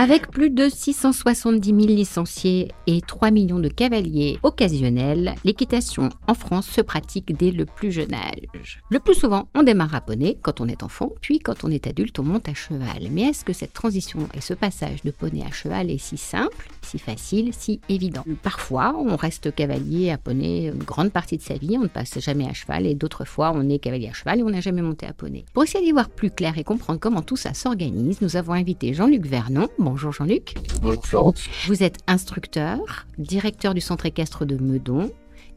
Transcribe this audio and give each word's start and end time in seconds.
Avec 0.00 0.30
plus 0.30 0.50
de 0.50 0.68
670 0.68 1.70
000 1.70 1.80
licenciés 1.88 2.70
et 2.86 3.00
3 3.00 3.32
millions 3.32 3.58
de 3.58 3.66
cavaliers 3.68 4.38
occasionnels, 4.44 5.34
l'équitation 5.42 6.10
en 6.28 6.34
France 6.34 6.68
se 6.68 6.80
pratique 6.80 7.36
dès 7.36 7.50
le 7.50 7.66
plus 7.66 7.90
jeune 7.90 8.14
âge. 8.14 8.80
Le 8.90 9.00
plus 9.00 9.16
souvent, 9.16 9.48
on 9.56 9.64
démarre 9.64 9.96
à 9.96 10.00
poney 10.00 10.38
quand 10.40 10.60
on 10.60 10.68
est 10.68 10.84
enfant, 10.84 11.10
puis 11.20 11.40
quand 11.40 11.64
on 11.64 11.70
est 11.72 11.88
adulte, 11.88 12.16
on 12.20 12.22
monte 12.22 12.48
à 12.48 12.54
cheval. 12.54 13.08
Mais 13.10 13.22
est-ce 13.22 13.44
que 13.44 13.52
cette 13.52 13.72
transition 13.72 14.20
et 14.34 14.40
ce 14.40 14.54
passage 14.54 15.02
de 15.02 15.10
poney 15.10 15.42
à 15.44 15.50
cheval 15.50 15.90
est 15.90 15.98
si 15.98 16.16
simple, 16.16 16.68
si 16.82 17.00
facile, 17.00 17.52
si 17.52 17.80
évident? 17.88 18.22
Parfois, 18.44 18.94
on 18.96 19.16
reste 19.16 19.52
cavalier 19.52 20.12
à 20.12 20.16
poney 20.16 20.66
une 20.68 20.84
grande 20.84 21.10
partie 21.10 21.38
de 21.38 21.42
sa 21.42 21.54
vie, 21.54 21.76
on 21.76 21.82
ne 21.82 21.88
passe 21.88 22.20
jamais 22.20 22.46
à 22.46 22.52
cheval, 22.52 22.86
et 22.86 22.94
d'autres 22.94 23.24
fois, 23.24 23.50
on 23.52 23.68
est 23.68 23.80
cavalier 23.80 24.10
à 24.10 24.12
cheval 24.12 24.38
et 24.38 24.42
on 24.44 24.50
n'a 24.50 24.60
jamais 24.60 24.82
monté 24.82 25.06
à 25.06 25.12
poney. 25.12 25.44
Pour 25.54 25.64
essayer 25.64 25.84
d'y 25.84 25.90
voir 25.90 26.08
plus 26.08 26.30
clair 26.30 26.56
et 26.56 26.62
comprendre 26.62 27.00
comment 27.00 27.22
tout 27.22 27.34
ça 27.36 27.52
s'organise, 27.52 28.20
nous 28.20 28.36
avons 28.36 28.52
invité 28.52 28.94
Jean-Luc 28.94 29.26
Vernon. 29.26 29.66
Bonjour 29.90 30.12
Jean-Luc. 30.12 30.54
Bonjour 30.82 31.06
Florence. 31.06 31.44
Vous 31.66 31.82
êtes 31.82 31.96
instructeur, 32.06 33.06
directeur 33.16 33.72
du 33.72 33.80
centre 33.80 34.04
équestre 34.04 34.44
de 34.44 34.56
Meudon, 34.62 35.10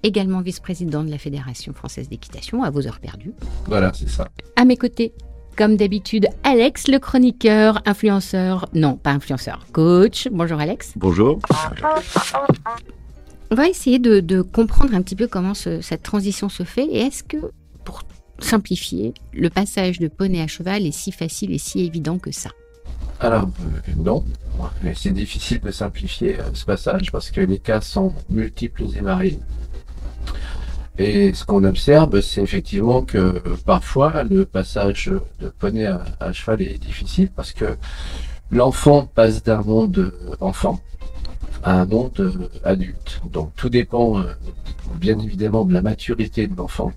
également 0.03 0.39
vice-président 0.39 1.03
de 1.03 1.11
la 1.11 1.17
Fédération 1.17 1.73
française 1.73 2.07
d'équitation, 2.07 2.63
à 2.63 2.69
vos 2.69 2.87
heures 2.87 3.01
perdues. 3.01 3.33
Voilà, 3.65 3.91
c'est 3.93 4.07
ça. 4.07 4.29
À 4.55 4.63
mes 4.63 4.77
côtés, 4.77 5.11
comme 5.57 5.75
d'habitude, 5.75 6.27
Alex, 6.43 6.87
le 6.87 6.97
chroniqueur, 6.99 7.81
influenceur, 7.85 8.69
non, 8.73 8.95
pas 8.95 9.11
influenceur, 9.11 9.65
coach. 9.73 10.29
Bonjour 10.31 10.61
Alex. 10.61 10.93
Bonjour. 10.95 11.39
On 13.51 13.55
va 13.55 13.67
essayer 13.67 13.99
de, 13.99 14.21
de 14.21 14.41
comprendre 14.41 14.95
un 14.95 15.01
petit 15.01 15.17
peu 15.17 15.27
comment 15.27 15.53
ce- 15.53 15.81
cette 15.81 16.03
transition 16.03 16.47
se 16.47 16.63
fait 16.63 16.85
et 16.85 16.99
est-ce 17.01 17.23
que, 17.23 17.51
pour 17.83 18.03
simplifier, 18.39 19.13
le 19.33 19.49
passage 19.49 19.99
de 19.99 20.07
poney 20.07 20.41
à 20.41 20.47
cheval 20.47 20.85
est 20.87 20.93
si 20.93 21.11
facile 21.11 21.51
et 21.51 21.57
si 21.57 21.81
évident 21.81 22.17
que 22.17 22.31
ça? 22.31 22.49
Alors, 23.23 23.43
euh, 23.43 23.93
non, 23.97 24.25
c'est 24.95 25.13
difficile 25.13 25.59
de 25.59 25.69
simplifier 25.69 26.39
euh, 26.39 26.43
ce 26.55 26.65
passage 26.65 27.11
parce 27.11 27.29
que 27.29 27.39
les 27.39 27.59
cas 27.59 27.79
sont 27.79 28.13
multiples 28.31 28.85
et 28.97 29.01
variés. 29.01 29.39
Et 30.97 31.31
ce 31.31 31.45
qu'on 31.45 31.63
observe, 31.63 32.19
c'est 32.21 32.41
effectivement 32.41 33.03
que 33.03 33.19
euh, 33.19 33.41
parfois 33.63 34.23
le 34.23 34.45
passage 34.45 35.11
de 35.39 35.49
poney 35.49 35.85
à, 35.85 36.33
cheval 36.33 36.63
est 36.63 36.79
difficile 36.79 37.29
parce 37.29 37.51
que 37.51 37.77
l'enfant 38.49 39.05
passe 39.05 39.43
d'un 39.43 39.61
monde 39.61 40.11
enfant 40.39 40.79
à 41.61 41.79
un 41.81 41.85
monde 41.85 42.49
adulte. 42.63 43.21
Donc 43.31 43.51
tout 43.55 43.69
dépend 43.69 44.23
bien 44.95 45.19
évidemment 45.19 45.63
de 45.63 45.73
la 45.73 45.83
maturité 45.83 46.47
de 46.47 46.55
l'enfant, 46.57 46.91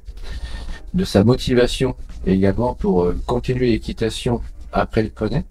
de 0.95 1.05
sa 1.05 1.23
motivation 1.23 1.95
également 2.25 2.73
pour 2.73 3.13
continuer 3.27 3.73
l'équitation 3.73 4.41
après 4.73 5.03
le 5.03 5.11
poney 5.11 5.45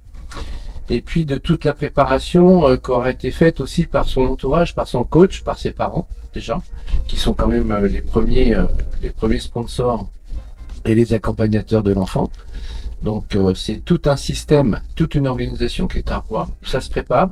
et 0.89 1.01
puis 1.01 1.25
de 1.25 1.37
toute 1.37 1.65
la 1.65 1.73
préparation 1.73 2.67
euh, 2.67 2.77
qui 2.77 2.91
aura 2.91 3.09
été 3.11 3.31
faite 3.31 3.61
aussi 3.61 3.85
par 3.85 4.05
son 4.07 4.21
entourage, 4.23 4.75
par 4.75 4.87
son 4.87 5.03
coach, 5.03 5.43
par 5.43 5.57
ses 5.57 5.71
parents 5.71 6.07
déjà, 6.33 6.61
qui 7.07 7.15
sont 7.17 7.33
quand 7.33 7.47
même 7.47 7.71
euh, 7.71 7.87
les 7.87 8.01
premiers, 8.01 8.55
euh, 8.55 8.65
les 9.01 9.09
premiers 9.11 9.39
sponsors 9.39 10.09
et 10.85 10.95
les 10.95 11.13
accompagnateurs 11.13 11.83
de 11.83 11.93
l'enfant. 11.93 12.29
Donc 13.01 13.35
euh, 13.35 13.53
c'est 13.53 13.83
tout 13.83 14.01
un 14.05 14.15
système, 14.15 14.79
toute 14.95 15.15
une 15.15 15.27
organisation 15.27 15.87
qui 15.87 15.99
est 15.99 16.11
à 16.11 16.19
revoir. 16.19 16.49
Ça 16.63 16.81
se 16.81 16.89
prépare. 16.89 17.29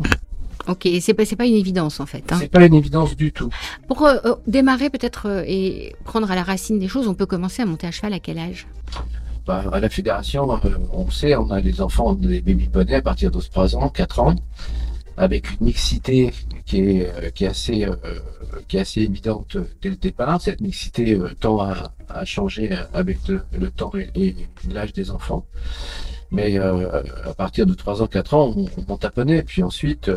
Ok, 0.67 0.87
c'est 1.01 1.15
pas, 1.15 1.25
c'est 1.25 1.35
pas 1.35 1.47
une 1.47 1.55
évidence 1.55 1.99
en 1.99 2.05
fait. 2.05 2.23
hein. 2.31 2.37
C'est 2.39 2.47
pas 2.47 2.63
une 2.65 2.75
évidence 2.75 3.15
du 3.15 3.31
tout. 3.31 3.49
Pour 3.87 4.05
euh, 4.05 4.17
euh, 4.25 4.35
démarrer 4.47 4.89
peut-être 4.91 5.27
euh, 5.27 5.43
et 5.47 5.95
prendre 6.03 6.29
à 6.29 6.35
la 6.35 6.43
racine 6.43 6.77
des 6.77 6.87
choses, 6.87 7.07
on 7.07 7.15
peut 7.15 7.25
commencer 7.25 7.63
à 7.63 7.65
monter 7.65 7.87
à 7.87 7.91
cheval 7.91 8.13
à 8.13 8.19
quel 8.19 8.37
âge? 8.37 8.67
Bah, 9.51 9.65
à 9.73 9.81
la 9.81 9.89
fédération, 9.89 10.49
euh, 10.63 10.69
on 10.93 11.11
sait, 11.11 11.35
on 11.35 11.51
a 11.51 11.59
les 11.59 11.81
enfants 11.81 12.13
des 12.13 12.39
baby 12.39 12.69
poneys 12.69 12.95
à 12.95 13.01
partir 13.01 13.31
de 13.31 13.41
3 13.41 13.75
ans, 13.75 13.89
4 13.89 14.19
ans, 14.19 14.35
avec 15.17 15.51
une 15.51 15.65
mixité 15.65 16.31
qui 16.65 16.77
est, 16.79 17.09
euh, 17.21 17.49
assez, 17.49 17.83
euh, 17.83 17.93
qui 18.69 18.77
est 18.77 18.79
assez 18.79 19.01
évidente 19.01 19.57
dès 19.81 19.89
le 19.89 19.97
départ. 19.97 20.39
Cette 20.39 20.61
mixité 20.61 21.19
tend 21.41 21.59
à, 21.59 22.23
changer 22.23 22.69
avec 22.93 23.17
le, 23.27 23.71
temps 23.71 23.91
et, 24.15 24.35
l'âge 24.69 24.93
des 24.93 25.11
enfants. 25.11 25.45
Mais 26.31 26.57
à 26.57 27.33
partir 27.35 27.65
de 27.65 27.73
3 27.73 28.03
ans, 28.03 28.07
4 28.07 28.33
ans, 28.35 28.53
on, 28.55 28.67
on 28.77 28.85
monte 28.87 29.03
à 29.03 29.09
poney. 29.09 29.43
Puis 29.43 29.63
ensuite, 29.63 30.09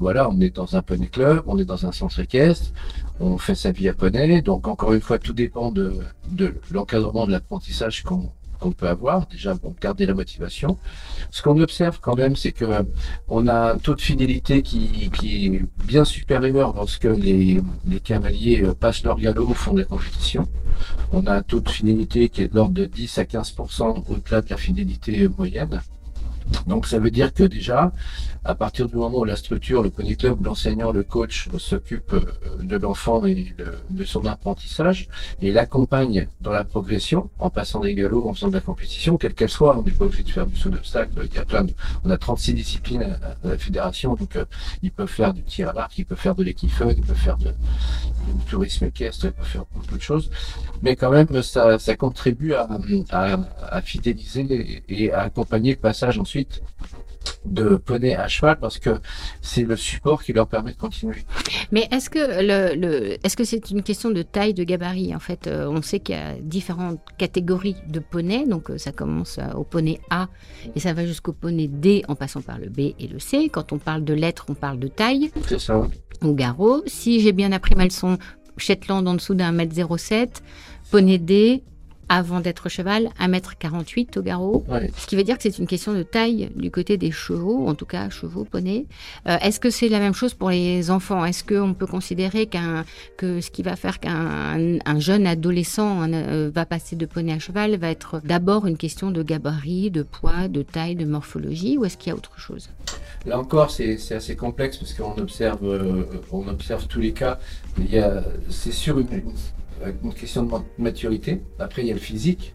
voilà, 0.00 0.28
on 0.28 0.40
est 0.40 0.50
dans 0.50 0.74
un 0.74 0.82
poney 0.82 1.06
club, 1.06 1.44
on 1.46 1.58
est 1.58 1.64
dans 1.64 1.86
un 1.86 1.92
centre 1.92 2.18
équestre, 2.18 2.72
on 3.20 3.38
fait 3.38 3.54
sa 3.54 3.70
vie 3.70 3.88
à 3.88 3.94
poney. 3.94 4.42
Donc 4.42 4.66
encore 4.66 4.92
une 4.94 5.00
fois, 5.00 5.20
tout 5.20 5.32
dépend 5.32 5.70
de, 5.70 5.94
de 6.32 6.56
l'encadrement 6.72 7.24
de 7.28 7.30
l'apprentissage 7.30 8.02
qu'on 8.02 8.32
qu'on 8.60 8.72
peut 8.72 8.88
avoir, 8.88 9.26
déjà 9.26 9.54
pour 9.54 9.74
garder 9.80 10.06
la 10.06 10.14
motivation. 10.14 10.78
Ce 11.30 11.42
qu'on 11.42 11.60
observe 11.60 11.98
quand 12.00 12.16
même, 12.16 12.36
c'est 12.36 12.52
que 12.52 12.64
euh, 12.64 12.82
on 13.28 13.48
a 13.48 13.72
un 13.72 13.78
taux 13.78 13.94
de 13.94 14.00
fidélité 14.00 14.62
qui, 14.62 15.10
qui 15.10 15.46
est 15.46 15.62
bien 15.84 16.04
supérieur 16.04 16.74
lorsque 16.74 17.04
les, 17.04 17.60
les 17.86 18.00
cavaliers 18.00 18.62
euh, 18.62 18.74
passent 18.74 19.02
leur 19.02 19.18
galop 19.18 19.48
au 19.48 19.54
fond 19.54 19.72
de 19.72 19.80
la 19.80 19.86
compétition. 19.86 20.46
On 21.12 21.26
a 21.26 21.34
un 21.34 21.42
taux 21.42 21.60
de 21.60 21.68
fidélité 21.68 22.28
qui 22.28 22.42
est 22.42 22.48
de 22.48 22.54
l'ordre 22.54 22.74
de 22.74 22.84
10 22.84 23.18
à 23.18 23.24
15% 23.24 24.04
au-delà 24.08 24.42
de 24.42 24.50
la 24.50 24.56
fidélité 24.56 25.28
moyenne. 25.28 25.80
Donc 26.66 26.86
ça 26.86 26.98
veut 26.98 27.10
dire 27.10 27.32
que 27.32 27.44
déjà, 27.44 27.92
à 28.44 28.54
partir 28.54 28.88
du 28.88 28.96
moment 28.96 29.18
où 29.18 29.24
la 29.24 29.36
structure, 29.36 29.82
le 29.82 29.90
poney 29.90 30.16
club, 30.16 30.44
l'enseignant, 30.44 30.92
le 30.92 31.02
coach 31.02 31.48
s'occupe 31.58 32.12
euh, 32.12 32.22
de 32.62 32.76
l'enfant 32.76 33.24
et 33.26 33.54
de 33.90 34.04
son 34.04 34.24
apprentissage 34.26 35.08
et 35.42 35.52
l'accompagne 35.52 36.28
dans 36.40 36.52
la 36.52 36.64
progression 36.64 37.30
en 37.38 37.50
passant 37.50 37.80
des 37.80 37.94
galops, 37.94 38.26
en 38.26 38.34
faisant 38.34 38.48
de 38.48 38.54
la 38.54 38.60
compétition, 38.60 39.16
quelle 39.16 39.34
qu'elle 39.34 39.50
soit. 39.50 39.78
On 39.78 39.82
n'est 39.82 39.90
pas 39.90 40.06
obligé 40.06 40.22
de 40.22 40.30
faire 40.30 40.46
du 40.46 40.56
saut 40.56 40.70
d'obstacle. 40.70 41.12
Il 41.30 41.34
y 41.34 41.38
a 41.38 41.44
plein 41.44 41.66
on 42.04 42.10
a 42.10 42.18
36 42.18 42.54
disciplines 42.54 43.02
à, 43.02 43.48
la 43.48 43.58
fédération, 43.58 44.14
donc 44.14 44.36
euh, 44.36 44.44
ils 44.82 44.90
peuvent 44.90 45.08
faire 45.08 45.34
du 45.34 45.42
tir 45.42 45.68
à 45.68 45.72
l'arc, 45.72 45.96
ils 45.98 46.06
peuvent 46.06 46.18
faire 46.18 46.34
de 46.34 46.44
l'équifeuille, 46.44 46.94
ils 46.96 47.04
peuvent 47.04 47.16
faire 47.16 47.36
de, 47.38 47.52
du 48.26 48.44
tourisme 48.44 48.86
équestre, 48.86 49.30
peuvent 49.32 49.46
faire 49.46 49.64
beaucoup 49.74 49.96
de 49.96 50.02
choses. 50.02 50.30
Mais 50.82 50.96
quand 50.96 51.10
même, 51.10 51.42
ça, 51.42 51.78
ça 51.78 51.96
contribue 51.96 52.54
à, 52.54 52.68
à, 53.10 53.38
à 53.70 53.82
fidéliser 53.82 54.82
et, 54.88 55.12
à 55.12 55.22
accompagner 55.22 55.70
le 55.72 55.78
passage 55.78 56.18
ensuite 56.18 56.62
de 57.44 57.76
poney 57.76 58.14
à 58.16 58.28
cheval 58.28 58.58
parce 58.58 58.78
que 58.78 58.98
c'est 59.42 59.62
le 59.62 59.76
support 59.76 60.22
qui 60.22 60.32
leur 60.32 60.46
permet 60.46 60.72
de 60.72 60.76
continuer. 60.78 61.22
Mais 61.70 61.86
est-ce 61.90 62.08
que 62.08 62.18
le, 62.18 62.74
le- 62.74 63.16
est-ce 63.24 63.36
que 63.36 63.44
c'est 63.44 63.70
une 63.70 63.82
question 63.82 64.10
de 64.10 64.22
taille, 64.22 64.54
de 64.54 64.64
gabarit 64.64 65.14
En 65.14 65.18
fait, 65.18 65.46
euh, 65.46 65.66
on 65.68 65.82
sait 65.82 66.00
qu'il 66.00 66.14
y 66.14 66.18
a 66.18 66.34
différentes 66.40 66.98
catégories 67.18 67.76
de 67.88 67.98
poneys. 68.00 68.46
Donc, 68.46 68.70
euh, 68.70 68.78
ça 68.78 68.92
commence 68.92 69.38
au 69.54 69.64
poney 69.64 70.00
A 70.10 70.28
et 70.74 70.80
ça 70.80 70.92
va 70.94 71.04
jusqu'au 71.06 71.32
poney 71.32 71.68
D 71.68 72.04
en 72.08 72.14
passant 72.14 72.40
par 72.42 72.58
le 72.58 72.68
B 72.70 72.94
et 72.98 73.06
le 73.10 73.18
C. 73.18 73.48
Quand 73.50 73.72
on 73.72 73.78
parle 73.78 74.04
de 74.04 74.14
lettres, 74.14 74.46
on 74.48 74.54
parle 74.54 74.78
de 74.78 74.88
taille. 74.88 75.30
C'est 75.46 75.60
ça. 75.60 75.82
Au 76.22 76.34
garrot, 76.34 76.82
si 76.86 77.20
j'ai 77.20 77.32
bien 77.32 77.50
appris 77.52 77.74
ma 77.74 77.84
leçon, 77.84 78.18
Shetland 78.58 79.06
en 79.06 79.14
dessous 79.14 79.34
d'un 79.34 79.52
mètre 79.52 79.74
07, 79.74 80.42
poney 80.90 81.18
D 81.18 81.62
avant 82.10 82.40
d'être 82.40 82.68
cheval, 82.68 83.08
1m48 83.20 84.18
au 84.18 84.22
garrot. 84.22 84.64
Ouais. 84.68 84.90
Ce 84.96 85.06
qui 85.06 85.14
veut 85.14 85.22
dire 85.22 85.36
que 85.36 85.44
c'est 85.44 85.58
une 85.58 85.68
question 85.68 85.94
de 85.94 86.02
taille 86.02 86.50
du 86.56 86.70
côté 86.72 86.96
des 86.96 87.12
chevaux, 87.12 87.68
en 87.68 87.76
tout 87.76 87.86
cas 87.86 88.10
chevaux, 88.10 88.44
poneys. 88.44 88.86
Euh, 89.28 89.38
Est-ce 89.40 89.60
que 89.60 89.70
c'est 89.70 89.88
la 89.88 90.00
même 90.00 90.12
chose 90.12 90.34
pour 90.34 90.50
les 90.50 90.90
enfants? 90.90 91.24
Est-ce 91.24 91.44
qu'on 91.44 91.72
peut 91.72 91.86
considérer 91.86 92.46
qu'un 92.46 92.84
que 93.16 93.40
ce 93.40 93.52
qui 93.52 93.62
va 93.62 93.76
faire 93.76 94.00
qu'un 94.00 94.78
un 94.84 94.98
jeune 94.98 95.24
adolescent 95.24 96.02
un, 96.02 96.12
euh, 96.12 96.50
va 96.52 96.66
passer 96.66 96.96
de 96.96 97.06
poney 97.06 97.32
à 97.32 97.38
cheval 97.38 97.76
va 97.76 97.90
être 97.90 98.20
d'abord 98.24 98.66
une 98.66 98.76
question 98.76 99.12
de 99.12 99.22
gabarit, 99.22 99.92
de 99.92 100.02
poids, 100.02 100.48
de 100.48 100.62
taille, 100.62 100.96
de 100.96 101.04
morphologie, 101.04 101.78
ou 101.78 101.84
est-ce 101.84 101.96
qu'il 101.96 102.10
y 102.10 102.12
a 102.12 102.16
autre 102.16 102.40
chose? 102.40 102.70
Là 103.24 103.38
encore, 103.38 103.70
c'est 103.70 103.96
assez 104.12 104.34
complexe 104.34 104.78
parce 104.78 104.94
qu'on 104.94 105.16
observe, 105.18 105.64
euh, 105.64 106.04
on 106.32 106.48
observe 106.48 106.88
tous 106.88 107.00
les 107.00 107.12
cas. 107.12 107.38
C'est 108.48 108.72
sur 108.72 108.98
une, 108.98 109.06
une- 110.02 110.12
question 110.14 110.42
de 110.44 110.50
ma- 110.50 110.64
maturité. 110.78 111.42
Après, 111.58 111.82
il 111.82 111.88
y 111.88 111.90
a 111.90 111.94
le 111.94 112.00
physique. 112.00 112.54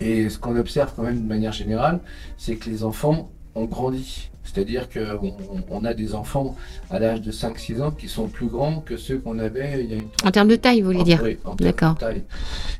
Et 0.00 0.28
ce 0.28 0.38
qu'on 0.38 0.56
observe 0.56 0.92
quand 0.96 1.02
même 1.02 1.22
de 1.22 1.26
manière 1.28 1.52
générale, 1.52 2.00
c'est 2.36 2.56
que 2.56 2.68
les 2.68 2.82
enfants 2.84 3.30
ont 3.54 3.66
grandi. 3.66 4.30
C'est-à-dire 4.44 4.88
qu'on 4.90 5.36
on 5.70 5.84
a 5.84 5.94
des 5.94 6.14
enfants 6.16 6.56
à 6.90 6.98
l'âge 6.98 7.20
de 7.20 7.30
5-6 7.30 7.80
ans 7.80 7.92
qui 7.92 8.08
sont 8.08 8.26
plus 8.26 8.48
grands 8.48 8.80
que 8.80 8.96
ceux 8.96 9.18
qu'on 9.18 9.38
avait 9.38 9.84
il 9.84 9.90
y 9.90 9.94
a 9.94 9.96
une 9.98 10.08
En 10.24 10.30
termes 10.32 10.48
de 10.48 10.56
taille, 10.56 10.80
vous 10.80 10.86
voulez 10.90 11.04
dire 11.04 11.20
oui, 11.22 11.38
en 11.44 11.54
termes 11.54 11.70
D'accord. 11.70 11.94
de 11.94 11.98
taille. 12.00 12.22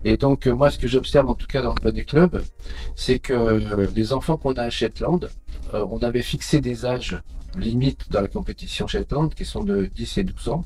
Et 0.05 0.17
donc, 0.17 0.47
moi, 0.49 0.71
ce 0.71 0.79
que 0.79 0.89
j'observe, 0.89 1.31
en 1.31 1.35
tout 1.35 1.47
cas 1.47 1.63
dans 1.63 1.71
le 1.75 1.81
Poney 1.81 2.05
Club, 2.05 2.43
c'est 2.97 3.21
que 3.21 3.33
euh, 3.33 3.87
les 3.95 4.13
enfants 4.13 4.37
qu'on 4.37 4.55
a 4.55 4.63
à 4.63 4.71
Shetland, 4.71 5.31
euh, 5.73 5.87
on 5.91 5.99
avait 5.99 6.23
fixé 6.23 6.61
des 6.61 6.85
âges 6.85 7.17
limites 7.57 8.11
dans 8.11 8.21
la 8.21 8.29
compétition 8.29 8.87
Shetland 8.87 9.35
qui 9.35 9.45
sont 9.45 9.63
de 9.65 9.87
10 9.87 10.19
et 10.19 10.25
12 10.25 10.49
ans 10.49 10.65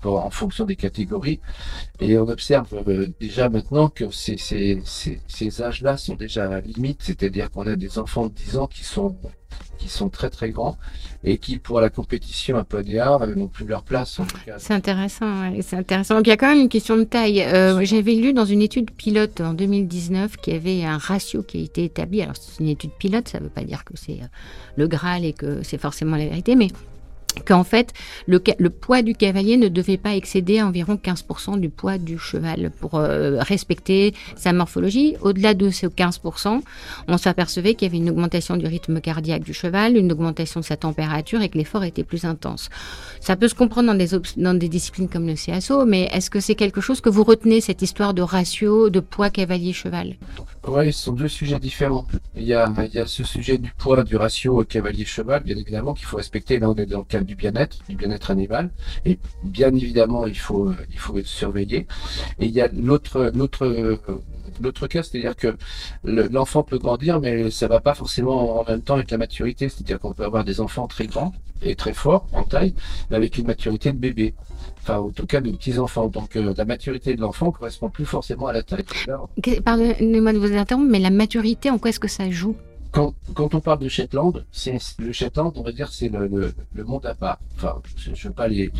pour- 0.00 0.24
en 0.24 0.30
fonction 0.30 0.64
des 0.64 0.76
catégories. 0.76 1.40
Et 2.00 2.18
on 2.18 2.28
observe 2.28 2.68
euh, 2.88 3.08
déjà 3.20 3.48
maintenant 3.48 3.88
que 3.88 4.10
ces, 4.10 4.36
ces, 4.36 4.80
ces, 4.84 5.20
ces 5.28 5.62
âges-là 5.62 5.96
sont 5.96 6.14
déjà 6.14 6.44
à 6.46 6.48
la 6.48 6.60
limite, 6.60 7.02
c'est-à-dire 7.02 7.50
qu'on 7.50 7.66
a 7.66 7.76
des 7.76 7.98
enfants 7.98 8.26
de 8.26 8.32
10 8.34 8.56
ans 8.56 8.66
qui 8.66 8.84
sont 8.84 9.16
qui 9.78 9.88
sont 9.88 10.08
très 10.08 10.30
très 10.30 10.50
grands 10.50 10.78
et 11.24 11.38
qui 11.38 11.58
pour 11.58 11.80
la 11.80 11.90
compétition 11.90 12.56
à 12.56 12.64
Podéa 12.64 13.18
n'ont 13.34 13.48
plus 13.48 13.66
leur 13.66 13.82
place. 13.82 14.20
C'est 14.58 14.74
intéressant, 14.74 15.52
c'est 15.62 15.76
intéressant. 15.76 16.16
Donc 16.16 16.26
il 16.26 16.30
y 16.30 16.32
a 16.32 16.36
quand 16.36 16.48
même 16.48 16.60
une 16.60 16.68
question 16.68 16.96
de 16.96 17.04
taille. 17.04 17.42
Euh, 17.42 17.84
j'avais 17.84 18.14
lu 18.14 18.32
dans 18.32 18.44
une 18.44 18.62
étude 18.62 18.90
pilote 18.90 19.40
en 19.40 19.54
2019 19.54 20.36
qu'il 20.36 20.54
y 20.54 20.56
avait 20.56 20.84
un 20.84 20.98
ratio 20.98 21.42
qui 21.42 21.58
a 21.58 21.62
été 21.62 21.84
établi. 21.84 22.22
Alors 22.22 22.36
c'est 22.38 22.62
une 22.62 22.68
étude 22.68 22.92
pilote, 22.92 23.28
ça 23.28 23.38
ne 23.38 23.44
veut 23.44 23.50
pas 23.50 23.64
dire 23.64 23.84
que 23.84 23.94
c'est 23.96 24.20
le 24.76 24.86
Graal 24.86 25.24
et 25.24 25.32
que 25.32 25.62
c'est 25.62 25.78
forcément 25.78 26.16
la 26.16 26.26
vérité, 26.26 26.56
mais 26.56 26.68
qu'en 27.46 27.64
fait, 27.64 27.92
le, 28.26 28.38
poids 28.68 29.02
du 29.02 29.14
cavalier 29.14 29.56
ne 29.56 29.68
devait 29.68 29.96
pas 29.96 30.14
excéder 30.14 30.62
environ 30.62 30.98
15% 31.02 31.58
du 31.60 31.68
poids 31.68 31.98
du 31.98 32.18
cheval 32.18 32.70
pour 32.80 32.96
euh, 32.96 33.38
respecter 33.40 34.14
sa 34.36 34.52
morphologie. 34.52 35.16
Au-delà 35.20 35.54
de 35.54 35.70
ces 35.70 35.86
15%, 35.86 36.60
on 37.08 37.16
s'apercevait 37.16 37.74
qu'il 37.74 37.88
y 37.88 37.90
avait 37.90 37.98
une 37.98 38.10
augmentation 38.10 38.56
du 38.56 38.66
rythme 38.66 39.00
cardiaque 39.00 39.42
du 39.42 39.54
cheval, 39.54 39.96
une 39.96 40.12
augmentation 40.12 40.60
de 40.60 40.64
sa 40.64 40.76
température 40.76 41.42
et 41.42 41.48
que 41.48 41.58
l'effort 41.58 41.84
était 41.84 42.04
plus 42.04 42.24
intense. 42.24 42.70
Ça 43.20 43.36
peut 43.36 43.48
se 43.48 43.54
comprendre 43.54 43.94
dans 44.36 44.54
des, 44.54 44.68
disciplines 44.68 45.08
comme 45.08 45.26
le 45.26 45.34
CSO, 45.34 45.84
mais 45.84 46.08
est-ce 46.12 46.30
que 46.30 46.40
c'est 46.40 46.54
quelque 46.54 46.80
chose 46.80 47.00
que 47.00 47.08
vous 47.08 47.24
retenez, 47.24 47.60
cette 47.60 47.82
histoire 47.82 48.14
de 48.14 48.22
ratio 48.22 48.90
de 48.90 49.00
poids 49.00 49.30
cavalier-cheval? 49.30 50.16
Oui, 50.66 50.92
ce 50.92 51.04
sont 51.04 51.12
deux 51.12 51.28
sujets 51.28 51.58
différents. 51.58 52.06
Il 52.36 52.44
y, 52.44 52.54
a, 52.54 52.72
il 52.78 52.94
y 52.94 52.98
a 52.98 53.06
ce 53.06 53.24
sujet 53.24 53.58
du 53.58 53.72
poids, 53.76 54.02
du 54.02 54.16
ratio 54.16 54.64
cavalier-cheval, 54.64 55.42
bien 55.42 55.56
évidemment, 55.56 55.94
qu'il 55.94 56.06
faut 56.06 56.16
respecter. 56.16 56.58
Là, 56.58 56.70
on 56.70 56.74
est 56.74 56.86
dans 56.86 56.98
le 56.98 57.04
cadre 57.04 57.23
du 57.24 57.34
bien-être, 57.34 57.78
du 57.88 57.96
bien-être 57.96 58.30
animal. 58.30 58.70
Et 59.04 59.18
bien 59.42 59.74
évidemment, 59.74 60.26
il 60.26 60.38
faut, 60.38 60.72
il 60.90 60.98
faut 60.98 61.18
être 61.18 61.26
surveillé. 61.26 61.86
Et 62.38 62.46
il 62.46 62.52
y 62.52 62.60
a 62.60 62.68
l'autre, 62.68 63.32
l'autre, 63.34 63.98
l'autre 64.60 64.86
cas, 64.86 65.02
c'est-à-dire 65.02 65.36
que 65.36 65.56
l'enfant 66.04 66.62
peut 66.62 66.78
grandir, 66.78 67.20
mais 67.20 67.50
ça 67.50 67.68
va 67.68 67.80
pas 67.80 67.94
forcément 67.94 68.60
en 68.60 68.64
même 68.64 68.82
temps 68.82 68.94
avec 68.94 69.10
la 69.10 69.18
maturité. 69.18 69.68
C'est-à-dire 69.68 69.98
qu'on 69.98 70.12
peut 70.12 70.24
avoir 70.24 70.44
des 70.44 70.60
enfants 70.60 70.86
très 70.86 71.06
grands 71.06 71.32
et 71.62 71.74
très 71.76 71.94
forts 71.94 72.26
en 72.32 72.42
taille, 72.42 72.74
mais 73.10 73.16
avec 73.16 73.38
une 73.38 73.46
maturité 73.46 73.92
de 73.92 73.98
bébé. 73.98 74.34
Enfin, 74.82 74.98
en 74.98 75.10
tout 75.10 75.26
cas, 75.26 75.40
de 75.40 75.50
petits 75.50 75.78
enfants. 75.78 76.08
Donc, 76.08 76.36
euh, 76.36 76.52
la 76.56 76.64
maturité 76.66 77.14
de 77.14 77.20
l'enfant 77.20 77.50
correspond 77.50 77.88
plus 77.88 78.04
forcément 78.04 78.48
à 78.48 78.52
la 78.52 78.62
taille. 78.62 78.84
Pardonnez-moi 79.64 80.32
de 80.32 80.38
vous 80.38 80.54
interrompre, 80.54 80.90
mais 80.90 80.98
la 80.98 81.10
maturité, 81.10 81.70
en 81.70 81.78
quoi 81.78 81.88
est-ce 81.88 82.00
que 82.00 82.08
ça 82.08 82.30
joue? 82.30 82.54
Quand, 82.94 83.54
on 83.54 83.60
parle 83.60 83.80
de 83.80 83.88
Shetland, 83.88 84.44
c'est 84.52 84.78
le 84.98 85.12
Shetland, 85.12 85.52
on 85.56 85.62
va 85.62 85.72
dire, 85.72 85.88
c'est 85.90 86.08
le, 86.08 86.54
le, 86.72 86.84
monde 86.84 87.04
à 87.06 87.14
part. 87.14 87.38
Enfin, 87.56 87.82
je 87.96 88.10
ne 88.10 88.16
veux 88.16 88.30
pas 88.30 88.46
les, 88.46 88.70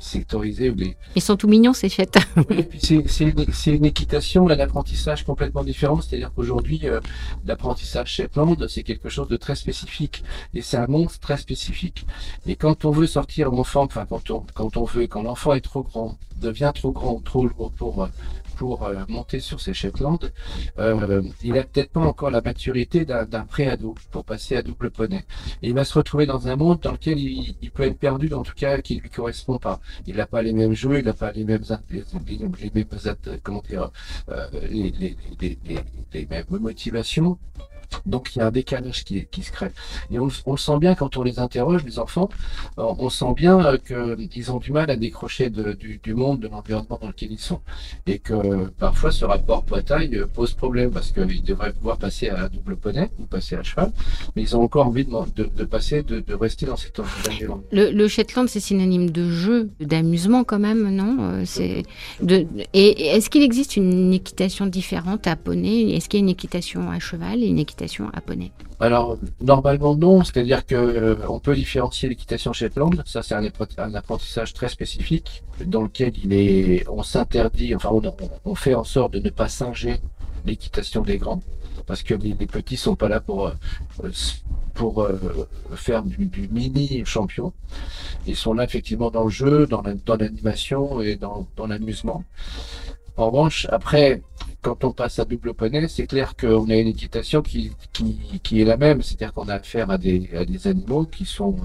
sectoriser 0.00 0.68
ou 0.68 0.74
les. 0.74 0.94
Ils 1.16 1.22
sont 1.22 1.36
tout 1.36 1.48
mignons 1.48 1.72
ces 1.72 1.88
Shetland. 1.88 2.24
oui, 2.50 2.64
puis 2.64 2.78
c'est 2.80 3.24
une, 3.24 3.46
une, 3.66 3.84
équitation, 3.86 4.48
un 4.48 4.58
apprentissage 4.58 5.24
complètement 5.24 5.64
différent. 5.64 6.00
C'est-à-dire 6.02 6.32
qu'aujourd'hui, 6.34 6.80
euh, 6.84 7.00
l'apprentissage 7.46 8.12
Shetland, 8.12 8.68
c'est 8.68 8.82
quelque 8.82 9.08
chose 9.08 9.28
de 9.28 9.38
très 9.38 9.54
spécifique 9.54 10.22
et 10.52 10.60
c'est 10.60 10.76
un 10.76 10.86
monde 10.86 11.08
très 11.20 11.38
spécifique. 11.38 12.04
Et 12.46 12.56
quand 12.56 12.84
on 12.84 12.90
veut 12.90 13.06
sortir 13.06 13.50
l'enfant, 13.50 13.84
enfin 13.84 14.04
quand 14.06 14.30
on 14.30 14.44
quand 14.54 14.76
on 14.76 14.84
veut, 14.84 15.06
quand 15.06 15.22
l'enfant 15.22 15.54
est 15.54 15.62
trop 15.62 15.82
grand, 15.82 16.18
devient 16.40 16.72
trop 16.74 16.92
grand, 16.92 17.20
trop 17.24 17.46
lourd 17.46 17.72
pour 17.78 18.08
pour 18.56 18.84
euh, 18.84 18.94
monter 19.08 19.40
sur 19.40 19.60
ces 19.60 19.74
Shetland, 19.74 20.32
euh, 20.78 21.22
il 21.42 21.58
a 21.58 21.64
peut-être 21.64 21.90
pas 21.90 22.00
encore 22.00 22.30
la 22.30 22.40
maturité 22.40 23.04
d'un 23.04 23.44
pré-ado 23.44 23.94
pour 24.10 24.24
passer 24.24 24.56
à 24.56 24.62
double 24.62 24.90
poney. 24.90 25.24
Il 25.62 25.74
va 25.74 25.84
se 25.84 25.94
retrouver 25.94 26.26
dans 26.26 26.48
un 26.48 26.56
monde 26.56 26.80
dans 26.80 26.92
lequel 26.92 27.18
il, 27.18 27.70
peut 27.70 27.84
être 27.84 27.98
perdu, 27.98 28.32
en 28.34 28.42
tout 28.42 28.54
cas 28.54 28.78
qui 28.78 28.96
lui 28.96 29.10
correspond 29.10 29.58
pas. 29.58 29.80
Il 30.06 30.16
n'a 30.16 30.26
pas 30.26 30.42
les 30.42 30.52
mêmes 30.52 30.74
jeux, 30.74 30.98
il 30.98 31.04
n'a 31.04 31.12
pas 31.12 31.32
les 31.32 31.44
mêmes, 31.44 31.64
les 36.12 36.26
mêmes 36.26 36.44
motivations. 36.50 37.38
Donc 38.06 38.34
il 38.34 38.38
y 38.38 38.42
a 38.42 38.46
un 38.46 38.50
décalage 38.50 39.04
qui, 39.04 39.42
se 39.42 39.52
crée. 39.52 39.70
Et 40.10 40.18
on, 40.18 40.26
le 40.26 40.56
sent 40.56 40.78
bien 40.78 40.94
quand 40.94 41.16
on 41.16 41.22
les 41.22 41.38
interroge, 41.38 41.84
les 41.84 41.98
enfants, 41.98 42.28
euh, 42.78 42.84
on 42.98 43.10
sent 43.10 43.34
bien 43.36 43.64
euh, 43.64 44.16
qu'ils 44.18 44.52
ont 44.52 44.58
du 44.58 44.72
mal 44.72 44.90
à 44.90 44.96
décrocher 44.96 45.50
du, 45.50 46.14
monde, 46.14 46.40
de 46.40 46.48
l'environnement 46.48 46.98
dans 47.00 47.08
lequel 47.08 47.32
ils 47.32 47.38
sont. 47.38 47.60
Et 48.06 48.18
que 48.18 48.66
parfois 48.78 49.10
ce 49.10 49.24
rapport 49.24 49.64
poids-taille 49.64 50.16
euh, 50.16 50.26
pose 50.26 50.54
problème 50.54 50.90
parce 50.90 51.12
qu'ils 51.12 51.42
devraient 51.42 51.72
pouvoir 51.72 51.98
passer 51.98 52.28
à 52.28 52.48
double 52.48 52.76
poney 52.76 53.10
ou 53.18 53.24
passer 53.24 53.56
à 53.56 53.62
cheval, 53.62 53.92
mais 54.34 54.42
ils 54.42 54.56
ont 54.56 54.62
encore 54.62 54.86
envie 54.86 55.04
de, 55.04 55.64
passer, 55.64 56.02
de, 56.02 56.34
rester 56.34 56.66
dans 56.66 56.76
cette 56.76 56.98
environnement. 56.98 57.62
Le, 57.72 57.90
le 57.90 58.08
Shetland, 58.08 58.48
c'est 58.48 58.60
synonyme 58.60 59.10
de 59.10 59.30
jeu, 59.30 59.70
d'amusement 59.80 60.44
quand 60.44 60.58
même, 60.58 60.88
non? 60.94 61.42
De, 62.20 62.46
est-ce 62.72 63.30
qu'il 63.30 63.42
existe 63.42 63.76
une 63.76 64.12
équitation 64.12 64.66
différente 64.66 65.26
à 65.26 65.36
poney? 65.36 65.94
Est-ce 65.94 66.08
qu'il 66.08 66.20
y 66.20 66.22
a 66.22 66.24
une 66.24 66.30
équitation 66.30 66.90
à 66.90 66.98
cheval 66.98 67.42
et 67.42 67.46
une 67.46 67.58
équitation 67.58 67.81
à 67.82 68.84
Alors, 68.84 69.18
normalement 69.40 69.94
non, 69.94 70.24
c'est-à-dire 70.24 70.64
que 70.64 70.74
euh, 70.74 71.16
on 71.28 71.40
peut 71.40 71.54
différencier 71.54 72.08
l'équitation 72.08 72.52
Shetland, 72.52 73.02
ça 73.06 73.22
c'est 73.22 73.34
un, 73.34 73.94
apprentissage 73.94 74.52
très 74.52 74.68
spécifique 74.68 75.42
dans 75.64 75.82
lequel 75.82 76.12
il 76.22 76.32
est, 76.32 76.88
on 76.88 77.02
s'interdit, 77.02 77.74
enfin 77.74 77.90
on, 78.44 78.54
fait 78.54 78.74
en 78.74 78.84
sorte 78.84 79.14
de 79.14 79.20
ne 79.20 79.30
pas 79.30 79.48
singer 79.48 80.00
l'équitation 80.46 81.02
des 81.02 81.18
grands, 81.18 81.42
parce 81.86 82.02
que 82.02 82.14
les, 82.14 82.34
petits 82.34 82.76
sont 82.76 82.96
pas 82.96 83.08
là 83.08 83.20
pour 83.20 83.48
euh, 83.48 84.10
pour 84.74 85.02
euh, 85.02 85.48
faire 85.74 86.02
du, 86.02 86.30
mini 86.50 87.04
champion. 87.04 87.52
Ils 88.26 88.36
sont 88.36 88.54
là 88.54 88.64
effectivement 88.64 89.10
dans 89.10 89.24
le 89.24 89.30
jeu, 89.30 89.66
dans 89.66 89.82
l'animation 89.82 91.02
et 91.02 91.16
dans 91.16 91.46
l'amusement. 91.68 92.24
En 93.16 93.26
revanche, 93.26 93.66
après, 93.70 94.22
quand 94.62 94.84
on 94.84 94.92
passe 94.92 95.18
à 95.18 95.24
double 95.24 95.54
poney, 95.54 95.86
c'est 95.88 96.06
clair 96.06 96.36
qu'on 96.36 96.70
a 96.70 96.76
une 96.76 96.88
équitation 96.88 97.42
qui, 97.42 97.72
qui, 97.92 98.40
qui 98.42 98.62
est 98.62 98.64
la 98.64 98.76
même, 98.76 99.02
c'est-à-dire 99.02 99.34
qu'on 99.34 99.48
a 99.48 99.54
affaire 99.54 99.90
à 99.90 99.98
des, 99.98 100.30
à 100.34 100.44
des 100.44 100.68
animaux 100.68 101.04
qui 101.04 101.24
sont 101.24 101.56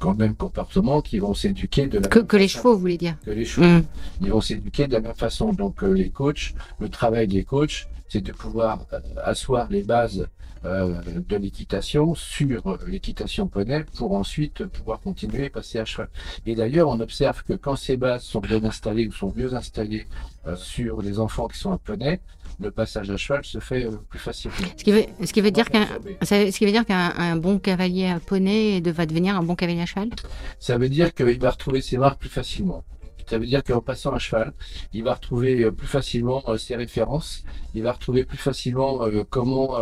quand 0.00 0.18
même 0.18 0.34
comportement, 0.34 1.02
qui 1.02 1.18
vont 1.20 1.34
s'éduquer 1.34 1.86
de 1.86 1.98
la 1.98 2.08
que, 2.08 2.18
même 2.18 2.26
que 2.26 2.36
les 2.36 2.48
chevaux, 2.48 2.74
vous 2.74 2.80
voulez 2.80 2.98
dire 2.98 3.16
Que 3.24 3.30
les 3.30 3.44
chevaux, 3.44 3.66
mm. 3.66 3.84
ils 4.22 4.30
vont 4.30 4.40
s'éduquer 4.40 4.88
de 4.88 4.94
la 4.94 5.00
même 5.00 5.14
façon. 5.14 5.52
Donc 5.52 5.84
euh, 5.84 5.92
les 5.92 6.10
coachs, 6.10 6.54
le 6.80 6.88
travail 6.88 7.28
des 7.28 7.44
coachs, 7.44 7.86
c'est 8.08 8.22
de 8.22 8.32
pouvoir 8.32 8.86
euh, 8.92 8.98
asseoir 9.22 9.68
les 9.70 9.84
bases 9.84 10.26
de 10.62 11.36
l'équitation 11.36 12.14
sur 12.14 12.78
l'équitation 12.86 13.46
poney 13.46 13.84
pour 13.96 14.12
ensuite 14.12 14.66
pouvoir 14.66 15.00
continuer 15.00 15.46
et 15.46 15.50
passer 15.50 15.78
à 15.78 15.84
cheval. 15.84 16.08
Et 16.46 16.54
d'ailleurs, 16.54 16.88
on 16.88 17.00
observe 17.00 17.42
que 17.44 17.54
quand 17.54 17.76
ces 17.76 17.96
bases 17.96 18.24
sont 18.24 18.40
bien 18.40 18.62
installées 18.64 19.06
ou 19.06 19.12
sont 19.12 19.32
mieux 19.34 19.54
installées 19.54 20.06
euh, 20.46 20.56
sur 20.56 21.00
les 21.02 21.18
enfants 21.18 21.48
qui 21.48 21.58
sont 21.58 21.72
à 21.72 21.78
poney, 21.78 22.20
le 22.58 22.70
passage 22.70 23.10
à 23.10 23.16
cheval 23.16 23.44
se 23.44 23.58
fait 23.58 23.86
euh, 23.86 23.92
plus 24.08 24.18
facilement. 24.18 24.56
Ce 24.76 24.84
qui 24.84 24.92
veut, 24.92 25.04
ce 25.24 25.32
qui 25.32 25.40
veut 25.40 25.50
dire 25.50 25.70
qu'un, 25.70 25.86
ce 26.22 26.56
qui 26.56 26.66
veut 26.66 26.72
dire 26.72 26.84
qu'un 26.84 27.36
bon 27.36 27.58
cavalier 27.58 28.06
à 28.06 28.20
poney 28.20 28.80
va 28.80 29.06
devenir 29.06 29.36
un 29.36 29.42
bon 29.42 29.54
cavalier 29.54 29.82
à 29.82 29.86
cheval. 29.86 30.10
Ça 30.58 30.76
veut 30.76 30.88
dire 30.88 31.14
qu'il 31.14 31.38
va 31.38 31.50
retrouver 31.50 31.80
ses 31.80 31.96
marques 31.96 32.20
plus 32.20 32.28
facilement. 32.28 32.84
Ça 33.30 33.38
veut 33.38 33.46
dire 33.46 33.62
qu'en 33.62 33.80
passant 33.80 34.12
à 34.12 34.18
cheval, 34.18 34.52
il 34.92 35.04
va 35.04 35.14
retrouver 35.14 35.62
euh, 35.62 35.70
plus 35.70 35.86
facilement 35.86 36.42
euh, 36.48 36.56
ses 36.56 36.74
références, 36.74 37.44
il 37.74 37.84
va 37.84 37.92
retrouver 37.92 38.24
plus 38.24 38.36
facilement 38.36 39.04
euh, 39.04 39.22
comment 39.30 39.76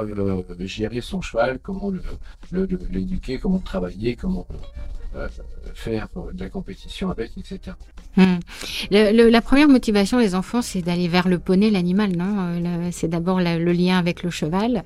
gérer 0.59 1.01
son 1.01 1.23
cheval, 1.23 1.59
comment 1.59 1.91
l'éduquer, 2.53 3.39
comment 3.39 3.59
travailler, 3.59 4.17
comment 4.17 4.47
faire 5.73 6.09
de 6.35 6.39
la 6.39 6.51
compétition 6.51 7.11
avec, 7.11 7.31
etc. 7.39 7.75
Hmm. 8.17 8.37
la 8.91 9.41
première 9.41 9.69
motivation 9.69 10.19
des 10.19 10.35
enfants, 10.35 10.61
c'est 10.61 10.83
d'aller 10.83 11.09
vers 11.09 11.27
le 11.27 11.39
poney, 11.39 11.71
l'animal, 11.71 12.15
non? 12.15 12.91
C'est 12.93 13.09
d'abord 13.09 13.41
le 13.41 13.73
lien 13.73 13.97
avec 13.97 14.23
le 14.23 14.29
cheval 14.29 14.85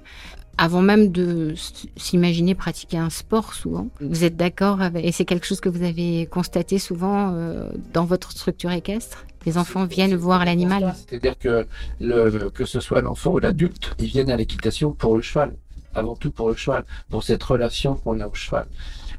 avant 0.59 0.83
même 0.83 1.11
de 1.11 1.55
s'imaginer 1.97 2.55
pratiquer 2.55 2.99
un 2.99 3.11
sport 3.11 3.55
souvent. 3.55 3.89
Vous 4.01 4.25
êtes 4.25 4.37
d'accord 4.37 4.81
avec... 4.81 5.05
Et 5.05 5.13
c'est 5.13 5.25
quelque 5.25 5.47
chose 5.47 5.61
que 5.61 5.69
vous 5.69 5.83
avez 5.83 6.27
constaté 6.27 6.79
souvent 6.79 7.33
euh, 7.33 7.71
dans 7.93 8.05
votre 8.05 8.33
structure 8.33 8.71
équestre? 8.71 9.25
Les 9.45 9.59
enfants 9.59 9.87
viennent 9.87 10.15
voir 10.15 10.45
l'animal? 10.45 10.95
C'est-à-dire 11.09 11.39
que 11.39 11.67
le, 12.01 12.51
que 12.51 12.65
ce 12.65 12.81
soit 12.81 13.01
l'enfant 13.01 13.33
ou 13.33 13.39
l'adulte, 13.39 13.95
ils 13.99 14.07
viennent 14.07 14.31
à 14.31 14.37
l'équitation 14.37 14.93
pour 14.93 15.17
le 15.17 15.23
cheval, 15.23 15.57
avant 15.95 16.15
tout 16.15 16.31
pour 16.31 16.49
le 16.49 16.55
cheval, 16.55 16.85
pour 17.11 17.25
cette 17.25 17.43
relation 17.43 17.95
qu'on 17.97 18.21
a 18.21 18.27
au 18.29 18.35
cheval. 18.35 18.67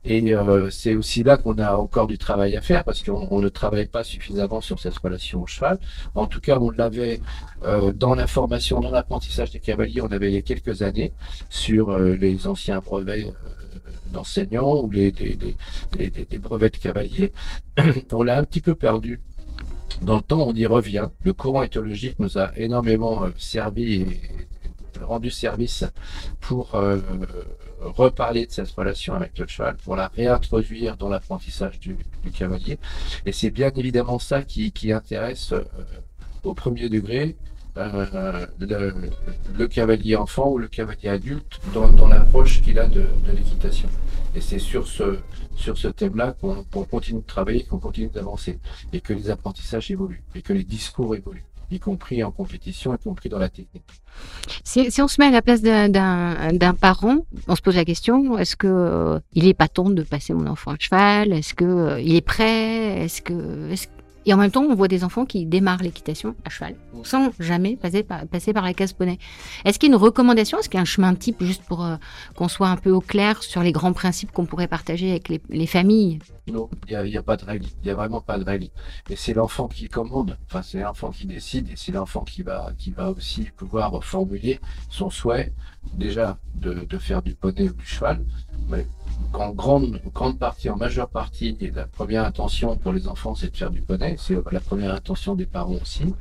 Et 0.05 0.33
euh, 0.33 0.69
c'est 0.69 0.95
aussi 0.95 1.23
là 1.23 1.37
qu'on 1.37 1.57
a 1.59 1.75
encore 1.75 2.07
du 2.07 2.17
travail 2.17 2.57
à 2.57 2.61
faire 2.61 2.83
parce 2.83 3.03
qu'on 3.03 3.39
ne 3.39 3.49
travaille 3.49 3.87
pas 3.87 4.03
suffisamment 4.03 4.59
sur 4.59 4.79
cette 4.79 4.97
relation 4.97 5.43
au 5.43 5.47
cheval. 5.47 5.79
En 6.13 6.27
tout 6.27 6.41
cas, 6.41 6.57
on 6.59 6.71
l'avait 6.71 7.21
euh, 7.63 7.93
dans 7.93 8.13
la 8.13 8.27
formation, 8.27 8.81
dans 8.81 8.91
l'apprentissage 8.91 9.51
des 9.51 9.59
cavaliers, 9.59 10.01
on 10.01 10.11
avait 10.11 10.29
il 10.29 10.35
y 10.35 10.37
a 10.37 10.41
quelques 10.41 10.81
années 10.81 11.13
sur 11.49 11.91
euh, 11.91 12.15
les 12.15 12.47
anciens 12.47 12.79
brevets 12.79 13.33
d'enseignants 14.11 14.81
ou 14.83 14.91
les, 14.91 15.11
les, 15.11 16.37
brevets 16.37 16.73
de 16.73 16.77
cavaliers. 16.77 17.31
on 18.11 18.23
l'a 18.23 18.37
un 18.37 18.43
petit 18.43 18.61
peu 18.61 18.75
perdu 18.75 19.21
dans 20.01 20.17
le 20.17 20.21
temps, 20.21 20.45
on 20.45 20.53
y 20.53 20.65
revient. 20.65 21.07
Le 21.23 21.33
courant 21.33 21.63
éthologique 21.63 22.19
nous 22.19 22.37
a 22.37 22.51
énormément 22.57 23.25
servi 23.37 24.01
et 24.01 24.21
rendu 25.01 25.31
service 25.31 25.85
pour 26.41 26.75
reparler 27.83 28.45
de 28.45 28.51
cette 28.51 28.71
relation 28.71 29.13
avec 29.13 29.37
le 29.37 29.47
cheval, 29.47 29.75
pour 29.77 29.95
la 29.95 30.07
réintroduire 30.07 30.97
dans 30.97 31.09
l'apprentissage 31.09 31.79
du, 31.79 31.97
cavalier. 32.33 32.79
Et 33.25 33.31
c'est 33.31 33.51
bien 33.51 33.71
évidemment 33.75 34.19
ça 34.19 34.43
qui, 34.43 34.91
intéresse 34.91 35.51
euh, 35.53 35.63
au 36.43 36.53
premier 36.53 36.89
degré 36.89 37.35
euh, 37.77 38.45
le, 38.59 39.67
cavalier 39.67 40.15
enfant 40.15 40.49
ou 40.51 40.57
le 40.57 40.67
cavalier 40.67 41.09
adulte 41.09 41.59
dans, 41.73 42.07
l'approche 42.07 42.61
qu'il 42.61 42.79
a 42.79 42.87
de 42.87 43.05
l'équitation. 43.35 43.89
Et 44.35 44.41
c'est 44.41 44.59
sur 44.59 44.87
ce, 44.87 45.19
sur 45.55 45.77
ce 45.77 45.87
thème-là 45.87 46.35
qu'on 46.41 46.83
continue 46.85 47.21
de 47.21 47.25
travailler, 47.25 47.63
qu'on 47.63 47.79
continue 47.79 48.09
d'avancer, 48.09 48.59
et 48.91 49.01
que 49.01 49.13
les 49.13 49.29
apprentissages 49.29 49.91
évoluent, 49.91 50.23
et 50.33 50.41
que 50.41 50.53
les 50.53 50.63
discours 50.63 51.15
évoluent 51.15 51.45
y 51.71 51.79
compris 51.79 52.23
en 52.23 52.31
compétition, 52.31 52.93
y 52.93 52.97
compris 52.97 53.29
dans 53.29 53.39
la 53.39 53.49
technique. 53.49 53.83
Si, 54.63 55.01
on 55.01 55.07
se 55.07 55.19
met 55.19 55.27
à 55.27 55.31
la 55.31 55.41
place 55.41 55.61
d'un 55.61 56.73
parent, 56.79 57.25
on 57.47 57.55
se 57.55 57.61
pose 57.61 57.75
la 57.75 57.85
question 57.85 58.37
est-ce 58.37 58.55
que 58.55 58.67
euh, 58.67 59.19
il 59.33 59.47
est 59.47 59.53
pas 59.53 59.67
temps 59.67 59.89
de 59.89 60.03
passer 60.03 60.33
mon 60.33 60.47
enfant 60.47 60.71
à 60.71 60.75
cheval? 60.79 61.33
Est-ce 61.33 61.53
que 61.53 61.65
euh, 61.65 62.01
il 62.01 62.15
est 62.15 62.21
prêt? 62.21 63.03
Est-ce 63.03 63.21
que 63.21 63.69
et 64.25 64.33
en 64.33 64.37
même 64.37 64.51
temps, 64.51 64.63
on 64.63 64.75
voit 64.75 64.87
des 64.87 65.03
enfants 65.03 65.25
qui 65.25 65.45
démarrent 65.45 65.83
l'équitation 65.83 66.35
à 66.45 66.49
cheval, 66.49 66.75
sans 67.03 67.31
jamais 67.39 67.75
passer 67.75 68.03
par, 68.03 68.25
passer 68.27 68.53
par 68.53 68.63
la 68.63 68.73
case 68.73 68.93
poney. 68.93 69.19
Est-ce 69.65 69.79
qu'il 69.79 69.89
y 69.89 69.91
a 69.91 69.95
une 69.95 70.01
recommandation? 70.01 70.59
Est-ce 70.59 70.69
qu'il 70.69 70.77
y 70.77 70.79
a 70.79 70.81
un 70.81 70.85
chemin 70.85 71.13
type, 71.15 71.43
juste 71.43 71.63
pour 71.63 71.83
euh, 71.83 71.95
qu'on 72.35 72.47
soit 72.47 72.69
un 72.69 72.77
peu 72.77 72.91
au 72.91 73.01
clair 73.01 73.43
sur 73.43 73.61
les 73.61 73.71
grands 73.71 73.93
principes 73.93 74.31
qu'on 74.31 74.45
pourrait 74.45 74.67
partager 74.67 75.11
avec 75.11 75.29
les, 75.29 75.67
familles? 75.67 76.19
Non, 76.47 76.69
il 76.87 77.01
n'y 77.03 77.17
a, 77.17 77.23
pas 77.23 77.37
de 77.37 77.45
règle. 77.45 77.65
Il 77.81 77.85
n'y 77.85 77.91
a 77.91 77.95
vraiment 77.95 78.21
pas 78.21 78.37
de 78.37 78.43
règle. 78.43 78.67
Et 79.09 79.15
c'est 79.15 79.33
l'enfant 79.33 79.67
qui 79.67 79.87
commande. 79.87 80.37
Enfin, 80.47 80.61
c'est 80.61 80.81
l'enfant 80.81 81.11
qui 81.11 81.25
décide 81.25 81.69
et 81.69 81.75
c'est 81.75 81.91
l'enfant 81.91 82.23
qui 82.23 82.43
va, 82.43 82.71
qui 82.77 82.91
va 82.91 83.11
aussi 83.11 83.49
pouvoir 83.55 84.03
formuler 84.03 84.59
son 84.89 85.09
souhait, 85.09 85.53
déjà, 85.93 86.37
de, 86.55 86.85
de 86.89 86.97
faire 86.97 87.21
du 87.21 87.35
poney 87.35 87.69
ou 87.69 87.73
du 87.73 87.85
cheval. 87.85 88.23
En 89.33 89.51
grande, 89.51 89.99
grande 90.13 90.37
partie, 90.37 90.69
en 90.69 90.75
majeure 90.75 91.09
partie, 91.09 91.57
la 91.75 91.85
première 91.85 92.25
intention 92.25 92.77
pour 92.77 92.93
les 92.93 93.07
enfants, 93.07 93.35
c'est 93.35 93.51
de 93.51 93.57
faire 93.57 93.71
du 93.71 93.81
poney. 93.81 94.15
C'est 94.19 94.37
la 94.51 94.59
première 94.59 94.93
intention 94.93 95.35
des 95.35 95.45
parents 95.45 95.75
aussi. 95.81 96.13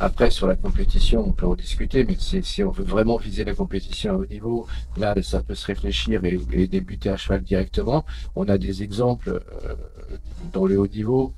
Après, 0.00 0.30
sur 0.30 0.46
la 0.46 0.56
compétition, 0.56 1.26
on 1.26 1.32
peut 1.32 1.46
en 1.46 1.54
discuter, 1.54 2.04
mais 2.04 2.16
si 2.18 2.62
on 2.62 2.70
veut 2.70 2.84
vraiment 2.84 3.16
viser 3.16 3.44
la 3.44 3.54
compétition 3.54 4.12
à 4.12 4.16
haut 4.16 4.26
niveau, 4.26 4.66
là, 4.96 5.14
ça 5.22 5.42
peut 5.42 5.54
se 5.54 5.66
réfléchir 5.66 6.24
et, 6.24 6.66
débuter 6.66 7.10
à 7.10 7.16
cheval 7.16 7.42
directement. 7.42 8.04
On 8.36 8.48
a 8.48 8.58
des 8.58 8.82
exemples 8.82 9.42
euh, 9.64 9.74
dans 10.52 10.66
le 10.66 10.78
haut 10.78 10.86
niveau 10.86 11.32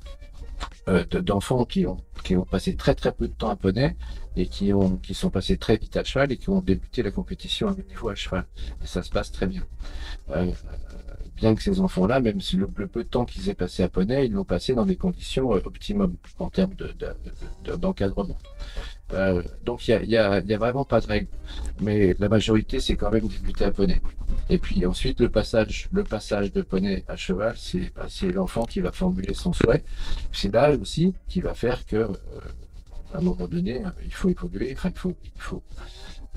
euh, 0.87 1.03
d'enfants 1.05 1.65
qui 1.65 1.85
ont, 1.85 1.97
qui 2.27 2.35
ont 2.35 2.43
passé 2.43 2.75
très 2.75 2.93
très 2.93 3.13
peu 3.13 3.29
de 3.29 3.33
temps 3.33 3.51
à 3.51 3.55
poney 3.55 3.95
et 4.35 4.47
qui, 4.47 4.73
ont, 4.73 4.97
qui 4.97 5.13
sont 5.13 5.29
passés 5.29 5.55
très 5.55 5.77
vite 5.77 5.95
à 5.95 6.03
cheval 6.03 6.29
et 6.33 6.37
qui 6.37 6.49
ont 6.49 6.59
débuté 6.59 7.01
la 7.01 7.11
compétition 7.11 7.69
à 7.69 7.71
haut 7.71 7.87
niveau 7.87 8.09
à 8.09 8.15
cheval. 8.15 8.45
Et 8.83 8.85
ça 8.85 9.01
se 9.01 9.09
passe 9.09 9.31
très 9.31 9.47
bien. 9.47 9.63
Euh, 10.31 10.51
bien 11.37 11.55
que 11.55 11.61
ces 11.61 11.79
enfants-là, 11.79 12.19
même 12.19 12.41
si 12.41 12.57
le, 12.57 12.67
peu 12.67 13.03
de 13.03 13.07
temps 13.07 13.25
qu'ils 13.25 13.49
aient 13.49 13.53
passé 13.53 13.83
à 13.83 13.89
Poney, 13.89 14.25
ils 14.25 14.33
l'ont 14.33 14.43
passé 14.43 14.73
dans 14.73 14.85
des 14.85 14.95
conditions 14.95 15.53
euh, 15.53 15.61
optimum 15.63 16.15
en 16.39 16.49
termes 16.49 16.73
d'encadrement. 17.77 18.37
De, 19.09 19.15
euh, 19.15 19.41
donc 19.63 19.87
il 19.87 20.07
n'y 20.07 20.17
a, 20.17 20.41
vraiment 20.57 20.83
pas 20.83 20.99
de 20.99 21.07
règle, 21.07 21.27
mais 21.79 22.15
la 22.19 22.27
majorité 22.27 22.81
c'est 22.81 22.97
quand 22.97 23.09
même 23.11 23.27
débuter 23.27 23.63
à 23.63 23.71
poney. 23.71 24.01
Et 24.49 24.57
puis 24.57 24.85
ensuite 24.85 25.21
le 25.21 25.29
passage, 25.29 25.87
le 25.93 26.03
passage 26.03 26.51
de 26.51 26.61
poney 26.61 27.05
à 27.07 27.15
cheval, 27.15 27.55
c'est 27.57 27.93
bah, 27.95 28.07
l'enfant 28.33 28.65
qui 28.65 28.81
va 28.81 28.91
formuler 28.91 29.33
son 29.33 29.53
souhait. 29.53 29.83
C'est 30.33 30.53
là 30.53 30.71
aussi 30.75 31.13
qui 31.29 31.39
va 31.39 31.53
faire 31.53 31.85
que 31.85 31.95
euh, 31.95 32.07
à 33.13 33.19
un 33.19 33.21
moment 33.21 33.47
donné, 33.47 33.81
il 34.03 34.13
faut 34.13 34.27
évoluer, 34.27 34.73
enfin 34.73 34.89
il 34.89 35.41
faut 35.41 35.63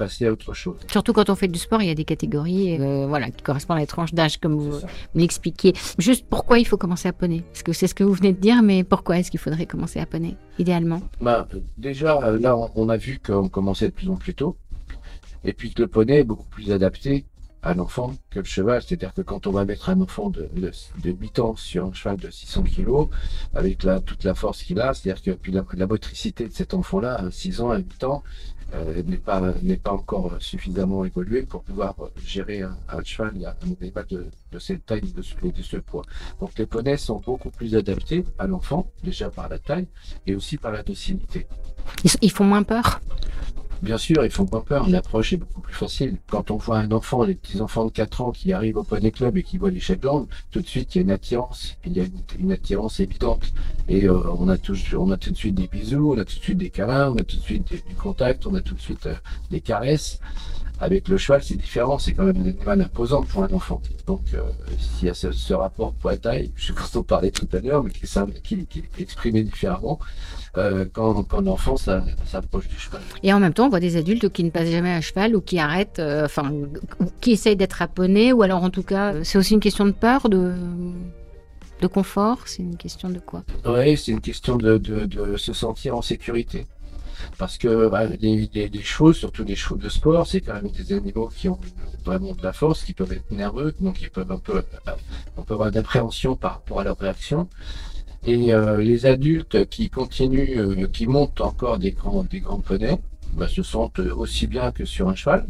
passer 0.00 0.26
à 0.26 0.33
autre 0.33 0.54
chose. 0.54 0.78
Surtout 0.90 1.12
quand 1.12 1.28
on 1.28 1.35
fait 1.35 1.47
du 1.47 1.59
sport, 1.59 1.83
il 1.83 1.88
y 1.88 1.90
a 1.90 1.95
des 1.95 2.07
catégories 2.07 2.80
euh, 2.80 3.07
voilà, 3.07 3.30
qui 3.30 3.42
correspondent 3.42 3.76
à 3.76 3.80
la 3.80 3.87
tranche 3.87 4.14
d'âge, 4.14 4.38
comme 4.38 4.54
vous, 4.54 4.80
l'expliquiez. 5.14 5.75
Juste 5.99 6.25
pourquoi 6.28 6.59
il 6.59 6.66
faut 6.66 6.78
commencer 6.78 7.09
à 7.09 7.12
poney? 7.12 7.42
Parce 7.52 7.62
que 7.62 7.75
c'est 7.75 7.87
ce 7.87 7.95
que 7.95 8.02
vous 8.02 8.14
venez 8.14 8.33
de 8.33 8.40
dire, 8.40 8.62
mais 8.62 8.83
pourquoi 8.83 9.19
est-ce 9.19 9.30
qu'il 9.30 9.40
faudrait 9.40 9.66
commencer 9.66 10.00
à 10.00 10.07
poney, 10.07 10.37
idéalement? 10.59 11.02
Bah, 11.21 11.47
Déjà, 11.76 12.33
là, 12.38 12.57
on 12.75 12.88
a 12.88 12.97
vu 12.97 13.21
qu'on 13.25 13.50
commençait 13.50 13.88
de 13.88 13.92
plus 13.92 14.09
en 14.09 14.16
plus 14.16 14.35
tôt, 14.35 14.57
et 15.45 15.52
puis 15.52 15.75
que 15.75 15.83
le 15.83 15.88
poney 15.88 16.21
est 16.21 16.25
beaucoup 16.25 16.49
plus 16.49 16.73
adapté 16.73 17.26
à 17.62 17.75
l'enfant 17.75 18.14
que 18.30 18.38
le 18.38 18.45
cheval. 18.45 18.83
C'est-à-dire 18.83 19.12
que 19.12 19.23
quand 19.23 19.47
on 19.47 19.52
va 19.52 19.64
mettre 19.64 19.90
un 19.90 20.00
enfant 20.00 20.30
de, 20.30 20.49
de, 20.54 21.11
8 21.11 21.38
ans 21.40 21.57
sur 21.57 21.87
un 21.87 21.92
cheval 21.92 22.16
de 22.16 22.30
600 22.30 22.62
kg, 22.64 23.09
avec 23.54 23.83
la, 23.83 24.00
toute 24.00 24.25
la 24.25 24.35
force 24.35 24.62
qu'il 24.62 24.80
a, 24.80 24.95
c'est-à-dire 24.95 25.23
que 25.23 25.30
puis 25.33 25.52
la, 25.52 25.64
la, 25.75 25.87
motricité 25.87 26.49
de 26.49 26.52
cet 26.52 26.75
enfant-là, 26.75 27.16
à 27.16 27.30
6 27.30 27.61
ans, 27.61 27.71
à 27.71 27.78
8 27.78 28.04
ans, 28.04 28.23
euh, 28.74 29.02
n'est 29.02 29.16
pas 29.16 29.54
pas 29.82 29.92
encore 29.92 30.36
suffisamment 30.40 31.04
évolué 31.04 31.42
pour 31.42 31.62
pouvoir 31.62 31.94
gérer 32.24 32.62
un, 32.62 32.76
cheval 33.04 33.44
à 33.44 33.56
un 33.62 34.02
de, 34.10 34.26
de 34.52 34.58
cette 34.58 34.86
taille 34.86 35.12
de 35.12 35.22
ce, 35.22 35.34
de 35.34 35.62
ce 35.62 35.76
poids. 35.78 36.04
Donc 36.40 36.56
les 36.58 36.66
poneys 36.66 36.96
sont 36.96 37.20
beaucoup 37.20 37.50
plus 37.50 37.74
adaptés 37.74 38.24
à 38.38 38.46
l'enfant, 38.46 38.90
déjà 39.02 39.30
par 39.30 39.48
la 39.48 39.58
taille 39.58 39.86
et 40.26 40.34
aussi 40.34 40.56
par 40.56 40.72
la 40.72 40.82
docilité. 40.82 41.46
Ils 42.22 42.30
font 42.30 42.44
moins 42.44 42.62
peur? 42.62 43.00
Bien 43.82 43.96
sûr, 43.96 44.25
ils 44.25 44.30
font 44.30 44.44
pas 44.44 44.60
peur. 44.60 44.88
L'approche 44.88 45.32
est 45.32 45.38
beaucoup 45.38 45.62
plus 45.62 45.72
facile. 45.75 46.16
Quand 46.28 46.50
on 46.50 46.56
voit 46.56 46.78
un 46.78 46.92
enfant, 46.92 47.25
les 47.25 47.34
petits 47.34 47.60
enfants 47.62 47.87
de 47.87 47.90
4 47.90 48.20
ans 48.20 48.30
qui 48.30 48.52
arrivent 48.52 48.76
au 48.76 48.84
poney 48.84 49.10
club 49.10 49.38
et 49.38 49.42
qui 49.42 49.56
voient 49.56 49.70
les 49.70 49.80
Shetland, 49.80 50.26
tout 50.50 50.60
de 50.60 50.66
suite, 50.66 50.94
il 50.94 50.99
y 50.99 51.00
a 51.00 51.02
une 51.02 51.10
attirance. 51.10 51.76
Il 51.87 51.96
y 51.96 52.00
a 52.00 52.04
une, 52.38 52.52
attirance 52.52 53.00
évidente. 53.00 53.52
Et 53.88 54.04
euh, 54.04 54.20
on, 54.38 54.49
a 54.49 54.58
tout, 54.58 54.76
on 54.99 55.10
a 55.10 55.16
tout 55.16 55.30
de 55.30 55.37
suite 55.37 55.54
des 55.54 55.66
bisous, 55.66 56.12
on 56.14 56.18
a 56.18 56.25
tout 56.25 56.37
de 56.37 56.42
suite 56.42 56.58
des 56.58 56.70
câlins, 56.70 57.10
on 57.10 57.16
a 57.16 57.22
tout 57.22 57.37
de 57.37 57.42
suite 57.42 57.72
du 57.72 57.94
contact, 57.94 58.46
on 58.46 58.54
a 58.54 58.60
tout 58.60 58.75
de 58.75 58.80
suite 58.80 59.06
euh, 59.06 59.14
des 59.50 59.62
caresses. 59.62 60.20
Avec 60.78 61.08
le 61.08 61.18
cheval, 61.18 61.42
c'est 61.42 61.56
différent. 61.56 61.99
C'est 61.99 62.12
quand 62.12 62.25
même 62.25 62.38
un 62.38 62.49
animal 62.49 62.82
imposant 62.82 63.22
pour 63.22 63.44
un 63.44 63.52
enfant. 63.52 63.80
Donc, 64.06 64.22
euh, 64.34 64.42
s'il 64.78 65.08
y 65.08 65.10
a 65.10 65.14
ce, 65.14 65.52
rapport 65.54 65.92
poids-taille, 65.94 66.52
je 66.56 66.66
sais 66.66 66.72
quand 66.75 66.99
on 66.99 67.02
parlait 67.02 67.30
tout 67.30 67.49
à 67.52 67.60
l'heure, 67.60 67.82
mais 67.82 67.90
qui, 67.90 68.06
qui, 68.42 68.66
qui 68.66 68.78
est 68.78 69.00
exprimé 69.00 69.42
différemment, 69.42 69.99
euh, 70.57 70.85
quand, 70.92 71.23
quand 71.25 71.40
l'enfant 71.40 71.76
s'approche 71.76 72.69
du 72.69 72.78
cheval. 72.78 73.00
Et 73.23 73.33
en 73.33 73.40
même 73.40 73.52
temps, 73.52 73.66
on 73.66 73.69
voit 73.69 73.80
des 73.80 73.97
adultes 73.97 74.28
qui 74.30 74.42
ne 74.42 74.50
passent 74.50 74.71
jamais 74.71 74.92
à 74.92 75.00
cheval 75.00 75.37
ou 75.37 75.40
qui 75.40 75.59
arrêtent, 75.59 76.00
euh, 76.00 76.25
enfin, 76.25 76.52
qui 77.21 77.33
essayent 77.33 77.57
d'être 77.57 77.87
poney, 77.88 78.33
ou 78.33 78.42
alors 78.42 78.62
en 78.64 78.71
tout 78.71 78.83
cas, 78.83 79.23
c'est 79.23 79.38
aussi 79.38 79.54
une 79.54 79.61
question 79.61 79.87
de 79.87 79.92
peur, 79.92 80.28
de, 80.28 80.54
de 81.80 81.87
confort, 81.87 82.38
c'est 82.47 82.62
une 82.62 82.76
question 82.76 83.09
de 83.11 83.19
quoi? 83.21 83.45
Oui, 83.64 83.97
c'est 83.97 84.12
une 84.12 84.21
question 84.21 84.57
de, 84.57 84.78
de, 84.78 85.07
de, 85.07 85.37
se 85.37 85.52
sentir 85.52 85.97
en 85.97 86.02
sécurité. 86.02 86.66
Parce 87.38 87.59
que 87.59 87.88
bah, 87.88 88.07
les, 88.07 88.49
les, 88.52 88.69
les, 88.69 88.83
choses, 88.83 89.16
surtout 89.16 89.45
les 89.45 89.54
chevaux 89.54 89.76
de 89.76 89.88
sport, 89.88 90.26
c'est 90.26 90.40
quand 90.40 90.54
même 90.54 90.71
des 90.71 90.92
animaux 90.95 91.28
qui 91.28 91.49
ont 91.49 91.61
vraiment 92.04 92.33
de 92.33 92.42
la 92.42 92.52
force, 92.52 92.83
qui 92.83 92.95
peuvent 92.95 93.12
être 93.12 93.30
nerveux, 93.30 93.75
donc 93.80 94.00
ils 94.00 94.11
peuvent 94.11 94.33
un 94.33 94.38
peu, 94.38 94.62
on 95.37 95.42
peut 95.42 95.54
avoir 95.54 95.71
d'appréhension 95.71 96.35
par 96.35 96.54
rapport 96.54 96.80
à 96.80 96.85
leur 96.85 96.99
réaction. 96.99 97.49
Et 98.26 98.52
euh, 98.52 98.76
les 98.78 99.06
adultes 99.06 99.68
qui 99.70 99.88
continuent, 99.88 100.58
euh, 100.58 100.86
qui 100.86 101.06
montent 101.06 101.40
encore 101.40 101.78
des 101.78 101.92
grands, 101.92 102.22
des 102.22 102.40
grands 102.40 102.60
poneys, 102.60 102.98
bah, 103.32 103.48
se 103.48 103.62
sentent 103.62 104.00
aussi 104.00 104.46
bien 104.46 104.72
que 104.72 104.84
sur 104.84 105.08
un 105.08 105.14
cheval, 105.14 105.46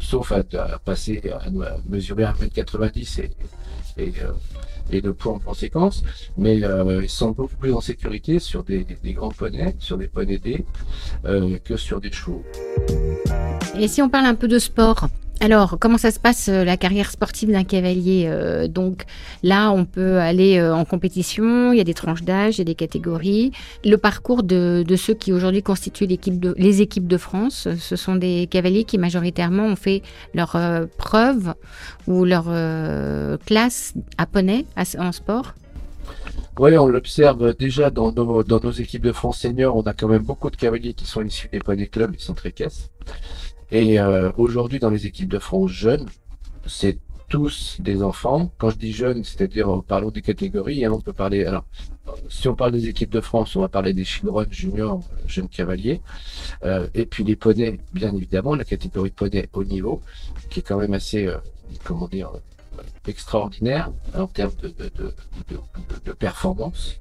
sauf 0.00 0.32
à, 0.32 0.42
passer 0.78 1.22
à, 1.30 1.48
mesurer 1.88 2.24
1m90 2.24 3.22
et, 3.22 3.30
et, 3.96 4.12
euh, 4.22 4.32
et 4.92 5.00
le 5.00 5.12
poids 5.12 5.32
en 5.32 5.38
conséquence, 5.38 6.04
mais 6.36 6.58
ils 6.58 7.08
sont 7.08 7.30
beaucoup 7.30 7.56
plus 7.56 7.72
en 7.72 7.80
sécurité 7.80 8.38
sur 8.38 8.62
des, 8.62 8.86
des 9.02 9.12
grands 9.12 9.30
poneys, 9.30 9.74
sur 9.78 9.98
des 9.98 10.06
poneys 10.06 10.38
D, 10.38 10.64
que 11.64 11.76
sur 11.76 12.00
des 12.00 12.12
chevaux. 12.12 12.44
Et 13.78 13.88
si 13.88 14.02
on 14.02 14.08
parle 14.08 14.26
un 14.26 14.34
peu 14.34 14.48
de 14.48 14.58
sport, 14.58 15.08
alors, 15.40 15.78
comment 15.78 15.98
ça 15.98 16.10
se 16.10 16.18
passe 16.18 16.48
euh, 16.48 16.64
la 16.64 16.76
carrière 16.76 17.10
sportive 17.12 17.52
d'un 17.52 17.62
cavalier 17.62 18.24
euh, 18.26 18.66
Donc 18.66 19.04
là, 19.44 19.70
on 19.70 19.84
peut 19.84 20.18
aller 20.18 20.58
euh, 20.58 20.74
en 20.74 20.84
compétition, 20.84 21.72
il 21.72 21.78
y 21.78 21.80
a 21.80 21.84
des 21.84 21.94
tranches 21.94 22.22
d'âge, 22.22 22.56
il 22.56 22.58
y 22.58 22.62
a 22.62 22.64
des 22.64 22.74
catégories. 22.74 23.52
Le 23.84 23.96
parcours 23.96 24.42
de, 24.42 24.84
ceux 24.96 25.14
qui 25.14 25.32
aujourd'hui 25.32 25.62
constituent 25.62 26.08
de, 26.08 26.54
les 26.58 26.82
équipes 26.82 27.06
de 27.06 27.16
France, 27.16 27.68
ce 27.78 27.96
sont 27.96 28.16
des 28.16 28.48
cavaliers 28.50 28.82
qui 28.82 28.98
majoritairement 28.98 29.64
ont 29.64 29.76
fait 29.76 30.02
leur 30.34 30.56
preuve 30.96 31.54
ou 32.08 32.24
leur 32.24 32.46
classe 33.46 33.94
à 34.16 34.26
poney 34.26 34.64
en 34.98 35.12
sport 35.12 35.54
oui, 36.58 36.76
on 36.76 36.88
l'observe 36.88 37.54
déjà 37.54 37.88
dans 37.88 38.10
nos, 38.10 38.42
dans 38.42 38.58
nos 38.58 38.72
équipes 38.72 39.04
de 39.04 39.12
France 39.12 39.38
seniors. 39.38 39.76
On 39.76 39.82
a 39.82 39.92
quand 39.92 40.08
même 40.08 40.24
beaucoup 40.24 40.50
de 40.50 40.56
cavaliers 40.56 40.92
qui 40.92 41.06
sont 41.06 41.22
issus 41.22 41.48
des 41.52 41.60
poney 41.60 41.86
clubs, 41.86 42.12
ils 42.12 42.20
sont 42.20 42.34
très 42.34 42.50
caisses. 42.50 42.90
Et 43.70 44.00
euh, 44.00 44.30
aujourd'hui, 44.38 44.78
dans 44.78 44.90
les 44.90 45.06
équipes 45.06 45.28
de 45.28 45.38
France 45.38 45.70
jeunes, 45.70 46.06
c'est 46.66 46.98
tous 47.28 47.76
des 47.80 48.02
enfants. 48.02 48.50
Quand 48.58 48.70
je 48.70 48.78
dis 48.78 48.92
jeunes, 48.92 49.22
c'est-à-dire 49.22 49.82
parlons 49.86 50.10
des 50.10 50.22
catégories, 50.22 50.84
hein, 50.84 50.92
on 50.92 51.00
peut 51.00 51.12
parler. 51.12 51.44
Alors, 51.44 51.64
si 52.30 52.48
on 52.48 52.54
parle 52.54 52.72
des 52.72 52.88
équipes 52.88 53.10
de 53.10 53.20
France, 53.20 53.54
on 53.56 53.60
va 53.60 53.68
parler 53.68 53.92
des 53.92 54.04
chinois 54.04 54.46
juniors, 54.50 55.02
jeunes 55.26 55.48
cavaliers, 55.48 56.00
euh, 56.64 56.86
et 56.94 57.04
puis 57.04 57.24
les 57.24 57.36
poneys, 57.36 57.78
bien 57.92 58.14
évidemment, 58.14 58.54
la 58.54 58.64
catégorie 58.64 59.10
poney 59.10 59.48
haut 59.52 59.64
niveau, 59.64 60.00
qui 60.48 60.60
est 60.60 60.62
quand 60.62 60.78
même 60.78 60.94
assez, 60.94 61.26
euh, 61.26 61.36
comment 61.84 62.08
dire, 62.08 62.32
extraordinaire 63.08 63.90
en 64.14 64.26
termes 64.26 64.52
de, 64.60 66.12
performance. 66.12 67.00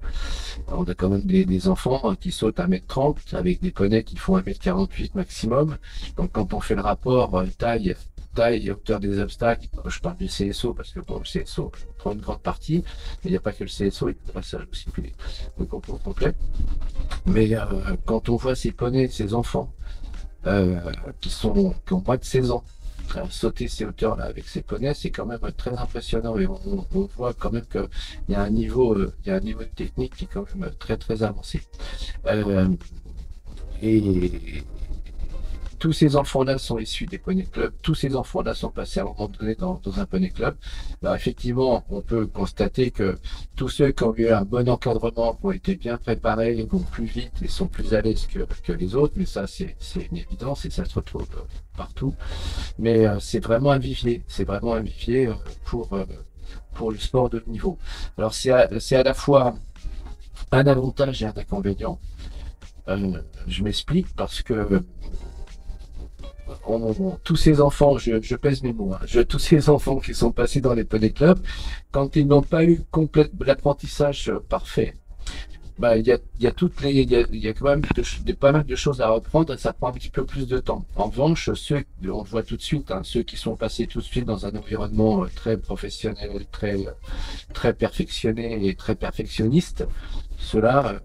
On 0.68 0.84
a 0.84 0.94
quand 0.94 1.10
même 1.10 1.22
des, 1.22 1.68
enfants 1.68 2.16
qui 2.16 2.32
sautent 2.32 2.60
à 2.60 2.68
1m30 2.68 3.36
avec 3.36 3.62
des 3.62 3.72
poneys 3.72 4.04
qui 4.04 4.18
font 4.18 4.38
1m48 4.38 5.12
maximum. 5.16 5.78
Donc 6.16 6.32
quand 6.32 6.54
on 6.54 6.60
fait 6.60 6.76
le 6.76 6.82
rapport 6.82 7.36
euh, 7.36 7.46
taille, 7.58 7.96
taille 8.36 8.68
et 8.68 8.72
hauteur 8.72 9.00
des 9.00 9.20
obstacles, 9.20 9.68
euh, 9.78 9.90
je 9.90 10.00
parle 10.00 10.18
du 10.18 10.28
CSO 10.28 10.74
parce 10.74 10.92
que 10.92 11.00
bon, 11.00 11.20
le 11.20 11.44
CSO 11.44 11.72
prend 11.98 12.12
une 12.14 12.22
grande 12.22 12.42
partie, 12.42 12.84
mais 13.24 13.30
il 13.30 13.32
n'y 13.32 13.38
a 13.38 13.42
pas 13.42 13.52
que 13.52 13.64
le 13.64 13.70
CSO, 13.70 14.10
il 14.10 14.14
y 14.14 14.16
a 14.16 14.20
le 14.28 14.34
dressage 14.34 14.68
aussi, 14.72 14.90
puis 14.92 15.14
le 15.58 15.66
complet. 15.66 16.34
Mais 17.26 17.54
euh, 17.56 17.66
quand 18.06 18.30
on 18.30 18.36
voit 18.36 18.56
ces 18.56 18.72
poneys, 18.72 19.10
ces 19.10 19.34
enfants, 19.34 19.72
qui 21.20 21.30
sont 21.30 21.76
qui 21.86 21.92
ont 21.92 22.02
moins 22.06 22.16
de 22.16 22.24
16 22.24 22.52
ans, 22.52 22.64
sauter 23.30 23.68
ces 23.68 23.86
hauteurs-là 23.86 24.26
avec 24.26 24.48
ses 24.48 24.62
poneys, 24.62 24.94
c'est 24.94 25.12
quand 25.12 25.26
même 25.26 25.40
très 25.58 25.76
impressionnant 25.78 26.38
et 26.38 26.48
on, 26.48 27.08
voit 27.16 27.34
quand 27.34 27.52
même 27.52 27.66
qu'il 27.66 27.88
y 28.30 28.36
a 28.36 28.42
un 28.42 28.50
niveau, 28.50 28.94
euh, 28.96 29.14
il 29.24 29.30
y 29.30 29.32
a 29.32 29.36
un 29.36 29.40
niveau 29.40 29.62
de 29.62 29.66
technique 29.66 30.16
qui 30.16 30.26
est 30.26 30.30
quand 30.32 30.46
même 30.56 30.72
très 30.80 30.98
très 30.98 31.24
avancé. 31.24 31.62
Euh, 32.26 32.68
et, 33.82 34.64
tous 35.80 35.94
ces 35.94 36.16
enfants-là 36.16 36.58
sont 36.58 36.80
issus 36.80 37.06
des 37.06 37.18
poney 37.18 37.44
clubs. 37.44 37.74
Tous 37.82 37.96
ces 37.96 38.16
enfants-là 38.16 38.54
sont 38.54 38.70
passés 38.70 39.00
à 39.00 39.04
un 39.04 39.06
moment 39.06 39.28
donné 39.28 39.56
dans, 39.56 39.80
un 39.98 40.06
poney 40.06 40.30
club. 40.30 40.56
Alors 41.04 41.16
effectivement, 41.16 41.84
on 41.90 42.02
peut 42.02 42.26
constater 42.26 42.92
que 42.92 43.18
tous 43.56 43.70
ceux 43.70 43.92
qui 43.92 44.04
ont 44.04 44.16
eu 44.16 44.30
un 44.30 44.44
bon 44.44 44.68
encadrement, 44.70 45.34
qui 45.36 45.46
ont 45.46 45.52
été 45.52 45.76
bien 45.76 45.98
préparés, 45.98 46.68
vont 46.70 46.80
plus 46.80 47.06
vite 47.06 47.34
et 47.42 47.48
sont 47.48 47.68
plus 47.68 47.94
à 47.94 48.02
l'aise 48.02 48.28
que, 48.28 48.72
les 48.74 48.96
autres. 48.96 49.14
Mais 49.18 49.26
ça, 49.26 49.46
c'est 49.48 49.76
une 50.12 50.18
évidence 50.18 50.66
et 50.66 50.70
ça 50.70 50.86
se 50.86 50.96
retrouve 50.96 51.28
euh, 51.36 51.42
partout. 51.76 52.14
Mais 52.80 53.06
euh, 53.06 53.20
c'est 53.20 53.40
vraiment 53.40 53.72
un 53.72 53.80
vivier. 53.80 54.24
C'est 54.28 54.46
vraiment 54.46 54.74
un 54.74 54.82
vivier 54.82 55.28
euh, 55.28 55.34
pour, 55.66 55.90
pour 56.74 56.92
le 56.92 56.98
sport 56.98 57.30
de 57.30 57.44
niveau. 57.48 57.78
Alors 58.18 58.34
c'est 58.34 58.52
à, 58.52 58.68
à 58.68 59.04
la 59.04 59.14
fois 59.14 59.56
un 60.52 60.68
avantage 60.68 61.22
et 61.24 61.26
un 61.26 61.34
inconvénient. 61.36 62.00
je 62.88 63.64
m'explique 63.64 64.08
parce 64.16 64.42
que 64.42 64.82
tous 67.24 67.36
ces 67.36 67.62
enfants, 67.62 67.98
je, 67.98 68.36
pèse 68.36 68.64
mes 68.64 68.74
mots, 68.74 68.94
hein, 68.94 69.24
tous 69.28 69.40
ces 69.40 69.70
enfants 69.70 70.00
qui 70.00 70.14
sont 70.14 70.32
passés 70.32 70.62
dans 70.62 70.74
les 70.74 70.84
poney 70.84 71.12
clubs, 71.12 71.40
quand 71.92 72.16
ils 72.16 72.28
n'ont 72.28 72.42
pas 72.42 72.64
eu 72.64 72.82
l'apprentissage 73.40 74.32
parfait, 74.50 74.94
bah, 75.80 75.96
il 75.96 76.06
y 76.08 76.48
a, 76.48 76.52
toutes 76.52 76.82
les, 76.82 76.92
il 76.92 77.12
y 77.12 77.48
a, 77.48 77.54
quand 77.54 77.66
même 77.66 77.84
pas 78.40 78.52
mal 78.52 78.66
de 78.66 78.76
choses 78.76 79.00
à 79.00 79.10
reprendre 79.10 79.54
et 79.54 79.58
ça 79.58 79.74
prend 79.74 79.90
un 79.90 79.92
petit 79.92 80.10
peu 80.10 80.26
plus 80.26 80.48
de 80.48 80.58
temps. 80.58 80.86
En 80.96 81.06
revanche, 81.06 81.52
ceux, 81.54 81.84
on 82.10 82.24
voit 82.24 82.42
tout 82.42 82.58
de 82.58 82.62
suite, 82.62 82.90
hein, 82.90 83.02
ceux 83.04 83.22
qui 83.22 83.38
sont 83.38 83.56
passés 83.56 83.86
tout 83.86 84.00
de 84.00 84.04
suite 84.04 84.26
dans 84.26 84.46
un 84.48 84.56
environnement 84.56 85.24
euh, 85.24 85.28
très 85.36 85.58
professionnel, 85.58 86.46
très, 86.52 86.78
très 87.54 87.74
perfectionné 87.74 88.68
et 88.68 88.76
très 88.76 88.96
perfectionniste, 88.96 89.86
cela, 90.40 90.88
euh, 90.88 91.00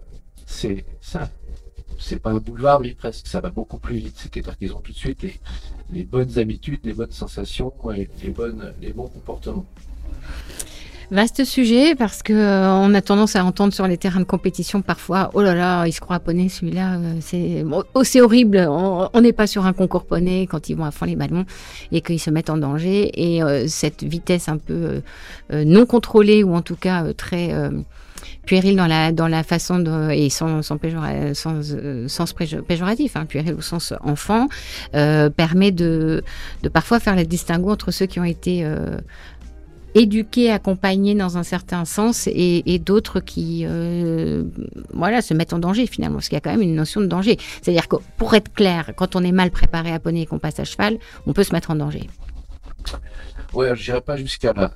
c'est 0.47 0.85
ça 1.01 1.29
c'est 2.03 2.19
pas 2.19 2.31
un 2.31 2.37
boulevard, 2.37 2.81
mais 2.81 2.93
presque, 2.93 3.27
ça 3.27 3.39
va 3.39 3.49
beaucoup 3.49 3.77
plus 3.77 3.97
vite. 3.97 4.15
C'est-à-dire 4.17 4.57
qu'ils 4.57 4.73
ont 4.73 4.81
tout 4.81 4.91
de 4.91 4.97
suite 4.97 5.25
les, 5.91 6.03
bonnes 6.03 6.37
habitudes, 6.37 6.81
les 6.83 6.93
bonnes 6.93 7.11
sensations 7.11 7.71
les, 7.95 8.93
bons 8.93 9.07
comportements. 9.07 9.65
Vaste 11.11 11.43
sujet 11.43 11.95
parce 11.95 12.23
que 12.23 12.33
euh, 12.33 12.71
on 12.71 12.93
a 12.93 13.01
tendance 13.01 13.35
à 13.35 13.45
entendre 13.45 13.73
sur 13.73 13.87
les 13.87 13.97
terrains 13.97 14.21
de 14.21 14.25
compétition 14.25 14.81
parfois 14.81 15.29
oh 15.33 15.41
là 15.41 15.53
là 15.53 15.85
il 15.85 15.91
se 15.91 15.99
croit 15.99 16.19
poney 16.19 16.49
celui-là 16.49 16.95
euh, 16.95 17.17
c'est 17.19 17.63
oh, 17.93 18.03
c'est 18.03 18.21
horrible 18.21 18.65
on 18.67 19.21
n'est 19.21 19.33
pas 19.33 19.45
sur 19.45 19.65
un 19.65 19.73
concours 19.73 20.05
poney 20.05 20.47
quand 20.47 20.69
ils 20.69 20.75
vont 20.75 20.85
à 20.85 20.91
fond 20.91 21.05
les 21.05 21.17
ballons 21.17 21.45
et 21.91 22.01
qu'ils 22.01 22.21
se 22.21 22.31
mettent 22.31 22.49
en 22.49 22.57
danger 22.57 23.11
et 23.13 23.43
euh, 23.43 23.67
cette 23.67 24.03
vitesse 24.03 24.47
un 24.47 24.57
peu 24.57 25.01
non 25.51 25.85
contrôlée 25.85 26.43
ou 26.43 26.55
en 26.55 26.61
tout 26.61 26.77
cas 26.77 27.13
très 27.13 27.53
puéril 28.45 28.75
dans 28.75 28.87
la, 28.87 29.11
dans 29.11 29.27
la 29.27 29.43
façon 29.43 30.09
et 30.11 30.29
sans, 30.29 30.61
sans, 30.61 30.77
sans 31.33 31.61
sens 32.07 32.33
péjoratif, 32.33 33.15
hein, 33.15 33.25
puéril 33.25 33.53
au 33.53 33.61
sens 33.61 33.93
enfant, 34.01 34.47
euh, 34.95 35.29
permet 35.29 35.71
de, 35.71 36.23
de 36.61 36.69
parfois 36.69 36.99
faire 36.99 37.15
la 37.15 37.23
distinguo 37.23 37.71
entre 37.71 37.91
ceux 37.91 38.05
qui 38.05 38.19
ont 38.19 38.25
été 38.25 38.65
euh, 38.65 38.97
éduqués, 39.95 40.51
accompagnés 40.51 41.15
dans 41.15 41.37
un 41.37 41.43
certain 41.43 41.85
sens 41.85 42.27
et, 42.27 42.79
d'autres 42.79 43.19
qui 43.19 43.63
euh, 43.65 44.43
voilà, 44.93 45.21
se 45.21 45.33
mettent 45.33 45.53
en 45.53 45.59
danger 45.59 45.87
finalement, 45.87 46.17
parce 46.17 46.29
qu'il 46.29 46.35
y 46.35 46.37
a 46.37 46.41
quand 46.41 46.51
même 46.51 46.61
une 46.61 46.75
notion 46.75 47.01
de 47.01 47.05
danger. 47.05 47.37
C'est-à-dire 47.61 47.87
que 47.87 47.97
pour 48.17 48.33
être 48.33 48.51
clair, 48.53 48.91
quand 48.95 49.15
on 49.15 49.23
est 49.23 49.31
mal 49.31 49.51
préparé 49.51 49.91
à 49.91 49.99
poney 49.99 50.21
et 50.21 50.25
qu'on 50.25 50.39
passe 50.39 50.59
à 50.59 50.65
cheval, 50.65 50.97
on 51.27 51.33
peut 51.33 51.43
se 51.43 51.53
mettre 51.53 51.71
en 51.71 51.75
danger. 51.75 52.09
Ouais, 53.53 53.75
je 53.75 53.91
n'irai 53.91 54.01
pas 54.01 54.17
jusqu'à 54.17 54.53
là. 54.53 54.71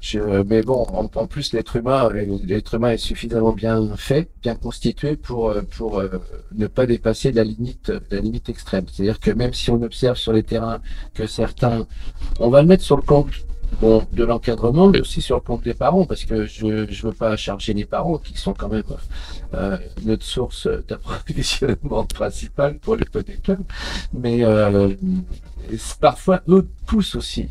mais 0.45 0.61
bon, 0.61 0.83
en, 0.83 1.27
plus, 1.27 1.51
l'être 1.53 1.75
humain, 1.77 2.09
l'être 2.43 2.75
humain 2.75 2.91
est 2.91 2.97
suffisamment 2.97 3.51
bien 3.51 3.95
fait, 3.95 4.29
bien 4.41 4.55
constitué 4.55 5.15
pour 5.15 5.49
euh, 5.49 5.61
pour 5.77 5.99
euh, 5.99 6.21
ne 6.55 6.67
pas 6.67 6.85
dépasser 6.85 7.31
la 7.31 7.43
limite, 7.43 7.91
la 8.11 8.19
limite 8.19 8.49
extrême. 8.49 8.85
C'est-à-dire 8.91 9.19
que 9.19 9.31
même 9.31 9.53
si 9.53 9.71
on 9.71 9.81
observe 9.81 10.17
sur 10.17 10.31
les 10.31 10.43
terrains 10.43 10.79
que 11.15 11.25
certains, 11.25 11.87
on 12.39 12.49
va 12.49 12.61
le 12.61 12.67
mettre 12.67 12.83
sur 12.83 12.97
le 12.97 13.01
compte 13.01 13.31
bon, 13.81 14.05
de 14.13 14.23
l'encadrement, 14.23 14.87
mais 14.87 15.01
aussi 15.01 15.21
sur 15.21 15.35
le 15.35 15.41
compte 15.41 15.63
des 15.63 15.73
parents, 15.73 16.05
parce 16.05 16.25
que 16.25 16.45
je 16.45 16.65
ne 16.65 16.85
veux 16.85 17.13
pas 17.13 17.35
charger 17.35 17.73
les 17.73 17.85
parents, 17.85 18.17
qui 18.17 18.37
sont 18.37 18.53
quand 18.53 18.69
même 18.69 18.83
euh, 19.53 19.77
notre 20.03 20.25
source 20.25 20.67
d'approvisionnement 20.87 22.05
principale 22.13 22.79
pour 22.79 22.95
les 22.95 23.05
petits 23.05 23.39
clubs, 23.39 23.63
mais 24.13 24.43
euh, 24.43 24.93
parfois 25.99 26.41
eux 26.47 26.67
poussent 26.85 27.15
aussi 27.15 27.49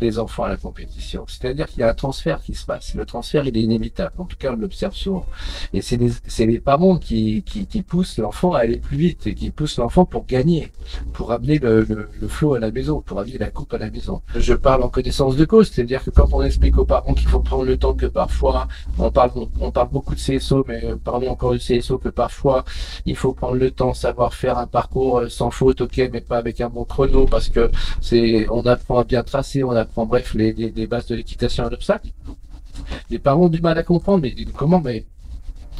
les 0.00 0.18
enfants 0.18 0.44
à 0.44 0.48
la 0.48 0.56
compétition. 0.56 1.24
C'est-à-dire 1.26 1.66
qu'il 1.66 1.80
y 1.80 1.82
a 1.82 1.90
un 1.90 1.94
transfert 1.94 2.42
qui 2.42 2.54
se 2.54 2.64
passe. 2.64 2.94
Le 2.94 3.04
transfert, 3.04 3.46
il 3.46 3.56
est 3.56 3.62
inévitable. 3.62 4.12
En 4.18 4.24
tout 4.24 4.36
cas, 4.36 4.52
on 4.52 4.56
l'observe 4.56 4.94
souvent. 4.94 5.26
Et 5.72 5.82
c'est 5.82 5.96
les, 5.96 6.46
les 6.46 6.60
parents 6.60 6.98
qui, 6.98 7.42
qui, 7.42 7.66
qui 7.66 7.82
poussent 7.82 8.18
l'enfant 8.18 8.52
à 8.52 8.60
aller 8.60 8.78
plus 8.78 8.96
vite 8.96 9.26
et 9.26 9.34
qui 9.34 9.50
poussent 9.50 9.78
l'enfant 9.78 10.04
pour 10.04 10.26
gagner, 10.26 10.70
pour 11.12 11.32
amener 11.32 11.58
le, 11.58 11.82
le, 11.82 12.08
le, 12.20 12.28
flot 12.28 12.54
à 12.54 12.58
la 12.60 12.70
maison, 12.70 13.00
pour 13.00 13.20
amener 13.20 13.38
la 13.38 13.50
coupe 13.50 13.72
à 13.74 13.78
la 13.78 13.90
maison. 13.90 14.22
Je 14.36 14.54
parle 14.54 14.82
en 14.82 14.88
connaissance 14.88 15.36
de 15.36 15.44
cause. 15.44 15.70
C'est-à-dire 15.70 16.04
que 16.04 16.10
quand 16.10 16.28
on 16.32 16.42
explique 16.42 16.78
aux 16.78 16.84
parents 16.84 17.14
qu'il 17.14 17.28
faut 17.28 17.40
prendre 17.40 17.64
le 17.64 17.76
temps 17.76 17.94
que 17.94 18.06
parfois, 18.06 18.68
on 18.98 19.10
parle, 19.10 19.32
on 19.60 19.70
parle 19.70 19.88
beaucoup 19.90 20.14
de 20.14 20.20
CSO, 20.20 20.64
mais 20.68 20.84
euh, 20.84 20.96
parlons 20.96 21.30
encore 21.30 21.52
de 21.52 21.58
CSO 21.58 21.98
que 21.98 22.08
parfois, 22.08 22.64
il 23.06 23.16
faut 23.16 23.32
prendre 23.32 23.56
le 23.56 23.70
temps, 23.70 23.94
savoir 23.94 24.34
faire 24.34 24.58
un 24.58 24.66
parcours 24.66 25.18
euh, 25.18 25.28
sans 25.28 25.50
faute, 25.50 25.80
ok, 25.80 26.10
mais 26.12 26.20
pas 26.20 26.38
avec 26.38 26.60
un 26.60 26.68
bon 26.68 26.84
chrono 26.84 27.26
parce 27.26 27.48
que 27.48 27.70
c'est, 28.00 28.46
on 28.50 28.64
apprend 28.66 28.98
à 28.98 29.04
bien 29.04 29.22
tracer, 29.22 29.64
on 29.64 29.70
apprend 29.72 29.87
en 29.96 30.06
bref 30.06 30.34
les, 30.34 30.86
bases 30.86 31.06
de 31.06 31.14
l'équitation 31.14 31.66
à 31.66 31.70
l'obstacle. 31.70 32.08
Les 33.10 33.18
parents 33.18 33.44
ont 33.44 33.48
du 33.48 33.60
mal 33.60 33.76
à 33.78 33.82
comprendre, 33.82 34.22
mais 34.22 34.34
comment 34.56 34.80
mais 34.80 35.04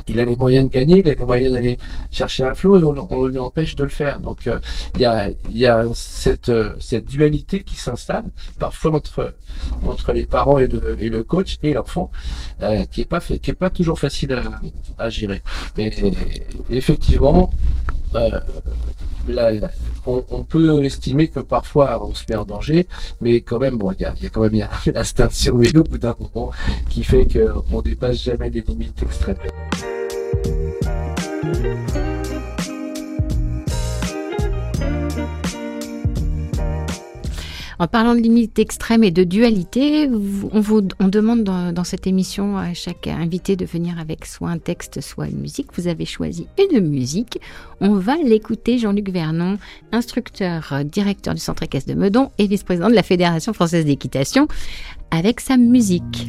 il 0.06 0.20
a 0.20 0.24
les 0.24 0.36
moyens 0.36 0.68
de 0.68 0.72
gagner, 0.72 1.00
il 1.00 1.08
a 1.08 1.14
les 1.14 1.24
moyens 1.24 1.52
d'aller 1.52 1.78
chercher 2.10 2.44
un 2.44 2.54
flot 2.54 2.78
et 2.78 2.84
on, 2.84 3.26
lui 3.26 3.38
empêche 3.38 3.76
de 3.76 3.84
le 3.84 3.90
faire. 3.90 4.20
Donc 4.20 4.46
euh, 4.46 4.58
il 4.94 5.00
y 5.56 5.66
a, 5.66 5.84
cette, 5.94 6.48
euh, 6.48 6.74
cette 6.80 7.06
dualité 7.06 7.62
qui 7.62 7.76
s'installe 7.76 8.24
parfois 8.58 8.94
entre, 8.94 9.34
entre 9.84 10.12
les 10.12 10.26
parents 10.26 10.58
et 10.58 10.66
le, 10.66 11.22
coach 11.22 11.58
et 11.62 11.74
l'enfant, 11.74 12.10
euh, 12.62 12.84
qui 12.86 13.02
est 13.02 13.04
pas 13.04 13.20
pas 13.58 13.70
toujours 13.70 13.98
facile 13.98 14.32
à, 14.32 14.60
à 14.98 15.10
gérer. 15.10 15.42
Mais 15.76 15.92
effectivement, 16.70 17.50
on, 20.06 20.44
peut 20.44 20.84
estimer 20.84 21.28
que 21.28 21.40
parfois 21.40 22.04
on 22.06 22.14
se 22.14 22.24
met 22.28 22.36
en 22.36 22.44
danger, 22.44 22.86
mais 23.20 23.40
quand 23.40 23.58
même, 23.58 23.78
il 23.98 24.02
y 24.02 24.04
a, 24.04 24.14
quand 24.30 24.42
même 24.42 24.66
l'instinct 24.94 25.26
de 25.26 25.32
survie 25.32 25.76
au 25.76 25.84
bout 25.84 25.98
d'un 25.98 26.14
moment 26.18 26.50
qui 26.88 27.04
fait 27.04 27.26
qu'on 27.26 27.82
dépasse 27.82 28.22
jamais 28.22 28.50
les 28.50 28.60
limites 28.60 29.02
extrêmes. 29.02 29.36
En 37.80 37.86
parlant 37.86 38.16
de 38.16 38.20
limites 38.20 38.58
extrêmes 38.58 39.04
et 39.04 39.12
de 39.12 39.22
dualité, 39.22 40.08
on, 40.08 40.60
vous, 40.60 40.80
demande 40.80 41.44
dans, 41.44 41.84
cette 41.84 42.08
émission 42.08 42.56
à 42.56 42.74
chaque 42.74 43.06
invité 43.06 43.54
de 43.54 43.64
venir 43.64 44.00
avec 44.00 44.26
soit 44.26 44.48
un 44.48 44.58
texte, 44.58 45.00
soit 45.00 45.28
une 45.28 45.38
musique. 45.38 45.68
Vous 45.74 45.86
avez 45.86 46.04
choisi 46.04 46.48
une 46.58 46.80
musique. 46.80 47.40
On 47.80 47.94
va 47.94 48.16
l'écouter. 48.16 48.78
Jean-Luc 48.78 49.10
Vernon, 49.10 49.58
instructeur, 49.92 50.82
directeur 50.84 51.34
du 51.34 51.40
Centre 51.40 51.62
équestre 51.62 51.90
de 51.90 51.94
Meudon 51.94 52.30
et 52.38 52.48
vice-président 52.48 52.88
de 52.88 52.94
la 52.94 53.04
Fédération 53.04 53.52
française 53.52 53.84
d'équitation, 53.84 54.48
avec 55.12 55.38
sa 55.38 55.56
musique. 55.56 56.28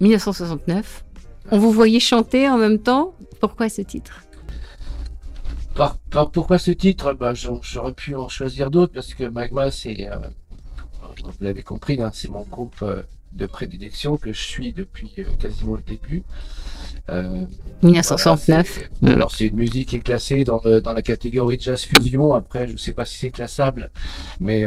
1969. 0.00 1.04
On 1.50 1.58
vous 1.58 1.72
voyait 1.72 2.00
chanter 2.00 2.48
en 2.48 2.58
même 2.58 2.78
temps. 2.78 3.14
Pourquoi 3.40 3.68
ce 3.68 3.82
titre? 3.82 4.22
Par- 5.74 5.96
par- 6.10 6.30
pourquoi 6.30 6.58
ce 6.58 6.70
titre? 6.72 7.12
Bah, 7.14 7.34
j'en- 7.34 7.60
J'aurais 7.62 7.92
pu 7.92 8.14
en 8.14 8.28
choisir 8.28 8.70
d'autres 8.70 8.92
parce 8.92 9.14
que 9.14 9.24
Magma, 9.24 9.70
c'est, 9.70 10.08
euh, 10.10 10.16
vous 11.24 11.30
l'avez 11.40 11.62
compris, 11.62 12.00
hein, 12.02 12.10
c'est 12.12 12.28
mon 12.30 12.42
groupe 12.42 12.76
euh, 12.82 13.02
de 13.32 13.46
prédilection 13.46 14.16
que 14.16 14.32
je 14.32 14.40
suis 14.40 14.72
depuis 14.72 15.12
euh, 15.18 15.24
quasiment 15.38 15.76
le 15.76 15.82
début. 15.82 16.22
Euh, 17.10 17.44
1969. 17.82 18.76
Voilà, 18.76 18.88
c'est- 19.00 19.14
alors 19.14 19.30
c'est 19.34 19.46
une 19.46 19.56
musique 19.56 19.88
qui 19.90 19.96
est 19.96 20.00
classée 20.00 20.44
dans, 20.44 20.60
dans 20.82 20.92
la 20.92 21.02
catégorie 21.02 21.58
jazz 21.60 21.82
fusion. 21.82 22.34
Après, 22.34 22.66
je 22.68 22.76
sais 22.76 22.92
pas 22.92 23.04
si 23.04 23.16
c'est 23.16 23.30
classable, 23.30 23.90
mais 24.40 24.66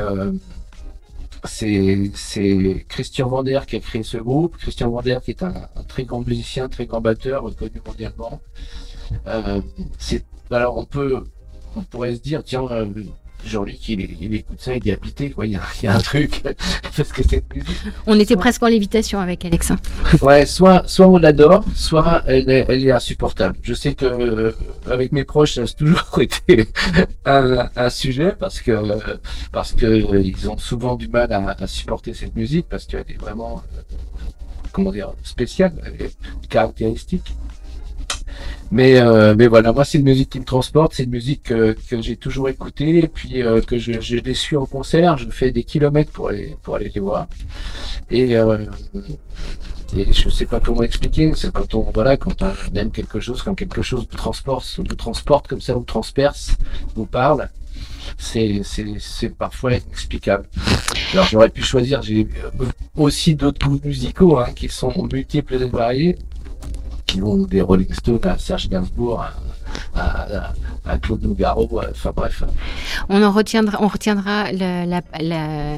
c'est 1.44 2.86
Christian 2.88 3.28
Vander 3.28 3.62
qui 3.68 3.76
a 3.76 3.80
créé 3.80 4.04
ce 4.04 4.18
groupe. 4.18 4.58
Christian 4.58 4.90
Vander 4.90 5.18
qui 5.24 5.32
est 5.32 5.44
un, 5.44 5.54
très 5.88 6.04
grand 6.04 6.26
musicien, 6.26 6.70
très 6.70 6.86
grand 6.86 7.02
batteur, 7.02 7.44
reconnu 7.44 7.82
mondialement. 7.86 8.42
Euh, 9.28 9.62
alors 10.52 10.78
on 10.78 10.86
peut 10.86 11.24
on 11.76 11.82
pourrait 11.84 12.16
se 12.16 12.22
dire 12.22 12.44
tiens 12.44 12.66
euh, 12.72 12.86
Jean-Luc 13.46 13.90
il, 13.90 14.02
est- 14.02 14.18
il 14.22 14.34
écoute 14.36 14.60
ça 14.62 14.76
il 14.76 14.88
est 14.88 14.94
habité 14.94 15.32
quoi 15.32 15.46
il 15.46 15.54
y 15.54 15.56
a, 15.56 15.62
il 15.82 15.86
y 15.86 15.88
a 15.88 15.96
un 15.96 16.00
truc 16.00 16.44
parce 16.96 17.12
que 17.12 17.24
cette 17.24 17.54
musique 17.56 17.76
On 18.06 18.20
était 18.20 18.36
presque 18.36 18.62
en 18.64 18.68
lévitation 18.68 19.20
avec 19.20 19.44
Alexa. 19.46 19.76
Ouais, 20.22 20.46
soit, 20.46 20.88
soit 20.88 21.08
on 21.08 21.18
l'adore, 21.18 21.64
soit 21.76 22.24
elle 22.28 22.50
est, 22.50 22.66
elle 22.70 22.86
est 22.88 22.92
insupportable. 22.92 23.58
Je 23.64 23.74
sais 23.74 23.94
que 23.96 24.06
euh, 24.06 24.52
avec 24.90 25.12
mes 25.12 25.24
proches, 25.24 25.56
ça 25.56 25.62
a 25.64 25.68
toujours 25.68 26.20
été 26.22 26.68
un, 27.26 27.70
un 27.76 27.90
sujet 27.90 28.34
parce 28.40 28.62
que 28.62 28.72
parce 29.52 29.74
que 29.74 29.86
euh, 29.86 30.22
ils 30.22 30.50
ont 30.50 30.58
souvent 30.58 30.96
du 30.96 31.08
mal 31.08 31.32
à, 31.34 31.56
à 31.60 31.68
supporter 31.68 32.14
cette 32.14 32.36
musique 32.36 32.68
parce 32.70 32.86
qu'elle 32.86 33.06
est 33.10 33.20
vraiment 33.20 33.64
euh, 33.78 33.82
comment 34.72 34.92
dire 34.92 35.14
spéciale, 35.24 35.74
elle 35.86 36.06
est 36.08 36.48
caractéristique. 36.50 37.34
Mais 38.72 39.02
euh, 39.02 39.36
mais 39.38 39.48
voilà, 39.48 39.74
moi 39.74 39.84
c'est 39.84 39.98
une 39.98 40.06
musique 40.06 40.30
qui 40.30 40.40
me 40.40 40.46
transporte, 40.46 40.94
c'est 40.94 41.04
une 41.04 41.10
musique 41.10 41.44
que, 41.44 41.76
que 41.90 42.02
j'ai 42.02 42.16
toujours 42.16 42.48
écoutée 42.48 43.10
puis 43.14 43.44
euh, 43.44 43.60
que 43.62 43.78
je, 43.78 44.00
je 44.00 44.16
les 44.16 44.34
suis 44.34 44.56
en 44.56 44.66
concert, 44.66 45.18
je 45.18 45.30
fais 45.30 45.52
des 45.52 45.66
kilomètres 45.66 46.12
pour 46.12 46.30
aller 46.30 46.56
pour 46.64 46.76
aller 46.76 46.90
les 46.94 47.02
voir. 47.02 47.28
Et 48.10 48.38
euh, 48.38 48.66
et 49.96 50.14
je 50.14 50.30
sais 50.30 50.46
pas 50.46 50.62
comment 50.62 50.84
expliquer, 50.84 51.34
c'est 51.36 51.52
quand 51.52 51.74
on 51.76 51.92
voilà, 51.94 52.16
quand 52.16 52.42
on 52.42 52.76
aime 52.76 52.92
quelque 52.92 53.20
chose, 53.20 53.44
quand 53.44 53.56
quelque 53.56 53.82
chose 53.82 54.08
vous 54.10 54.18
transporte, 54.18 54.66
vous 54.78 54.96
transporte 54.96 55.50
comme 55.50 55.60
ça, 55.60 55.74
vous 55.74 55.84
transperce, 55.84 56.56
vous 56.96 57.06
parle, 57.06 57.50
c'est 58.18 58.62
c'est 58.64 58.86
c'est 59.00 59.36
parfois 59.36 59.74
inexplicable. 59.74 60.46
Alors 61.12 61.26
j'aurais 61.26 61.50
pu 61.50 61.62
choisir, 61.62 62.02
j'ai 62.02 62.26
euh, 62.62 62.66
aussi 62.96 63.36
d'autres 63.36 63.68
goûts 63.68 63.82
musicaux 63.84 64.40
hein, 64.40 64.48
qui 64.56 64.70
sont 64.70 64.94
multiples 65.12 65.56
et 65.56 65.66
variés, 65.66 66.18
qui 67.06 67.20
vont 67.20 67.38
des 67.46 67.62
Rolling 67.62 67.92
Stones 67.94 68.20
à 68.24 68.38
Serge 68.38 68.70
Gainsbourg, 68.70 69.22
à, 69.22 69.32
à, 69.96 70.38
à- 70.48 70.54
à 70.86 70.98
Claude 70.98 71.22
Nougaro, 71.24 71.70
enfin 71.92 72.12
bref. 72.16 72.44
On 73.10 73.22
en 73.24 73.32
retiendra, 73.32 73.78
on 73.82 73.88
retiendra 73.88 74.52
la- 74.52 74.86
la- 74.86 75.02
la- 75.20 75.78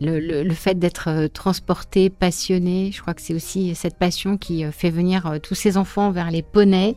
le, 0.00 0.20
le- 0.20 0.42
le 0.42 0.54
fait 0.54 0.78
d'être 0.78 1.08
euh, 1.08 1.28
transporté, 1.28 2.10
passionné. 2.10 2.90
Je 2.92 3.00
crois 3.00 3.14
que 3.14 3.22
c'est 3.22 3.34
aussi 3.34 3.74
cette 3.74 3.96
passion 3.96 4.36
qui 4.36 4.64
euh, 4.64 4.70
fait 4.72 4.90
venir 4.90 5.26
euh, 5.26 5.38
tous 5.38 5.54
ces 5.54 5.76
enfants 5.76 6.10
vers 6.10 6.30
les 6.30 6.42
poneys. 6.42 6.96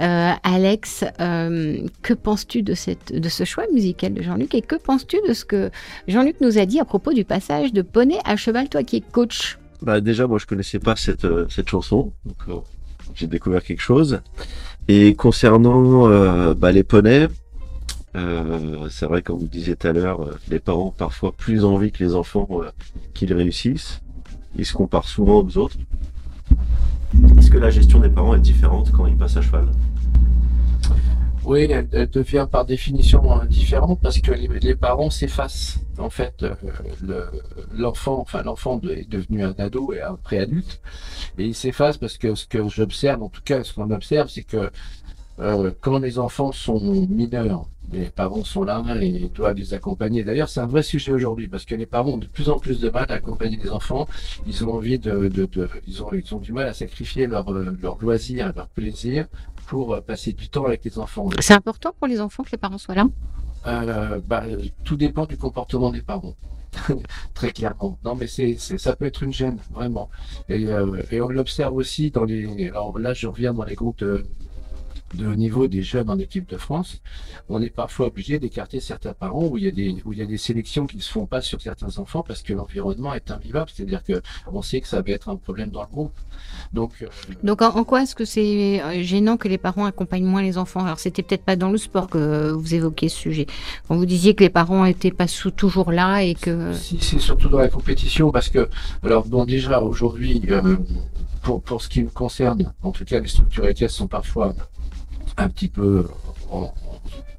Euh, 0.00 0.30
Alex, 0.44 1.04
euh, 1.20 1.78
que 2.02 2.14
penses-tu 2.14 2.62
de, 2.62 2.74
cette, 2.74 3.12
de 3.12 3.28
ce 3.28 3.44
choix 3.44 3.64
musical 3.74 4.14
de 4.14 4.22
Jean-Luc 4.22 4.54
et 4.54 4.62
que 4.62 4.76
penses-tu 4.76 5.16
de 5.28 5.34
ce 5.34 5.44
que 5.44 5.70
Jean-Luc 6.06 6.36
nous 6.40 6.56
a 6.58 6.66
dit 6.66 6.78
à 6.78 6.84
propos 6.84 7.12
du 7.12 7.24
passage 7.24 7.72
de 7.72 7.82
poney 7.82 8.18
à 8.24 8.36
cheval, 8.36 8.68
toi 8.68 8.84
qui 8.84 8.96
es 8.96 9.00
coach? 9.00 9.58
Bah 9.82 10.00
déjà, 10.00 10.26
moi 10.28 10.38
je 10.38 10.46
connaissais 10.46 10.78
pas 10.78 10.94
cette 10.96 11.24
euh, 11.24 11.46
cette 11.50 11.68
chanson, 11.68 12.12
donc 12.24 12.36
euh, 12.48 12.54
j'ai 13.14 13.26
découvert 13.26 13.62
quelque 13.62 13.82
chose. 13.82 14.20
Et 14.88 15.14
concernant 15.14 16.08
euh, 16.08 16.54
bah, 16.54 16.72
les 16.72 16.82
poneys, 16.82 17.28
euh, 18.16 18.88
c'est 18.90 19.06
vrai 19.06 19.22
comme 19.22 19.38
vous 19.38 19.48
disiez 19.48 19.76
tout 19.76 19.86
à 19.86 19.92
l'heure, 19.92 20.22
euh, 20.22 20.38
les 20.48 20.60
parents 20.60 20.86
ont 20.86 20.90
parfois 20.90 21.32
plus 21.32 21.64
envie 21.64 21.92
que 21.92 22.02
les 22.02 22.14
enfants 22.14 22.48
qu'ils 23.14 23.34
réussissent. 23.34 24.00
Ils 24.56 24.64
se 24.64 24.72
comparent 24.72 25.08
souvent 25.08 25.44
aux 25.44 25.58
autres. 25.58 25.76
Est-ce 27.36 27.50
que 27.50 27.58
la 27.58 27.70
gestion 27.70 28.00
des 28.00 28.08
parents 28.08 28.34
est 28.34 28.40
différente 28.40 28.90
quand 28.92 29.06
ils 29.06 29.16
passent 29.16 29.36
à 29.36 29.42
cheval? 29.42 29.68
Oui, 31.48 31.66
elle, 31.70 31.88
devient 32.10 32.46
par 32.52 32.66
définition 32.66 33.40
euh, 33.40 33.46
différente 33.46 34.00
parce 34.02 34.20
que 34.20 34.32
les, 34.32 34.74
parents 34.74 35.08
s'effacent. 35.08 35.78
En 35.96 36.10
fait, 36.10 36.42
euh, 36.42 36.54
le- 37.00 37.30
l'enfant, 37.74 38.20
enfin 38.20 38.42
l'enfant 38.42 38.78
est 38.82 39.08
devenu 39.08 39.42
un 39.42 39.54
ado 39.56 39.94
et 39.94 40.02
un 40.02 40.16
préadulte, 40.16 40.78
et 41.38 41.46
il 41.46 41.54
s'efface 41.54 41.96
parce 41.96 42.18
que 42.18 42.34
ce 42.34 42.46
que 42.46 42.68
j'observe, 42.68 43.22
en 43.22 43.30
tout 43.30 43.40
cas, 43.42 43.64
ce 43.64 43.72
qu'on 43.72 43.90
observe, 43.90 44.28
c'est 44.28 44.42
que 44.42 44.70
euh, 45.40 45.70
quand 45.80 45.98
les 46.00 46.18
enfants 46.18 46.52
sont 46.52 46.80
mineurs, 47.08 47.66
les 47.92 48.10
parents 48.10 48.44
sont 48.44 48.64
là 48.64 48.84
et 49.00 49.30
doivent 49.34 49.56
les 49.56 49.72
accompagner. 49.72 50.24
D'ailleurs, 50.24 50.50
c'est 50.50 50.60
un 50.60 50.66
vrai 50.66 50.82
sujet 50.82 51.12
aujourd'hui 51.12 51.48
parce 51.48 51.64
que 51.64 51.74
les 51.74 51.86
parents 51.86 52.10
ont 52.10 52.18
de 52.18 52.26
plus 52.26 52.50
en 52.50 52.58
plus 52.58 52.78
de 52.78 52.90
mal 52.90 53.06
à 53.08 53.14
accompagner 53.14 53.56
les 53.56 53.70
enfants. 53.70 54.06
Ils 54.46 54.66
ont 54.66 54.74
envie 54.74 54.98
de, 54.98 55.28
de, 55.28 55.48
ils 55.86 56.02
ont, 56.02 56.38
du 56.40 56.52
mal 56.52 56.68
à 56.68 56.74
sacrifier 56.74 57.26
leur, 57.26 57.50
leur 57.50 57.96
loisir, 57.96 58.52
leur 58.54 58.68
plaisir 58.68 59.26
pour 59.68 59.94
euh, 59.94 60.00
passer 60.00 60.32
du 60.32 60.48
temps 60.48 60.64
avec 60.64 60.84
les 60.84 60.98
enfants. 60.98 61.28
C'est 61.40 61.54
important 61.54 61.92
pour 61.98 62.08
les 62.08 62.20
enfants 62.20 62.42
que 62.42 62.50
les 62.50 62.58
parents 62.58 62.78
soient 62.78 62.94
là 62.94 63.06
Euh, 63.66 64.20
bah, 64.26 64.44
tout 64.84 64.96
dépend 64.96 65.26
du 65.26 65.36
comportement 65.36 65.90
des 65.90 66.00
parents. 66.00 66.34
Très 67.34 67.52
clairement. 67.52 67.98
Non, 68.04 68.14
mais 68.14 68.26
c'est, 68.26 68.56
c'est, 68.58 68.78
ça 68.78 68.96
peut 68.96 69.04
être 69.04 69.22
une 69.22 69.32
gêne, 69.32 69.58
vraiment. 69.72 70.08
Et, 70.48 70.66
euh, 70.68 71.02
et 71.10 71.20
on 71.20 71.28
l'observe 71.28 71.74
aussi 71.74 72.10
dans 72.10 72.24
les. 72.24 72.68
Alors 72.70 72.98
là, 72.98 73.12
je 73.12 73.26
reviens 73.26 73.52
dans 73.52 73.64
les 73.64 73.74
groupes 73.74 73.98
de, 73.98 74.24
de 75.14 75.26
haut 75.26 75.34
niveau 75.34 75.68
des 75.68 75.82
jeunes 75.82 76.10
en 76.10 76.18
équipe 76.18 76.48
de 76.48 76.56
France. 76.56 77.00
On 77.48 77.60
est 77.62 77.70
parfois 77.70 78.06
obligé 78.06 78.38
d'écarter 78.38 78.80
certains 78.80 79.12
parents 79.12 79.46
où 79.46 79.58
il 79.58 79.64
y 79.64 79.68
a 79.68 79.70
des, 79.70 79.96
où 80.04 80.12
il 80.12 80.18
y 80.18 80.22
a 80.22 80.26
des 80.26 80.38
sélections 80.38 80.86
qui 80.86 80.96
ne 80.96 81.02
se 81.02 81.10
font 81.10 81.26
pas 81.26 81.40
sur 81.40 81.60
certains 81.60 81.98
enfants 81.98 82.24
parce 82.26 82.42
que 82.42 82.52
l'environnement 82.52 83.14
est 83.14 83.30
invivable. 83.30 83.70
C'est-à-dire 83.74 84.02
que 84.02 84.20
on 84.52 84.62
sait 84.62 84.80
que 84.80 84.88
ça 84.88 85.00
va 85.00 85.10
être 85.12 85.28
un 85.28 85.36
problème 85.36 85.70
dans 85.70 85.82
le 85.82 85.88
groupe. 85.88 86.12
Donc, 86.72 86.92
euh, 87.02 87.06
Donc 87.42 87.62
en, 87.62 87.76
en 87.76 87.84
quoi 87.84 88.02
est-ce 88.02 88.14
que 88.14 88.24
c'est 88.24 88.82
euh, 88.82 89.02
gênant 89.02 89.36
que 89.36 89.48
les 89.48 89.58
parents 89.58 89.84
accompagnent 89.86 90.24
moins 90.24 90.42
les 90.42 90.58
enfants? 90.58 90.84
Alors 90.84 90.98
c'était 90.98 91.22
peut-être 91.22 91.44
pas 91.44 91.56
dans 91.56 91.70
le 91.70 91.78
sport 91.78 92.08
que 92.08 92.50
vous 92.50 92.74
évoquiez 92.74 93.08
ce 93.08 93.16
sujet. 93.16 93.46
Quand 93.86 93.96
vous 93.96 94.06
disiez 94.06 94.34
que 94.34 94.44
les 94.44 94.50
parents 94.50 94.84
étaient 94.84 95.10
pas 95.10 95.26
sous, 95.26 95.50
toujours 95.50 95.92
là 95.92 96.22
et 96.22 96.34
que 96.34 96.72
Si, 96.74 96.98
c'est 97.00 97.18
surtout 97.18 97.48
dans 97.48 97.58
la 97.58 97.68
compétition 97.68 98.30
parce 98.30 98.48
que, 98.48 98.68
alors, 99.02 99.26
bon, 99.26 99.44
déjà, 99.44 99.80
aujourd'hui, 99.80 100.42
euh, 100.50 100.76
pour, 101.42 101.62
pour 101.62 101.82
ce 101.82 101.88
qui 101.88 102.02
me 102.02 102.10
concerne, 102.10 102.72
en 102.82 102.92
tout 102.92 103.04
cas, 103.04 103.20
les 103.20 103.28
structures 103.28 103.66
équestres 103.66 103.96
sont 103.98 104.08
parfois 104.08 104.54
un 105.38 105.48
petit 105.48 105.68
peu 105.68 106.06
en, 106.50 106.72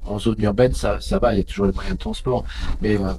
en 0.06 0.18
zone 0.18 0.36
urbaine, 0.42 0.72
ça, 0.74 1.00
ça 1.00 1.18
va, 1.18 1.34
il 1.34 1.38
y 1.38 1.40
a 1.40 1.44
toujours 1.44 1.66
les 1.66 1.72
moyens 1.72 1.94
de 1.96 2.00
transport, 2.00 2.44
mais 2.80 2.96
euh, 2.96 3.12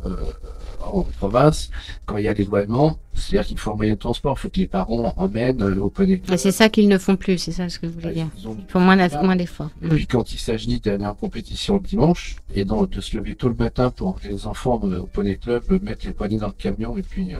en 0.83 1.03
province, 1.03 1.69
quand 2.07 2.17
il 2.17 2.23
y 2.25 2.27
a 2.27 2.33
l'éloignement, 2.33 2.97
c'est-à-dire 3.13 3.47
qu'il 3.47 3.59
faut 3.59 3.71
un 3.71 3.75
moyen 3.75 3.93
de 3.93 3.99
transport, 3.99 4.35
il 4.37 4.41
faut 4.41 4.49
que 4.49 4.57
les 4.59 4.67
parents 4.67 5.13
emmènent 5.15 5.61
euh, 5.61 5.79
au 5.79 5.89
poney. 5.91 6.19
Ah, 6.27 6.37
c'est 6.37 6.51
ça 6.51 6.69
qu'ils 6.69 6.87
ne 6.89 6.97
font 6.97 7.15
plus, 7.15 7.37
c'est 7.37 7.51
ça 7.51 7.69
ce 7.69 7.77
que 7.77 7.87
je 7.87 7.93
voulais 7.93 8.13
dire. 8.13 8.27
Ils 8.39 8.47
ont- 8.47 8.57
Ils 8.59 8.71
font 8.71 8.79
moins 8.79 8.97
d'eff- 8.97 9.21
moins 9.23 9.35
d'efforts. 9.35 9.69
et 9.83 9.87
puis 9.89 10.07
quand 10.07 10.33
il 10.33 10.39
s'agit 10.39 10.79
d'aller 10.79 11.05
en 11.05 11.13
compétition 11.13 11.75
le 11.75 11.81
dimanche, 11.87 12.37
et 12.55 12.65
donc 12.65 12.89
de 12.89 12.99
se 12.99 13.15
lever 13.15 13.35
tôt 13.35 13.47
le 13.49 13.55
matin 13.55 13.91
pour 13.91 14.07
emmener 14.07 14.29
les 14.29 14.47
enfants 14.47 14.81
euh, 14.83 15.01
au 15.01 15.05
poney 15.05 15.35
club, 15.35 15.63
euh, 15.71 15.79
mettre 15.83 16.07
les 16.07 16.13
poignets 16.13 16.37
dans 16.39 16.47
le 16.47 16.53
camion 16.53 16.97
et 16.97 17.03
puis 17.03 17.35
euh, 17.35 17.39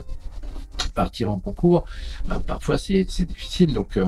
partir 0.94 1.30
en 1.30 1.38
concours, 1.38 1.84
ben, 2.26 2.40
parfois 2.40 2.78
c'est 2.78 3.04
difficile. 3.04 3.72
Donc 3.72 3.96
euh, 3.96 4.06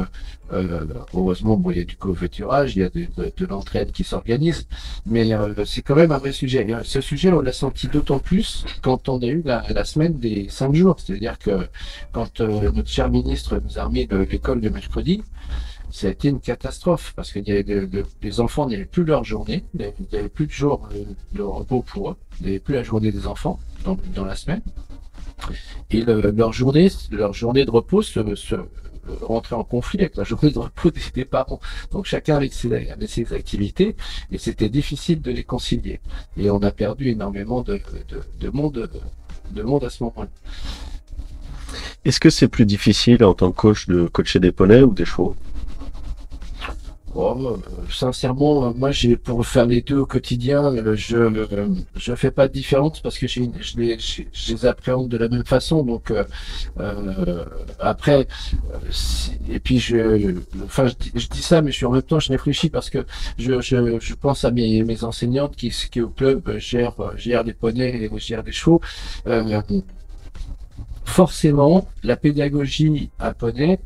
euh, 0.53 0.87
heureusement, 1.14 1.57
bon, 1.57 1.70
il 1.70 1.79
y 1.79 1.81
a 1.81 1.85
du 1.85 1.96
covoiturage, 1.96 2.77
il 2.77 2.81
y 2.81 2.83
a 2.85 2.90
de, 2.90 3.07
de, 3.16 3.33
de 3.37 3.46
l'entraide 3.46 3.92
qui 3.92 4.05
s'organise, 4.05 4.66
mais 5.07 5.33
euh, 5.33 5.64
c'est 5.64 5.83
quand 5.83 5.96
même 5.96 6.12
un 6.12 6.18
vrai 6.18 6.33
sujet. 6.33 6.66
Et, 6.68 6.74
ce 6.85 7.00
sujet, 7.00 7.33
on 7.33 7.40
l'a 7.40 7.53
senti 7.53 7.88
d'autant 7.88 8.18
plus 8.18 8.64
quand 8.83 9.09
on 9.09 9.18
a 9.20 9.27
eu 9.27 9.42
la, 9.44 9.85
semaine 9.85 10.18
des 10.18 10.48
cinq 10.48 10.74
jours. 10.74 10.96
C'est-à-dire 10.98 11.38
que 11.38 11.68
quand 12.12 12.40
notre 12.40 12.88
cher 12.88 13.11
ministre 13.11 13.61
nous 13.64 13.79
a 13.79 13.85
remis 13.85 14.07
le- 14.07 14.24
l'école 14.24 14.61
le 14.61 14.70
mercredi, 14.70 15.22
ça 15.90 16.09
a 16.09 16.11
été 16.11 16.29
une 16.29 16.40
catastrophe 16.40 17.12
parce 17.14 17.31
que 17.33 17.38
les 17.38 18.40
enfants 18.40 18.66
n'avaient 18.68 18.85
plus 18.85 19.05
leur 19.05 19.22
journée, 19.22 19.64
il 19.79 19.92
n'y 20.12 20.18
avait 20.18 20.29
plus 20.29 20.46
de 20.46 20.50
jour 20.50 20.88
de 21.33 21.42
repos 21.42 21.83
pour 21.83 22.11
eux, 22.11 22.16
il 22.40 22.46
n'y 22.46 22.50
avait 22.50 22.59
plus 22.61 22.74
la 22.74 22.83
journée 22.83 23.12
des 23.12 23.27
enfants 23.27 23.61
dans 23.85 24.24
la 24.24 24.35
semaine. 24.35 24.62
Et 25.90 26.02
leur 26.02 26.52
journée, 26.52 26.90
leur 27.10 27.32
journée 27.32 27.64
de 27.64 27.70
repos 27.70 28.02
se, 28.02 28.34
se 28.34 28.56
rentrait 29.22 29.56
en 29.56 29.64
conflit 29.64 30.00
avec 30.00 30.16
la 30.16 30.24
journée 30.24 30.50
de 30.50 30.58
repos 30.58 30.90
des, 31.14 31.24
parents. 31.24 31.60
Donc 31.92 32.06
chacun 32.06 32.37
avec 32.37 32.52
ses, 32.52 33.32
activités 33.32 33.96
et 34.30 34.38
c'était 34.38 34.68
difficile 34.68 35.20
de 35.20 35.30
les 35.30 35.44
concilier. 35.44 36.00
Et 36.37 36.50
on 36.50 36.62
a 36.62 36.70
perdu 36.70 37.10
énormément 37.10 37.62
de, 37.62 37.80
de, 38.08 38.20
de 38.40 38.50
monde, 38.50 38.90
de 39.50 39.62
monde 39.62 39.84
à 39.84 39.90
ce 39.90 40.02
moment-là. 40.04 40.30
Est-ce 42.04 42.20
que 42.20 42.30
c'est 42.30 42.48
plus 42.48 42.66
difficile 42.66 43.24
en 43.24 43.34
tant 43.34 43.50
que 43.50 43.56
coach 43.56 43.87
de 43.87 44.06
coacher 44.06 44.40
des 44.40 44.52
poneys 44.52 44.82
ou 44.82 44.92
des 44.92 45.04
chevaux? 45.04 45.34
Oh, 47.16 47.37
euh, 47.38 47.57
sincèrement, 47.90 48.66
euh, 48.66 48.72
moi, 48.74 48.90
j'ai 48.90 49.16
pour 49.16 49.46
faire 49.46 49.66
les 49.66 49.83
deux 49.83 49.98
au 49.98 50.07
quotidien, 50.07 50.64
euh, 50.74 50.96
je 50.96 51.46
je 51.94 52.14
fais 52.16 52.33
pas 52.33 52.48
de 52.48 52.53
différence 52.53 52.98
parce 53.00 53.18
que 53.18 53.29
j'ai 53.29 53.48
je 53.61 53.77
les 53.77 53.98
je, 54.00 54.53
les 54.53 54.66
appréhende 54.66 55.09
de 55.09 55.16
la 55.16 55.29
même 55.29 55.44
façon. 55.44 55.85
Donc 55.85 56.12
après, 57.79 58.27
et 59.48 59.61
puis 59.61 59.79
je, 59.79 60.35
enfin, 60.64 60.87
je, 60.87 61.29
dis 61.29 61.42
ça, 61.42 61.62
mais 61.62 61.70
je 61.70 61.77
suis 61.77 61.87
en 61.87 61.92
même 61.92 62.03
temps, 62.03 62.18
je 62.18 62.33
réfléchis 62.33 62.68
parce 62.68 62.90
que 62.90 63.07
je 63.38 63.61
je, 63.61 63.98
je 64.00 64.14
pense 64.14 64.44
à 64.44 64.50
mes 64.50 64.83
mes 64.83 65.05
enseignantes 65.05 65.55
qui 65.55 65.70
qui 65.90 66.00
au 66.00 66.09
club 66.09 66.59
gèrent 66.59 67.16
gèrent 67.16 67.44
des 67.44 67.55
poneys 67.55 68.11
et 68.12 68.18
gèrent 68.18 68.42
des 68.42 68.53
chevaux. 68.53 68.81
forcément, 71.05 71.87
la 72.03 72.16
pédagogie 72.16 73.11
à 73.20 73.35
poney 73.35 73.79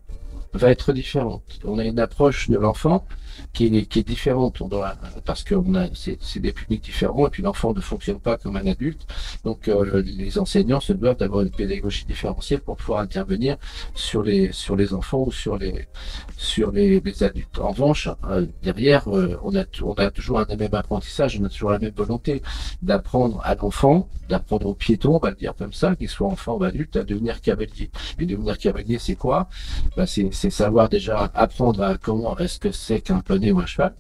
va 0.53 0.71
être 0.71 0.93
différente. 0.93 1.61
On 1.65 1.79
a 1.79 1.85
une 1.85 1.99
approche 1.99 2.49
de 2.51 2.59
l'enfant 2.59 3.07
qui 3.53 3.66
est, 3.66 3.87
qui 3.87 4.05
différente 4.05 4.61
on 4.61 4.68
doit, 4.68 4.94
parce 5.24 5.42
que 5.42 5.55
a 5.55 5.88
c'est 5.94 6.40
des 6.40 6.53
publics 6.53 6.83
différents 6.83 7.27
et 7.27 7.31
puis 7.31 7.42
l'enfant 7.42 7.72
ne 7.74 7.81
fonctionne 7.81 8.20
pas 8.20 8.37
comme 8.37 8.57
un 8.57 8.66
adulte. 8.66 9.07
Donc 9.44 9.68
euh, 9.68 10.03
les 10.05 10.38
enseignants 10.38 10.81
se 10.81 10.92
doivent 10.92 11.16
d'avoir 11.16 11.42
une 11.42 11.51
pédagogie 11.51 12.05
différenciée 12.05 12.59
pour 12.59 12.77
pouvoir 12.77 13.01
intervenir 13.01 13.57
sur 13.94 14.22
les 14.22 14.53
sur 14.53 14.77
les 14.77 14.94
enfants 14.94 15.24
ou 15.27 15.33
sur 15.33 15.57
les 15.57 15.88
sur 16.37 16.70
les, 16.70 17.01
les 17.01 17.22
adultes. 17.22 17.59
En 17.59 17.70
revanche, 17.70 18.09
euh, 18.24 18.46
derrière, 18.62 19.09
euh, 19.09 19.38
on 19.42 19.55
a 19.57 19.64
on 19.83 19.94
a 19.94 20.11
toujours 20.11 20.40
un 20.40 20.57
même 20.57 20.74
apprentissage, 20.74 21.38
on 21.40 21.44
a 21.44 21.48
toujours 21.48 21.70
la 21.70 21.79
même 21.79 21.94
volonté 21.94 22.42
d'apprendre 22.83 23.40
à 23.44 23.55
l'enfant, 23.55 24.09
d'apprendre 24.29 24.66
au 24.66 24.74
piéton, 24.74 25.16
on 25.16 25.18
va 25.18 25.31
le 25.31 25.37
dire 25.37 25.55
comme 25.57 25.72
ça, 25.72 25.96
qu'il 25.96 26.09
soit 26.09 26.29
enfant 26.29 26.57
ou 26.57 26.64
adulte, 26.64 26.96
à 26.96 27.05
devenir 27.05 27.40
cavalier. 27.40 27.90
Et 28.18 28.27
devenir 28.27 28.59
cavalier, 28.59 28.98
c'est 28.98 29.16
quoi? 29.16 29.48
Ben, 29.96 30.07
c'est 30.07 30.51
savoir 30.51 30.88
déjà 30.88 31.31
apprendre 31.35 31.83
à 31.83 31.96
comment 31.96 32.37
est-ce 32.38 32.59
que 32.59 32.72
c'est 32.72 33.01
qu'un 33.01 33.20
poney 33.29 33.53
ou 33.53 33.61
un 33.61 33.67
cheval, 33.67 33.95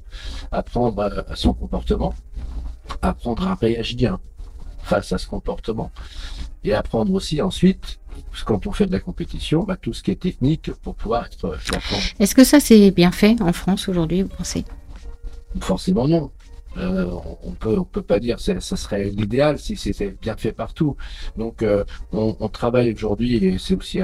apprendre 0.50 1.24
à, 1.28 1.36
son 1.36 1.52
comportement, 1.52 2.14
apprendre 3.02 3.46
à 3.46 3.54
réagir 3.54 4.18
face 4.82 5.12
à 5.12 5.18
ce 5.18 5.26
comportement, 5.26 5.92
et 6.64 6.72
apprendre 6.74 7.12
aussi 7.12 7.40
ensuite, 7.40 8.00
quand 8.46 8.66
on 8.66 8.72
fait 8.72 8.86
de 8.86 8.92
la 8.92 9.00
compétition, 9.00 9.62
bah, 9.62 9.76
tout 9.76 9.92
ce 9.92 10.02
qui 10.02 10.10
est 10.10 10.20
technique 10.20 10.72
pour 10.82 10.94
pouvoir 10.94 11.26
être 11.26 11.56
Est-ce 12.18 12.34
que 12.34 12.44
ça 12.44 12.58
c'est 12.58 12.90
bien 12.90 13.12
fait 13.12 13.36
en 13.40 13.52
France 13.52 13.88
aujourd'hui, 13.88 14.22
vous 14.22 14.28
pensez? 14.28 14.64
Forcément 15.60 16.08
non. 16.08 16.30
Euh, 16.78 17.10
on 17.42 17.52
peut 17.52 17.82
peut 17.90 18.02
pas 18.02 18.20
dire 18.20 18.38
ça 18.40 18.60
serait 18.60 19.04
l'idéal 19.04 19.58
si 19.58 19.76
c'était 19.76 20.14
bien 20.20 20.36
fait 20.36 20.52
partout. 20.52 20.96
Donc 21.36 21.62
euh, 21.62 21.84
on, 22.12 22.48
travaille 22.48 22.92
aujourd'hui 22.92 23.36
et 23.44 23.58
c'est 23.58 23.74
aussi 23.74 24.00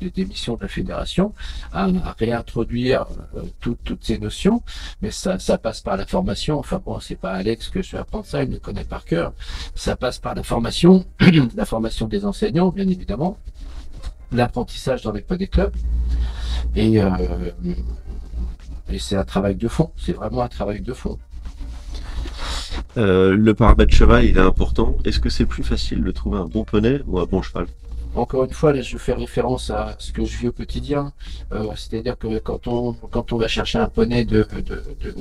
des, 0.00 0.24
missions 0.24 0.56
de 0.56 0.62
la 0.62 0.68
fédération 0.68 1.32
à, 1.72 1.88
réintroduire 2.18 3.06
euh, 3.36 3.42
toutes 3.60 4.04
ces 4.04 4.18
notions, 4.18 4.62
mais 5.00 5.10
ça 5.10 5.58
passe 5.58 5.80
par 5.80 5.96
la 5.96 6.06
formation. 6.06 6.58
Enfin 6.58 6.80
bon, 6.84 7.00
c'est 7.00 7.16
pas 7.16 7.32
Alex 7.32 7.68
que 7.68 7.82
je 7.82 7.92
vais 7.92 7.98
apprendre 7.98 8.26
ça, 8.26 8.42
il 8.42 8.50
le 8.50 8.58
connaît 8.58 8.84
par 8.84 9.04
cœur. 9.04 9.32
Ça 9.74 9.96
passe 9.96 10.18
par 10.18 10.34
la 10.34 10.42
formation, 10.42 11.04
la 11.56 11.64
formation 11.64 12.06
des 12.08 12.24
enseignants 12.24 12.70
bien 12.70 12.88
évidemment, 12.88 13.36
l'apprentissage 14.30 15.02
dans 15.02 15.12
les 15.12 15.22
des 15.22 15.48
clubs 15.48 15.74
et 16.74 17.00
c'est 18.98 19.16
un 19.16 19.24
travail 19.24 19.54
de 19.56 19.68
fond. 19.68 19.90
C'est 19.96 20.12
vraiment 20.12 20.42
un 20.42 20.48
travail 20.48 20.80
de 20.80 20.92
fond. 20.92 21.18
Euh, 22.98 23.34
le 23.36 23.54
paramètre 23.54 23.94
cheval, 23.94 24.24
il 24.24 24.36
est 24.36 24.40
important. 24.40 24.96
Est-ce 25.04 25.20
que 25.20 25.30
c'est 25.30 25.46
plus 25.46 25.62
facile 25.62 26.02
de 26.02 26.10
trouver 26.10 26.38
un 26.38 26.44
bon 26.44 26.64
poney 26.64 27.00
ou 27.06 27.18
un 27.18 27.24
bon 27.24 27.42
cheval? 27.42 27.66
Encore 28.14 28.44
une 28.44 28.50
fois, 28.50 28.74
là, 28.74 28.82
je 28.82 28.98
fais 28.98 29.14
référence 29.14 29.70
à 29.70 29.96
ce 29.98 30.12
que 30.12 30.22
je 30.26 30.36
vis 30.36 30.48
au 30.48 30.52
quotidien. 30.52 31.14
Euh, 31.52 31.68
c'est-à-dire 31.76 32.18
que 32.18 32.38
quand 32.40 32.66
on 32.66 32.92
quand 32.92 33.32
on 33.32 33.38
va 33.38 33.48
chercher 33.48 33.78
un 33.78 33.88
poney 33.88 34.26
de, 34.26 34.46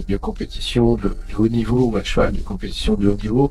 de, 0.09 0.17
compétition 0.17 0.95
de, 0.95 1.15
haut 1.37 1.47
niveau 1.47 1.85
ou 1.85 1.95
un 1.95 2.03
cheval 2.03 2.33
de 2.33 2.41
compétition 2.41 2.95
de 2.95 3.07
haut 3.07 3.17
niveau, 3.23 3.49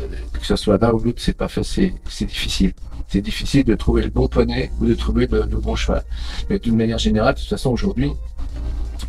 euh, 0.00 0.06
que 0.32 0.44
ce 0.44 0.56
soit 0.56 0.76
l'un 0.78 0.90
ou 0.90 0.98
l'autre, 0.98 1.22
c'est 1.22 1.36
pas 1.36 1.46
facile, 1.46 1.92
c'est 2.08 2.26
difficile. 2.26 2.72
C'est 3.06 3.20
difficile 3.20 3.64
de 3.64 3.76
trouver 3.76 4.02
le 4.02 4.10
bon 4.10 4.26
poney 4.26 4.72
ou 4.80 4.86
de 4.86 4.94
trouver 4.94 5.28
le 5.30 5.44
bon 5.46 5.76
cheval. 5.76 6.02
Mais 6.48 6.58
d'une 6.58 6.76
manière 6.76 6.98
générale, 6.98 7.34
de 7.34 7.40
toute 7.40 7.48
façon, 7.48 7.70
aujourd'hui, 7.70 8.12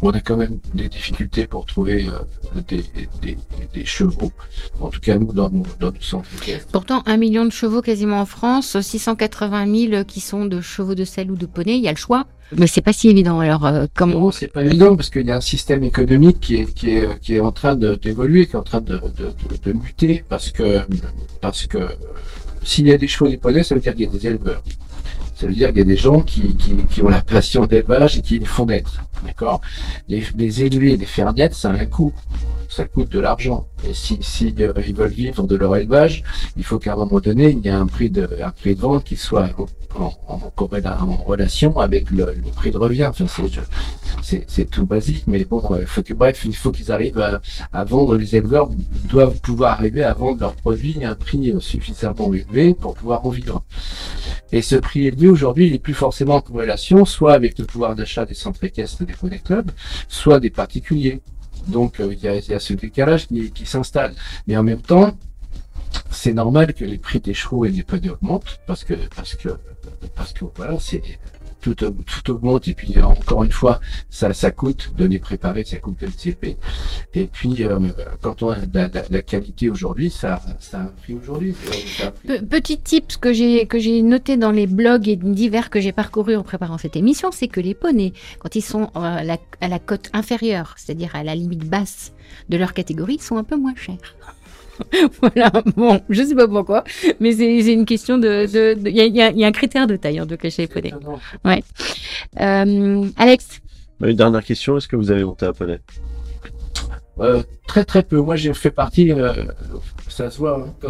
on 0.02 0.12
a 0.12 0.20
quand 0.20 0.38
même 0.38 0.60
des 0.74 0.90
difficultés 0.90 1.48
pour 1.48 1.66
trouver 1.66 2.08
euh, 2.08 2.62
des, 2.68 3.86
chevaux. 3.86 4.32
En 4.80 4.90
tout 4.90 5.00
cas, 5.00 5.18
nous, 5.18 5.32
dans 5.34 5.50
nos, 5.50 5.66
dans 5.80 5.92
centres. 6.00 6.28
Pourtant, 6.72 7.04
un 7.06 7.18
million 7.18 7.46
de 7.46 7.52
chevaux 7.52 7.82
quasiment 7.82 8.22
en 8.22 8.26
France, 8.26 8.80
680 8.80 9.90
000 9.90 10.04
qui 10.06 10.20
sont 10.20 10.46
de 10.46 10.62
chevaux 10.62 10.96
de 10.96 11.06
selle 11.06 11.32
ou 11.32 11.36
de 11.36 11.46
poney, 11.46 11.78
il 11.78 11.84
y 11.84 11.88
a 11.88 11.92
le 11.92 11.98
choix. 11.98 12.26
Mais 12.58 12.68
c'est 12.68 12.82
pas 12.82 12.94
si 12.94 13.10
évident. 13.10 13.40
Alors, 13.40 13.66
euh, 13.66 13.86
comment 13.96 14.20
Non, 14.20 14.32
c'est 14.32 14.48
pas 14.48 14.64
évident 14.64 14.96
parce 14.96 15.10
qu'il 15.10 15.26
y 15.26 15.32
a 15.32 15.38
un 15.38 15.42
système 15.42 15.84
économique 15.84 16.40
qui 16.42 16.56
est 16.56 16.74
qui 16.74 16.90
est 16.92 17.20
qui 17.22 17.36
est 17.36 17.40
en 17.40 17.52
train 17.54 17.76
d'évoluer, 17.76 18.46
qui 18.46 18.54
est 18.54 18.60
en 18.60 18.64
train 18.64 18.82
de, 18.82 19.00
de, 19.64 19.72
muter 19.72 20.24
parce 20.28 20.52
que 20.52 20.82
parce 21.40 21.66
que 21.66 21.88
s'il 22.64 22.88
y 22.88 22.92
a 22.92 22.98
des 22.98 23.08
chevaux 23.08 23.28
et 23.28 23.32
des 23.32 23.38
poneys, 23.38 23.64
ça 23.64 23.76
veut 23.76 23.82
dire 23.82 23.94
qu'il 23.96 24.06
y 24.06 24.10
a 24.10 24.12
des 24.12 24.28
éleveurs. 24.28 24.64
Ça 25.36 25.48
veut 25.48 25.54
dire 25.54 25.70
qu'il 25.70 25.78
y 25.78 25.82
a 25.82 25.86
des 25.86 25.98
gens 25.98 26.22
qui, 26.22 26.56
qui, 26.58 26.76
qui 26.90 27.02
ont 27.02 27.10
la 27.10 27.22
passion 27.22 27.66
d'élevage 27.66 28.18
et 28.18 28.22
qui 28.22 28.38
les 28.38 28.46
font 28.46 28.66
naître. 28.66 29.02
D'accord? 29.26 29.62
Les, 30.08 30.24
les 30.36 30.64
élever 30.64 30.98
les 30.98 31.06
faire 31.06 31.34
naître, 31.34 31.56
ça 31.56 31.70
a 31.70 31.74
un 31.74 31.86
coût. 31.86 32.14
Ça 32.70 32.86
coûte 32.86 33.10
de 33.10 33.20
l'argent. 33.20 33.68
Et 33.88 33.94
si, 33.94 34.20
euh, 34.60 34.74
ils 34.88 34.96
veulent 34.96 35.10
vivre 35.10 35.44
de 35.44 35.56
leur 35.56 35.76
élevage, 35.76 36.24
il 36.56 36.64
faut 36.64 36.80
qu'à 36.80 36.94
un 36.94 36.96
moment 36.96 37.20
donné, 37.20 37.50
il 37.50 37.60
y 37.60 37.68
ait 37.68 37.72
un 37.72 37.86
prix 37.86 38.10
de, 38.10 38.30
un 38.42 38.52
prix 38.52 38.76
de 38.76 38.82
vente 38.82 39.04
qui 39.04 39.18
soit 39.18 39.50
en, 39.96 40.14
en, 40.28 40.40
en 40.56 41.16
relation 41.24 41.78
avec 41.80 42.10
le, 42.12 42.26
le, 42.26 42.52
prix 42.56 42.72
de 42.72 42.78
revient. 42.78 43.08
Enfin, 43.10 43.26
c'est 44.22 44.70
tout 44.70 44.86
basique, 44.86 45.24
mais 45.28 45.44
bon, 45.44 45.62
il 45.80 45.86
faut 45.86 46.04
que, 46.04 46.14
bref, 46.14 46.44
il 46.46 46.56
faut 46.56 46.72
qu'ils 46.72 46.92
arrivent 46.92 47.20
à, 47.20 47.42
à, 47.74 47.84
vendre. 47.84 48.16
Les 48.16 48.36
éleveurs 48.36 48.70
doivent 49.10 49.40
pouvoir 49.42 49.74
arriver 49.74 50.04
à 50.04 50.14
vendre 50.14 50.40
leurs 50.40 50.56
produits 50.56 51.04
à 51.04 51.12
un 51.12 51.16
prix 51.16 51.54
suffisamment 51.60 52.34
élevé 52.34 52.74
pour 52.74 52.94
pouvoir 52.94 53.26
en 53.26 53.30
vivre. 53.30 53.64
Et 54.54 54.62
ce 54.62 54.76
prix 54.76 55.08
élevé 55.08 55.28
aujourd'hui, 55.30 55.68
il 55.68 55.72
n'est 55.74 55.80
plus 55.80 55.94
forcément 55.94 56.36
en 56.36 56.42
corrélation, 56.42 57.06
soit 57.06 57.34
avec 57.34 57.58
le 57.58 57.66
pouvoir 57.66 57.96
d'achat 57.96 58.26
des 58.26 58.34
centres 58.34 58.64
équestres 58.64 59.04
des 59.24 59.40
clubs, 59.40 59.72
soit 60.08 60.40
des 60.40 60.50
particuliers. 60.50 61.22
Donc 61.68 62.00
euh, 62.00 62.14
il 62.14 62.20
y, 62.20 62.54
a, 62.54 62.60
ce 62.60 62.74
décalage 62.74 63.28
qui, 63.28 63.66
s'installe. 63.66 64.14
Mais 64.48 64.58
en 64.58 64.64
même 64.64 64.82
temps, 64.82 65.16
c'est 66.10 66.34
normal 66.34 66.74
que 66.74 66.86
les 66.86 66.98
prix 66.98 67.20
des 67.20 67.34
chevaux 67.34 67.66
et 67.66 67.72
des 67.72 67.84
poneys 67.84 68.10
augmentent 68.10 68.60
parce 68.66 68.84
que 68.84 68.94
parce 69.16 69.36
que 69.36 69.50
parce 70.16 70.34
que 70.34 70.46
voilà, 70.56 70.78
c'est 70.80 71.02
tout, 71.62 71.76
tout 71.76 72.32
augmente 72.32 72.68
et 72.68 72.74
puis 72.74 73.00
encore 73.02 73.44
une 73.44 73.52
fois 73.52 73.80
ça, 74.10 74.34
ça 74.34 74.52
coûte 74.52 74.94
de 74.98 75.06
les 75.06 75.20
préparer, 75.20 75.64
ça 75.64 75.78
coûte 75.78 75.98
les 76.02 76.30
élever. 76.30 76.58
Et 77.14 77.26
puis 77.26 77.64
euh, 77.64 77.80
quand 78.22 78.44
on 78.44 78.50
a 78.50 78.58
la, 78.74 78.90
la, 79.10 79.22
qualité 79.22 79.70
aujourd'hui, 79.70 80.10
ça, 80.10 80.42
ça 80.60 80.80
a 80.80 80.82
un 80.82 80.86
prix 81.02 81.14
aujourd'hui. 81.14 81.56
Petit 82.50 82.80
tip 82.80 83.18
que 83.20 83.34
j'ai 83.34 83.66
que 83.68 83.80
j'ai 83.80 84.02
noté 84.02 84.38
dans 84.38 84.52
les 84.52 84.68
blogs 84.68 85.08
et 85.08 85.16
divers 85.16 85.70
que 85.70 85.80
j'ai 85.80 85.92
parcourus 85.92 86.36
en 86.36 86.44
préparant 86.44 86.78
cette 86.78 86.96
émission, 86.96 87.32
c'est 87.32 87.48
que 87.48 87.62
les 87.62 87.74
poneys, 87.74 88.14
quand 88.40 88.56
ils 88.56 88.62
sont 88.62 88.90
à 88.96 89.24
la, 89.24 89.38
à 89.62 89.68
la 89.68 89.80
cote 89.80 90.10
inférieure, 90.14 90.76
c'est-à-dire 90.78 91.16
à 91.16 91.24
la 91.24 91.36
limite 91.36 91.68
basse 91.70 92.14
de 92.50 92.58
leur 92.58 92.74
catégorie, 92.74 93.20
sont 93.20 93.38
un 93.38 93.44
peu 93.44 93.56
moins 93.56 93.76
chers. 93.76 94.16
voilà, 95.22 95.52
bon, 95.76 96.02
je 96.10 96.24
sais 96.24 96.36
pas 96.36 96.48
pourquoi, 96.48 96.84
mais 97.20 97.34
c'est 97.34 97.74
une 97.74 97.86
question 97.86 98.18
de. 98.18 98.46
Il 98.88 98.96
y, 98.96 99.22
a, 99.22 99.32
y, 99.32 99.44
a, 99.44 99.48
un 99.48 99.52
critère 99.52 99.88
de 99.88 99.96
taille 99.96 100.22
en 100.22 100.28
tout 100.28 100.38
cas 100.38 100.50
chez 100.50 100.68
les 100.76 100.94
Ouais. 101.46 101.64
Euh, 102.40 103.06
Alex? 103.18 103.62
Bah, 104.00 104.10
Une 104.10 104.16
dernière 104.16 104.44
question 104.44 104.78
est-ce 104.78 104.88
que 104.88 104.96
vous 104.96 105.12
avez 105.12 105.24
monté 105.24 105.46
un 105.46 105.54
poney? 105.54 105.80
Euh, 107.20 107.44
Très 107.68 107.86
très 107.86 108.04
peu. 108.04 108.18
Moi 108.18 108.36
j'ai 108.36 108.54
fait 108.54 108.72
partie. 108.72 109.12
Euh, 109.12 109.46
ça 110.10 110.30
se 110.30 110.40
voit. 110.40 110.68
Hein, 110.84 110.90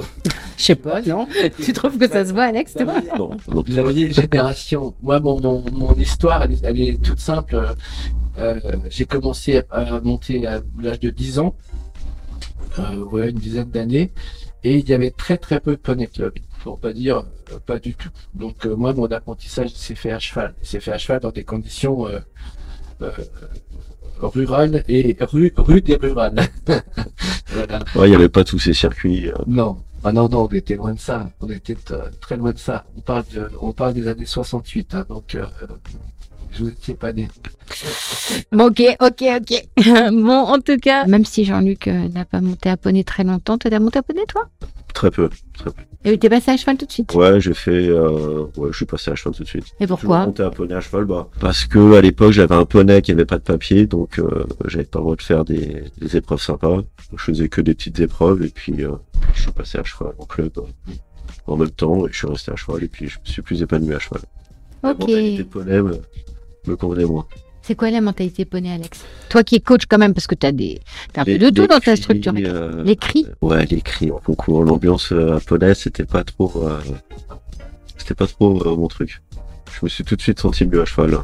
je 0.58 0.64
sais 0.64 0.76
pas, 0.76 1.02
non? 1.02 1.28
Tu 1.64 1.74
trouves 1.74 1.98
que 1.98 2.08
ça 2.08 2.26
se 2.26 2.34
voit, 2.34 2.46
Alex 2.46 2.76
non, 3.18 3.38
Vous 3.48 3.78
avez 3.78 4.12
génération. 4.12 4.96
Moi, 5.04 5.20
mon, 5.20 5.40
mon, 5.40 5.64
mon 5.72 5.94
histoire, 5.94 6.44
elle 6.44 6.54
est, 6.54 6.64
elle 6.64 6.82
est, 6.82 7.02
toute 7.02 7.20
simple. 7.20 7.76
Euh, 8.40 8.60
j'ai 8.90 9.06
commencé 9.06 9.62
à 9.70 10.00
monter 10.02 10.48
à 10.48 10.62
l'âge 10.80 11.00
de 11.02 11.10
10 11.10 11.40
ans 11.40 11.56
euh, 12.80 13.04
ouais, 13.06 13.30
une 13.30 13.38
dizaine 13.38 13.70
d'années, 13.70 14.12
et 14.64 14.78
il 14.78 14.88
y 14.90 14.94
avait 14.94 15.12
très 15.12 15.38
très 15.38 15.60
peu 15.60 15.72
de 15.72 15.82
poney 15.82 16.08
club, 16.08 16.34
pour 16.64 16.80
pas 16.80 16.94
dire 16.94 17.24
euh, 17.52 17.60
pas 17.66 17.80
du 17.80 17.96
tout. 17.96 18.10
Donc 18.34 18.66
euh, 18.66 18.76
moi, 18.76 18.94
mon 18.94 19.06
apprentissage 19.08 19.70
s'est 19.70 19.96
fait 19.96 20.12
à 20.12 20.20
cheval. 20.20 20.54
s'est 20.62 20.80
fait 20.80 20.92
à 20.92 20.98
cheval 20.98 21.22
dans 21.22 21.32
des 21.32 21.44
conditions 21.44 22.08
rural 24.28 24.84
et 24.88 25.16
rue, 25.20 25.54
rue 25.58 25.82
des 25.82 25.96
rurales. 25.96 26.48
voilà. 27.48 27.80
Ouais, 27.96 28.08
il 28.08 28.10
n'y 28.10 28.16
avait 28.16 28.30
pas 28.30 28.44
tous 28.44 28.60
ces 28.60 28.74
circuits. 28.74 29.30
euh. 29.30 29.34
Non, 29.48 29.78
ah 30.04 30.12
non, 30.12 30.30
non, 30.30 30.44
on 30.44 30.48
était 30.48 30.76
loin 30.76 30.94
de 30.94 31.00
ça. 31.00 31.30
On 31.42 31.50
était 31.50 31.78
euh, 31.92 32.10
très 32.20 32.38
loin 32.38 32.52
de 32.52 32.58
ça. 32.58 32.86
On 32.98 33.02
parle, 33.02 33.24
de, 33.34 33.50
on 33.62 33.72
parle 33.72 33.94
des 33.94 34.08
années 34.08 34.26
68, 34.26 34.96
hein, 34.96 35.06
donc 35.10 35.36
euh, 35.36 35.46
je 36.52 36.64
vous 36.64 36.70
étiez 36.70 36.94
pas 36.94 37.14
né. 37.14 37.28
Bon, 38.52 38.68
ok, 38.68 38.82
ok, 39.00 39.24
ok. 39.38 39.66
bon, 40.12 40.30
en 40.32 40.60
tout 40.60 40.78
cas, 40.78 41.06
même 41.06 41.26
si 41.26 41.46
Jean-Luc 41.46 41.88
euh, 41.88 42.08
n'a 42.10 42.26
pas 42.26 42.42
monté 42.42 42.70
à 42.70 42.78
poney 42.78 43.04
très 43.04 43.24
longtemps, 43.24 43.58
toi, 43.58 43.72
t'as 43.72 43.80
monté 43.80 44.00
à 44.00 44.04
poney, 44.04 44.26
toi? 44.28 44.50
Très 44.94 45.10
peu, 45.10 45.30
très 45.54 45.72
peu. 45.72 45.82
Et 46.04 46.18
t'es 46.18 46.30
passé 46.30 46.52
à 46.52 46.58
cheval 46.58 46.78
tout 46.78 46.86
de 46.86 46.92
suite? 46.92 47.14
Ouais, 47.14 47.40
j'ai 47.40 47.54
fait. 47.54 47.88
Euh... 47.88 48.46
Ouais, 48.58 48.70
je 48.72 48.78
suis 48.78 48.86
passé 48.86 49.12
à 49.12 49.16
cheval 49.16 49.34
tout 49.36 49.44
de 49.44 49.48
suite. 49.48 49.66
Et 49.80 49.88
pourquoi? 49.88 50.26
Monté 50.26 50.44
à 50.44 50.50
poney 50.50 50.74
à 50.74 50.82
cheval, 50.82 51.06
bah, 51.06 51.30
parce 51.40 51.66
que 51.66 51.94
à 51.94 52.02
l'époque 52.02 52.32
j'avais 52.32 52.56
un 52.56 52.66
poney 52.66 53.02
qui 53.02 53.12
avait 53.12 53.26
pas 53.26 53.38
de 53.38 53.44
papier, 53.44 53.86
donc 53.86 54.20
euh, 54.20 54.46
j'avais 54.66 54.84
pas 54.84 55.00
le 55.00 55.04
droit 55.04 55.16
de 55.16 55.22
faire 55.22 55.46
des, 55.46 55.84
des 56.00 56.18
épreuves 56.18 56.42
sympas. 56.42 56.76
Donc, 56.78 56.86
je 57.18 57.24
faisais 57.24 57.48
que 57.48 57.62
des 57.62 57.74
petites 57.74 58.00
épreuves 58.00 58.44
et 58.44 58.50
puis 58.50 58.84
euh, 58.84 58.92
je 59.34 59.44
suis 59.44 59.52
passé 59.52 59.78
à 59.78 59.84
cheval 59.84 60.14
en 60.18 60.26
club 60.26 60.52
en 61.48 61.56
même 61.56 61.70
temps 61.72 62.06
et 62.06 62.12
je 62.12 62.18
suis 62.18 62.28
resté 62.28 62.52
à 62.52 62.56
cheval 62.56 62.84
et 62.84 62.88
puis 62.88 63.08
je 63.08 63.20
me 63.20 63.26
suis 63.26 63.42
plus 63.42 63.62
épanoui 63.62 63.94
à 63.94 64.00
cheval. 64.00 64.22
La 64.84 64.92
Ok. 64.92 65.00
mentalité 65.02 65.44
de 65.44 65.48
poney 65.48 65.80
me, 66.68 66.76
convenait 66.76 67.06
moins. 67.06 67.26
C'est 67.62 67.76
quoi 67.76 67.92
la 67.92 68.02
mentalité 68.02 68.44
poney, 68.46 68.72
Alex? 68.72 69.02
Toi 69.30 69.44
qui 69.44 69.56
es 69.56 69.60
coach 69.60 69.84
quand 69.88 70.00
même, 70.00 70.14
parce 70.14 70.28
que 70.28 70.36
t'as 70.36 70.52
des... 70.52 70.80
t'as 71.14 71.22
un 71.22 71.26
peu 71.26 71.38
de 71.38 71.50
tout 71.50 71.68
dans 71.68 71.80
ta 71.80 71.96
structure. 71.96 72.34
euh, 72.38 72.84
Les 72.84 72.96
cris? 72.96 73.28
Ouais, 73.42 73.66
les 73.68 73.82
cris 73.82 74.12
en 74.12 74.18
concours, 74.18 74.64
l'ambiance 74.64 75.12
euh, 75.12 75.38
à 75.38 75.40
poney, 75.40 75.74
c'était 75.76 76.06
pas 76.06 76.24
trop, 76.24 76.52
euh, 76.66 76.80
c'était 77.98 78.16
pas 78.16 78.28
trop 78.28 78.62
euh, 78.66 78.76
mon 78.76 78.88
truc. 78.88 79.22
Je 79.72 79.80
me 79.84 79.90
suis 79.90 80.04
tout 80.04 80.16
de 80.16 80.22
suite 80.22 80.40
senti 80.40 80.66
mieux 80.66 80.82
à 80.82 80.86
cheval 80.86 81.14
hein, 81.14 81.24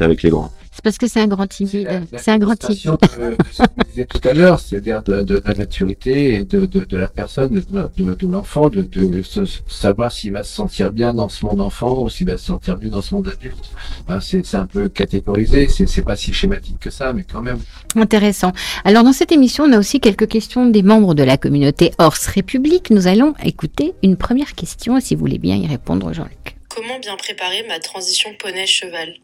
avec 0.00 0.22
les 0.22 0.30
grands. 0.30 0.52
C'est 0.72 0.84
parce 0.84 0.98
que 0.98 1.08
c'est 1.08 1.20
un 1.20 1.26
grand 1.26 1.48
timide. 1.48 1.88
C'est 2.16 2.30
un 2.30 2.38
grand 2.38 2.54
timide. 2.54 2.78
De, 2.84 3.30
de 3.30 3.36
ce 3.50 3.62
qu'on 3.62 3.82
disait 3.88 4.04
tout 4.06 4.20
à 4.28 4.32
l'heure, 4.32 4.60
c'est-à-dire 4.60 5.02
de, 5.02 5.22
de 5.22 5.42
la 5.44 5.54
maturité 5.54 6.34
et 6.34 6.44
de, 6.44 6.64
de, 6.64 6.84
de 6.84 6.96
la 6.96 7.08
personne, 7.08 7.48
de, 7.54 7.60
de, 8.04 8.14
de 8.14 8.26
l'enfant, 8.28 8.68
de, 8.68 8.82
de 8.82 9.20
se- 9.22 9.44
savoir 9.66 10.12
s'il 10.12 10.32
va 10.32 10.44
se 10.44 10.54
sentir 10.54 10.92
bien 10.92 11.12
dans 11.12 11.28
ce 11.28 11.44
monde 11.44 11.60
enfant 11.60 12.02
ou 12.02 12.08
s'il 12.08 12.28
va 12.28 12.38
se 12.38 12.46
sentir 12.46 12.78
mieux 12.78 12.88
dans 12.88 13.02
ce 13.02 13.14
monde 13.14 13.28
adulte. 13.28 13.56
Hein, 14.08 14.20
c'est 14.20 14.54
un 14.54 14.66
peu 14.66 14.88
catégorisé, 14.88 15.66
c'est 15.68 15.86
c'est 15.88 16.02
pas 16.02 16.14
si 16.16 16.32
schématique 16.32 16.78
que 16.78 16.90
ça, 16.90 17.12
mais 17.12 17.24
quand 17.24 17.42
même. 17.42 17.58
Intéressant. 17.96 18.52
Alors 18.84 19.02
dans 19.02 19.12
cette 19.12 19.32
émission, 19.32 19.64
on 19.64 19.72
a 19.72 19.78
aussi 19.78 19.98
quelques 19.98 20.28
questions 20.28 20.66
des 20.66 20.82
membres 20.84 21.14
de 21.14 21.24
la 21.24 21.36
communauté 21.36 21.90
Horse 21.98 22.26
République. 22.28 22.90
Nous 22.90 23.08
allons 23.08 23.34
écouter 23.44 23.94
une 24.04 24.16
première 24.16 24.54
question, 24.54 25.00
si 25.00 25.14
vous 25.16 25.20
voulez 25.20 25.38
bien 25.38 25.56
y 25.56 25.66
répondre, 25.66 26.12
Jean-Luc. 26.12 26.56
Comment 26.74 27.00
bien 27.00 27.16
préparer 27.16 27.64
ma 27.68 27.80
transition 27.80 28.30
poney-cheval 28.38 29.14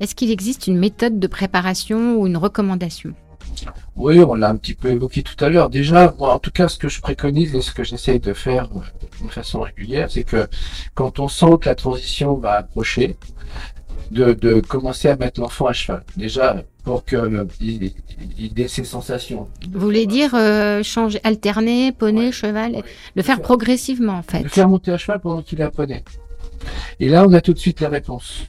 Est-ce 0.00 0.14
qu'il 0.14 0.30
existe 0.30 0.66
une 0.66 0.78
méthode 0.78 1.18
de 1.18 1.26
préparation 1.26 2.16
ou 2.16 2.26
une 2.26 2.36
recommandation? 2.36 3.12
Oui, 3.96 4.20
on 4.20 4.34
l'a 4.34 4.50
un 4.50 4.56
petit 4.56 4.74
peu 4.74 4.90
évoqué 4.90 5.22
tout 5.22 5.42
à 5.44 5.48
l'heure. 5.48 5.68
Déjà, 5.70 6.14
moi, 6.18 6.32
en 6.34 6.38
tout 6.38 6.50
cas, 6.52 6.68
ce 6.68 6.78
que 6.78 6.88
je 6.88 7.00
préconise 7.00 7.54
et 7.54 7.60
ce 7.60 7.72
que 7.72 7.82
j'essaye 7.82 8.20
de 8.20 8.32
faire 8.32 8.68
euh, 8.76 8.80
d'une 9.20 9.30
façon 9.30 9.60
régulière, 9.60 10.08
c'est 10.10 10.22
que 10.22 10.46
quand 10.94 11.18
on 11.18 11.28
sent 11.28 11.58
que 11.60 11.68
la 11.68 11.74
transition 11.74 12.34
va 12.34 12.52
approcher, 12.52 13.16
de, 14.10 14.32
de 14.32 14.60
commencer 14.60 15.08
à 15.08 15.16
mettre 15.16 15.38
l'enfant 15.40 15.66
à 15.66 15.72
cheval. 15.74 16.02
Déjà, 16.16 16.62
pour 16.82 17.04
qu'il 17.04 17.46
il, 17.60 17.92
il 18.38 18.58
ait 18.60 18.68
ses 18.68 18.84
sensations. 18.84 19.48
Vous 19.70 19.80
voulez 19.80 20.06
dire 20.06 20.30
euh, 20.34 20.82
changer, 20.82 21.20
alterner, 21.24 21.92
poney, 21.92 22.26
Ouais. 22.26 22.32
cheval, 22.32 22.72
Ouais. 22.72 22.84
le 23.16 23.22
faire 23.22 23.42
progressivement 23.42 24.14
en 24.14 24.22
fait. 24.22 24.42
Le 24.44 24.48
faire 24.48 24.68
monter 24.68 24.92
à 24.92 24.96
cheval 24.98 25.20
pendant 25.20 25.42
qu'il 25.42 25.60
est 25.60 25.64
à 25.64 25.70
poney. 25.70 26.02
Et 27.00 27.08
là, 27.10 27.24
on 27.28 27.32
a 27.34 27.40
tout 27.42 27.52
de 27.52 27.58
suite 27.58 27.80
les 27.80 27.86
réponses. 27.86 28.46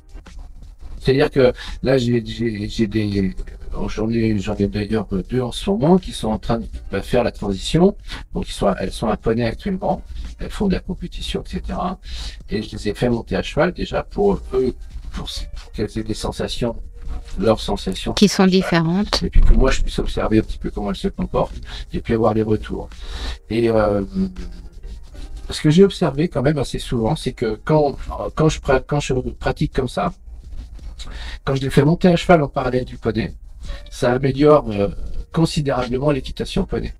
C'est-à-dire 1.00 1.30
que 1.32 1.54
là, 1.84 1.98
j'ai 1.98 2.22
des... 2.22 3.36
J'en 3.88 4.10
ai, 4.10 4.38
j'en 4.40 4.56
ai 4.56 4.68
d'ailleurs 4.68 5.08
deux 5.30 5.42
en 5.42 5.52
ce 5.52 5.70
moment 5.70 6.00
qui 6.00 6.12
sont 6.12 6.30
en 6.30 6.40
train 6.40 6.60
de 6.92 7.00
faire 7.02 7.24
la 7.24 7.32
transition. 7.32 7.96
Donc, 8.34 8.50
ils 8.50 8.52
sont, 8.54 8.74
elles 8.80 8.92
sont 8.92 9.08
à 9.08 9.16
poney 9.16 9.46
actuellement. 9.46 10.02
Elles 10.40 10.50
font 10.50 10.68
de 10.68 10.74
la 10.74 10.80
compétition, 10.80 11.42
etc. 11.42 11.78
Et 12.50 12.64
je 12.64 12.72
les 12.72 12.90
ai 12.90 12.94
fait 12.96 13.10
monter 13.10 13.36
à 13.36 13.44
cheval 13.44 13.72
déjà 13.72 14.02
pour 14.02 14.42
eux, 14.54 14.76
pour, 15.12 15.26
pour 15.28 15.72
qu'elles 15.72 15.98
aient 15.98 16.04
des 16.04 16.16
sensations, 16.16 16.76
leurs 17.38 17.60
sensations. 17.60 18.14
Qui 18.14 18.28
sont 18.28 18.48
différentes. 18.48 19.22
Et 19.22 19.30
puis 19.30 19.42
que 19.42 19.54
moi, 19.54 19.70
je 19.70 19.82
puisse 19.82 20.00
observer 20.00 20.40
un 20.40 20.42
petit 20.42 20.58
peu 20.58 20.72
comment 20.72 20.90
elles 20.90 20.96
se 20.96 21.08
comportent 21.08 21.62
et 21.94 22.02
puis 22.02 22.16
avoir 22.16 22.34
les 22.34 22.44
retours. 22.44 22.90
Et 23.52 23.70
euh, 23.70 24.04
ce 25.52 25.62
que 25.62 25.70
j'ai 25.70 25.84
observé 25.84 26.28
quand 26.28 26.42
même 26.42 26.58
assez 26.58 26.80
souvent, 26.80 27.16
c'est 27.16 27.34
que 27.34 27.60
quand, 27.64 27.98
quand, 28.36 28.50
je, 28.50 28.60
pra- 28.60 28.84
quand 28.86 29.00
je 29.00 29.14
pratique 29.14 29.74
comme 29.74 29.88
ça, 29.90 30.12
quand 31.44 31.56
je 31.56 31.62
les 31.62 31.70
fais 31.70 31.84
monter 31.84 32.08
à 32.08 32.16
cheval 32.16 32.42
en 32.44 32.48
parallèle 32.48 32.86
du 32.86 32.98
poney, 32.98 33.34
ça 33.90 34.14
améliore 34.14 34.70
euh, 34.72 34.90
considérablement 35.34 36.12
l'équitation 36.12 36.66
poney. 36.66 36.94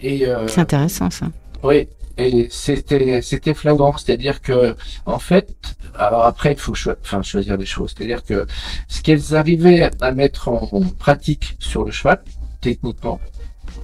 Et 0.00 0.26
euh, 0.26 0.46
C'est 0.48 0.60
intéressant 0.60 1.10
ça. 1.10 1.26
oui, 1.62 1.88
et 2.16 2.48
c'était 2.50 3.22
c'était 3.22 3.54
flagrant, 3.54 3.96
c'est-à-dire 3.96 4.40
que 4.40 4.76
en 5.06 5.18
fait, 5.18 5.48
alors 5.96 6.24
après 6.24 6.52
il 6.52 6.58
faut 6.58 6.74
enfin 7.02 7.22
choisir 7.22 7.58
des 7.58 7.66
choses, 7.66 7.94
c'est-à-dire 7.96 8.22
que 8.22 8.46
ce 8.88 9.00
qu'elles 9.02 9.34
arrivaient 9.34 9.90
à 10.00 10.12
mettre 10.12 10.48
en, 10.48 10.68
en 10.70 10.80
pratique 10.82 11.56
sur 11.58 11.84
le 11.84 11.90
cheval, 11.90 12.22
techniquement, 12.60 13.18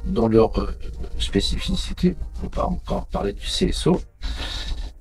dans 0.05 0.29
leur 0.29 0.59
euh, 0.61 0.71
spécificité, 1.19 2.17
on 2.45 2.49
va 2.55 2.67
encore 2.67 3.07
parler 3.07 3.33
du 3.33 3.47
CSO, 3.47 4.01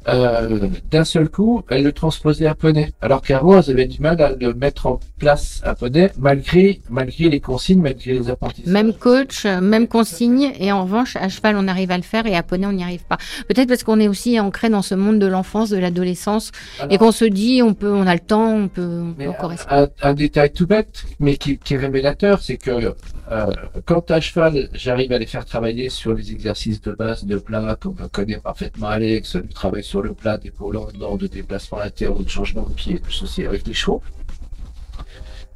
euh, 0.07 0.67
d'un 0.89 1.03
seul 1.03 1.29
coup, 1.29 1.63
elles 1.69 1.83
le 1.83 1.91
transposaient 1.91 2.47
à 2.47 2.55
poney, 2.55 2.93
alors 3.01 3.21
qu'avant 3.21 3.59
elles 3.59 3.69
avaient 3.69 3.85
du 3.85 4.01
mal 4.01 4.21
à 4.21 4.31
le 4.31 4.53
mettre 4.53 4.88
en 4.88 4.99
place 5.17 5.62
à 5.63 5.75
poney, 5.75 6.12
malgré 6.17 6.81
malgré 6.89 7.29
les 7.29 7.39
consignes, 7.39 7.81
malgré 7.81 8.13
les 8.13 8.29
apprentissages. 8.29 8.71
Même 8.71 8.93
coach, 8.93 9.45
même 9.45 9.88
consigne, 9.88 10.53
et 10.57 10.71
en 10.71 10.83
revanche, 10.83 11.15
à 11.17 11.27
cheval, 11.27 11.55
on 11.57 11.67
arrive 11.67 11.91
à 11.91 11.97
le 11.97 12.03
faire 12.03 12.25
et 12.25 12.35
à 12.35 12.43
poney, 12.43 12.65
on 12.65 12.71
n'y 12.71 12.83
arrive 12.83 13.03
pas. 13.03 13.17
Peut-être 13.47 13.67
parce 13.67 13.83
qu'on 13.83 13.99
est 13.99 14.07
aussi 14.07 14.39
ancré 14.39 14.69
dans 14.69 14.81
ce 14.81 14.95
monde 14.95 15.19
de 15.19 15.27
l'enfance, 15.27 15.69
de 15.69 15.77
l'adolescence, 15.77 16.51
et 16.89 16.97
qu'on 16.97 17.12
se 17.12 17.25
dit, 17.25 17.62
on 17.62 17.73
peut, 17.73 17.91
on 17.91 18.07
a 18.07 18.13
le 18.13 18.21
temps, 18.21 18.53
on 18.53 18.67
peut, 18.69 19.01
on 19.03 19.13
peut 19.13 19.27
encore 19.27 19.53
un, 19.69 19.88
un 20.01 20.13
détail 20.13 20.51
tout 20.51 20.65
bête, 20.65 21.05
mais 21.19 21.35
qui, 21.35 21.57
qui 21.57 21.73
est 21.73 21.77
révélateur, 21.77 22.41
c'est 22.41 22.57
que 22.57 22.93
euh, 23.31 23.45
quand 23.85 24.09
à 24.09 24.19
cheval, 24.19 24.69
j'arrive 24.73 25.12
à 25.12 25.19
les 25.19 25.27
faire 25.27 25.45
travailler 25.45 25.89
sur 25.89 26.13
les 26.13 26.31
exercices 26.31 26.81
de 26.81 26.91
base 26.91 27.25
de 27.25 27.38
plat, 27.38 27.77
comme 27.79 27.95
connaît 28.12 28.39
parfaitement 28.39 28.88
Alex, 28.88 29.35
du 29.35 29.49
travail 29.49 29.83
sur 29.89 30.02
le 30.02 30.13
plat, 30.13 30.38
d'épaule 30.38 30.78
en 30.78 30.88
dehors, 30.91 31.17
de 31.17 31.28
déplacement 31.28 31.80
latéraux, 31.80 32.23
de 32.23 32.30
changement 32.30 32.63
de 32.63 32.73
pied, 32.73 32.99
tout 32.99 33.12
ceci 33.12 33.45
avec 33.45 33.65
les 33.67 33.73
chevaux. 33.73 34.02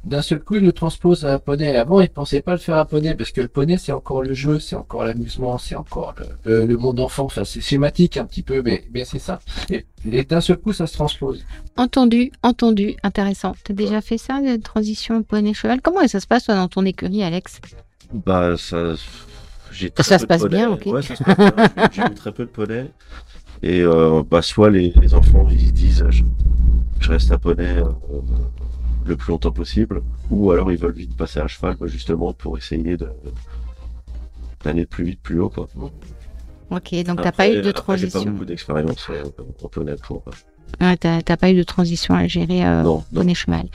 D'un 0.04 0.20
seul 0.20 0.40
coup, 0.40 0.56
il 0.56 0.62
le 0.62 0.72
transpose 0.72 1.24
à 1.24 1.32
un 1.32 1.38
poney. 1.38 1.74
Avant, 1.76 1.98
il 2.02 2.10
pensait 2.10 2.42
pas 2.42 2.52
le 2.52 2.58
faire 2.58 2.76
à 2.76 2.84
poney, 2.84 3.14
parce 3.14 3.30
que 3.30 3.40
le 3.40 3.48
poney, 3.48 3.78
c'est 3.78 3.92
encore 3.92 4.22
le 4.22 4.34
jeu, 4.34 4.58
c'est 4.60 4.76
encore 4.76 5.04
l'amusement, 5.04 5.56
c'est 5.56 5.76
encore 5.76 6.14
le, 6.18 6.26
le- 6.50 6.66
le 6.66 6.76
monde 6.76 7.00
enfant. 7.00 7.24
Enfin, 7.24 7.44
c'est 7.46 7.62
schématique 7.62 8.18
un 8.18 8.26
petit 8.26 8.42
peu, 8.42 8.60
mais, 8.60 8.84
mais 8.92 9.06
c'est 9.06 9.18
ça. 9.18 9.40
Et, 9.70 9.86
et 10.12 10.24
d'un 10.24 10.42
seul 10.42 10.58
coup, 10.58 10.74
ça 10.74 10.86
se 10.86 10.92
transpose. 10.92 11.42
Entendu, 11.78 12.32
entendu, 12.42 12.96
intéressant. 13.02 13.54
T'as 13.64 13.72
déjà 13.72 14.02
fait 14.02 14.18
ça, 14.18 14.42
de 14.42 14.60
transition 14.60 15.22
poney-cheval 15.22 15.80
Comment 15.80 16.06
ça 16.06 16.20
se 16.20 16.26
passe, 16.26 16.44
toi, 16.44 16.54
dans 16.56 16.68
ton 16.68 16.84
écurie, 16.84 17.22
Alex? 17.22 17.62
Bah 18.12 18.56
ça, 18.58 18.94
j'ai 19.72 19.90
Ça 19.96 20.02
très 20.04 20.18
se 20.18 20.18
peu 20.18 20.22
de 20.24 20.26
passe 20.28 20.42
poney. 20.42 20.56
bien, 20.58 20.70
ok. 20.70 20.84
Ouais, 20.86 21.00
ça 21.02 21.16
se 21.16 21.24
passe 21.24 21.36
bien. 21.38 21.54
J'ai 21.92 22.02
j'ai 22.02 22.02
eu 22.10 22.14
très 22.14 22.32
peu 22.32 22.44
de 22.44 22.50
poney. 22.50 22.90
Et 23.62 23.80
euh, 23.80 24.22
bah 24.30 24.42
soit 24.42 24.70
les, 24.70 24.92
les 25.00 25.14
enfants 25.14 25.46
ils 25.50 25.72
disent 25.72 26.04
je, 26.10 26.22
je 27.00 27.08
reste 27.10 27.30
à 27.32 27.38
poney 27.38 27.78
euh, 27.78 27.84
le 29.06 29.16
plus 29.16 29.30
longtemps 29.30 29.52
possible, 29.52 30.02
ou 30.30 30.50
alors 30.50 30.70
ils 30.72 30.78
veulent 30.78 30.92
vite 30.94 31.16
passer 31.16 31.40
à 31.40 31.46
cheval 31.46 31.76
bah, 31.80 31.86
justement 31.86 32.32
pour 32.32 32.58
essayer 32.58 32.96
d'aller 34.64 34.86
plus 34.86 35.04
vite 35.04 35.20
plus 35.22 35.40
haut 35.40 35.48
quoi. 35.48 35.68
Ok, 36.70 36.94
donc 37.04 37.22
t'as 37.22 37.32
pas 37.32 37.48
eu 37.48 37.60
de 37.60 37.68
après, 37.70 37.98
J'ai 37.98 38.06
pas 38.06 38.10
transition. 38.12 38.30
beaucoup 38.32 38.44
d'expérience 38.44 39.06
euh, 39.10 39.22
en 39.62 39.68
poney 39.68 39.94
pour. 40.02 40.24
Ouais, 40.80 40.96
t'as 40.96 41.22
t'as 41.22 41.36
pas 41.36 41.50
eu 41.50 41.54
de 41.54 41.62
transition 41.62 42.14
à 42.14 42.26
gérer 42.26 42.64
euh, 42.66 42.82
non, 42.82 43.04
non. 43.12 43.20
poney-cheval. 43.20 43.68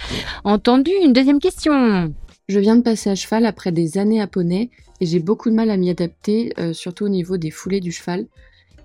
Entendu, 0.44 0.92
une 1.04 1.14
deuxième 1.14 1.40
question. 1.40 2.14
Je 2.48 2.60
viens 2.60 2.76
de 2.76 2.82
passer 2.82 3.12
à 3.12 3.16
cheval 3.16 3.46
après 3.46 3.72
des 3.72 3.98
années 4.00 4.20
à 4.20 4.28
poney 4.28 4.70
et 5.00 5.06
j'ai 5.06 5.20
beaucoup 5.20 5.50
de 5.52 5.56
mal 5.56 5.70
à 5.70 5.78
m'y 5.78 5.90
adapter, 5.92 6.52
euh, 6.60 6.74
surtout 6.74 7.06
au 7.06 7.10
niveau 7.10 7.38
des 7.38 7.52
foulées 7.52 7.80
du 7.80 7.92
cheval. 7.92 8.26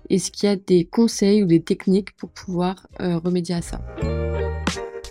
Est-ce 0.09 0.31
qu'il 0.31 0.49
y 0.49 0.51
a 0.51 0.55
des 0.55 0.85
conseils 0.85 1.43
ou 1.43 1.45
des 1.47 1.61
techniques 1.61 2.15
pour 2.17 2.29
pouvoir 2.29 2.87
euh, 3.01 3.17
remédier 3.17 3.55
à 3.55 3.61
ça? 3.61 3.81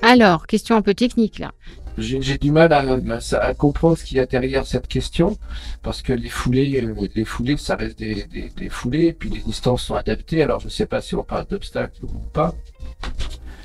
Alors, 0.02 0.46
question 0.46 0.76
un 0.76 0.82
peu 0.82 0.94
technique 0.94 1.38
là. 1.38 1.52
J'ai 1.96 2.38
du 2.38 2.50
mal 2.50 2.72
à, 2.72 2.80
à- 2.80 3.36
à 3.38 3.54
comprendre 3.54 3.96
ce 3.96 4.04
qu'il 4.04 4.16
y 4.16 4.20
a 4.20 4.26
derrière 4.26 4.66
cette 4.66 4.88
question, 4.88 5.36
parce 5.82 6.02
que 6.02 6.12
les 6.12 6.28
foulées, 6.28 6.82
euh, 6.82 6.94
les 7.14 7.24
foulées, 7.24 7.56
ça 7.56 7.76
reste 7.76 7.98
des, 7.98 8.24
des, 8.24 8.48
des 8.50 8.68
foulées, 8.68 9.12
puis 9.12 9.30
les 9.30 9.38
distances 9.40 9.84
sont 9.84 9.94
adaptées. 9.94 10.42
Alors 10.42 10.58
je 10.58 10.68
sais 10.68 10.86
pas 10.86 11.00
si 11.00 11.14
on 11.14 11.22
parle 11.22 11.46
d'obstacles 11.46 12.04
ou 12.04 12.08
pas, 12.32 12.52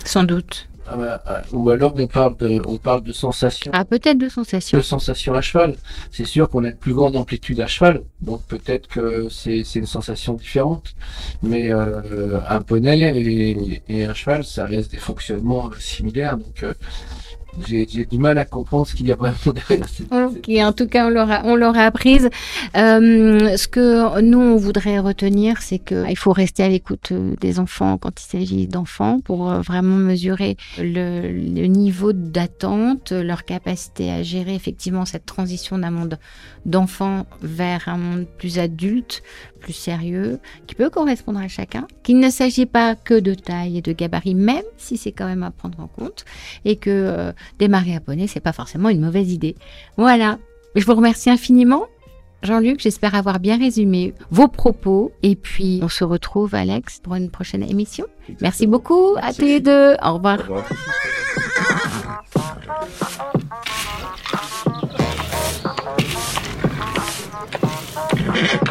Sans 0.06 0.24
doute. 0.24 0.70
Ah 0.92 0.96
bah, 0.98 1.22
ah, 1.26 1.42
ou 1.52 1.70
alors 1.70 1.94
on 1.98 2.08
parle 2.08 2.36
de, 2.38 2.62
on 2.66 2.78
parle 2.78 3.04
de 3.04 3.14
sensations, 3.14 3.72
Ah, 3.74 3.86
peut-être 3.86 4.18
de 4.18 4.30
sensations. 4.30 4.78
de 4.78 4.84
sensations 4.84 5.34
à 5.36 5.42
cheval. 5.42 5.76
C'est 6.12 6.26
sûr 6.26 6.50
qu'on 6.50 6.64
a 6.64 6.70
une 6.70 6.76
plus 6.76 6.94
grande 6.94 7.16
amplitude 7.16 7.60
à 7.62 7.68
cheval, 7.68 8.02
donc 8.22 8.42
peut-être 8.48 8.88
que 8.88 9.28
c'est 9.30 9.64
c'est 9.64 9.80
une 9.80 9.86
sensation 9.86 10.34
différente. 10.34 10.96
Mais 11.44 11.72
euh, 11.72 12.40
un 12.50 12.62
poney 12.62 13.00
et, 13.00 13.82
et 13.88 14.06
un 14.06 14.14
cheval, 14.14 14.44
ça 14.44 14.66
reste 14.66 14.92
des 14.92 14.98
fonctionnements 14.98 15.68
euh, 15.68 15.80
similaires, 15.80 16.38
donc. 16.38 16.64
J'ai 17.68 17.86
du 17.86 18.18
mal 18.18 18.38
à 18.38 18.46
comprendre 18.46 18.88
ce 18.88 18.96
qu'il 18.96 19.08
y 19.08 19.12
a 19.12 19.16
vraiment 19.16 19.36
derrière. 19.54 19.88
Ok, 20.12 20.50
en 20.50 20.74
tout 20.74 20.88
cas, 20.88 21.08
on 21.08 21.10
l'aura, 21.10 21.42
on 21.46 21.56
l'aura 21.56 21.86
apprise. 21.86 22.30
Euh, 22.76 23.58
ce 23.58 23.68
que 23.68 24.22
nous, 24.22 24.40
on 24.40 24.58
voudrait 24.58 25.00
retenir, 25.00 25.62
c'est 25.62 25.80
qu'il 25.80 26.18
faut 26.18 26.34
rester 26.34 26.64
à 26.64 26.70
l'écoute 26.70 27.12
euh, 27.12 27.36
des 27.40 27.60
enfants 27.60 27.98
quand 27.98 28.22
il 28.22 28.26
s'agit 28.26 28.68
d'enfants 28.68 29.20
pour 29.20 29.50
euh, 29.50 29.62
vraiment 29.62 29.96
mesurer 29.96 30.58
le, 30.78 31.28
le 31.28 31.66
niveau 31.68 32.14
d'attente, 32.14 33.12
leur 33.12 33.46
capacité 33.46 34.12
à 34.12 34.24
gérer 34.24 34.56
effectivement 34.56 35.06
cette 35.06 35.26
transition 35.26 35.78
d'un 35.78 35.92
monde 35.92 36.20
d'enfants 36.66 37.26
vers 37.42 37.88
un 37.88 37.98
monde 37.98 38.26
plus 38.38 38.60
adulte, 38.60 39.24
plus 39.60 39.74
sérieux, 39.74 40.40
qui 40.68 40.76
peut 40.76 40.90
correspondre 40.90 41.40
à 41.40 41.48
chacun, 41.48 41.88
qu'il 42.04 42.20
ne 42.20 42.30
s'agit 42.30 42.66
pas 42.66 42.96
que 42.96 43.20
de 43.20 43.34
taille 43.34 43.78
et 43.78 43.82
de 43.82 43.92
gabarit, 43.92 44.36
même 44.36 44.64
si 44.78 44.98
c'est 44.98 45.12
quand 45.12 45.26
même 45.26 45.44
à 45.44 45.52
prendre 45.52 45.80
en 45.80 45.88
compte, 45.88 46.26
et 46.66 46.76
que 46.78 46.90
euh, 46.90 47.32
démarrer 47.58 47.96
à 47.96 48.00
poney, 48.00 48.28
c'est 48.28 48.40
pas 48.40 48.54
forcément 48.54 48.90
une 48.90 49.02
mauvaise 49.02 49.32
idée. 49.32 49.56
Voilà. 49.98 50.38
Je 50.76 50.86
vous 50.86 50.94
remercie 50.96 51.30
infiniment. 51.30 51.88
Jean-Luc, 52.44 52.80
j'espère 52.80 53.16
avoir 53.16 53.40
bien 53.40 53.58
résumé 53.58 54.14
vos 54.30 54.48
propos. 54.48 55.12
Et 55.24 55.36
puis, 55.36 55.80
on 55.84 55.90
se 55.90 56.04
retrouve, 56.04 56.56
Alex, 56.56 57.00
pour 57.00 57.16
une 57.16 57.30
prochaine 57.30 57.64
émission. 57.64 58.06
Merci 58.42 58.68
beaucoup 58.68 59.16
à 59.22 59.34
tous 59.34 59.46
les 59.46 59.60
deux. 59.60 59.96
Au 60.02 60.14
revoir. 60.14 60.40
Au 60.40 60.44
revoir. 60.44 60.66
Thank 68.32 68.70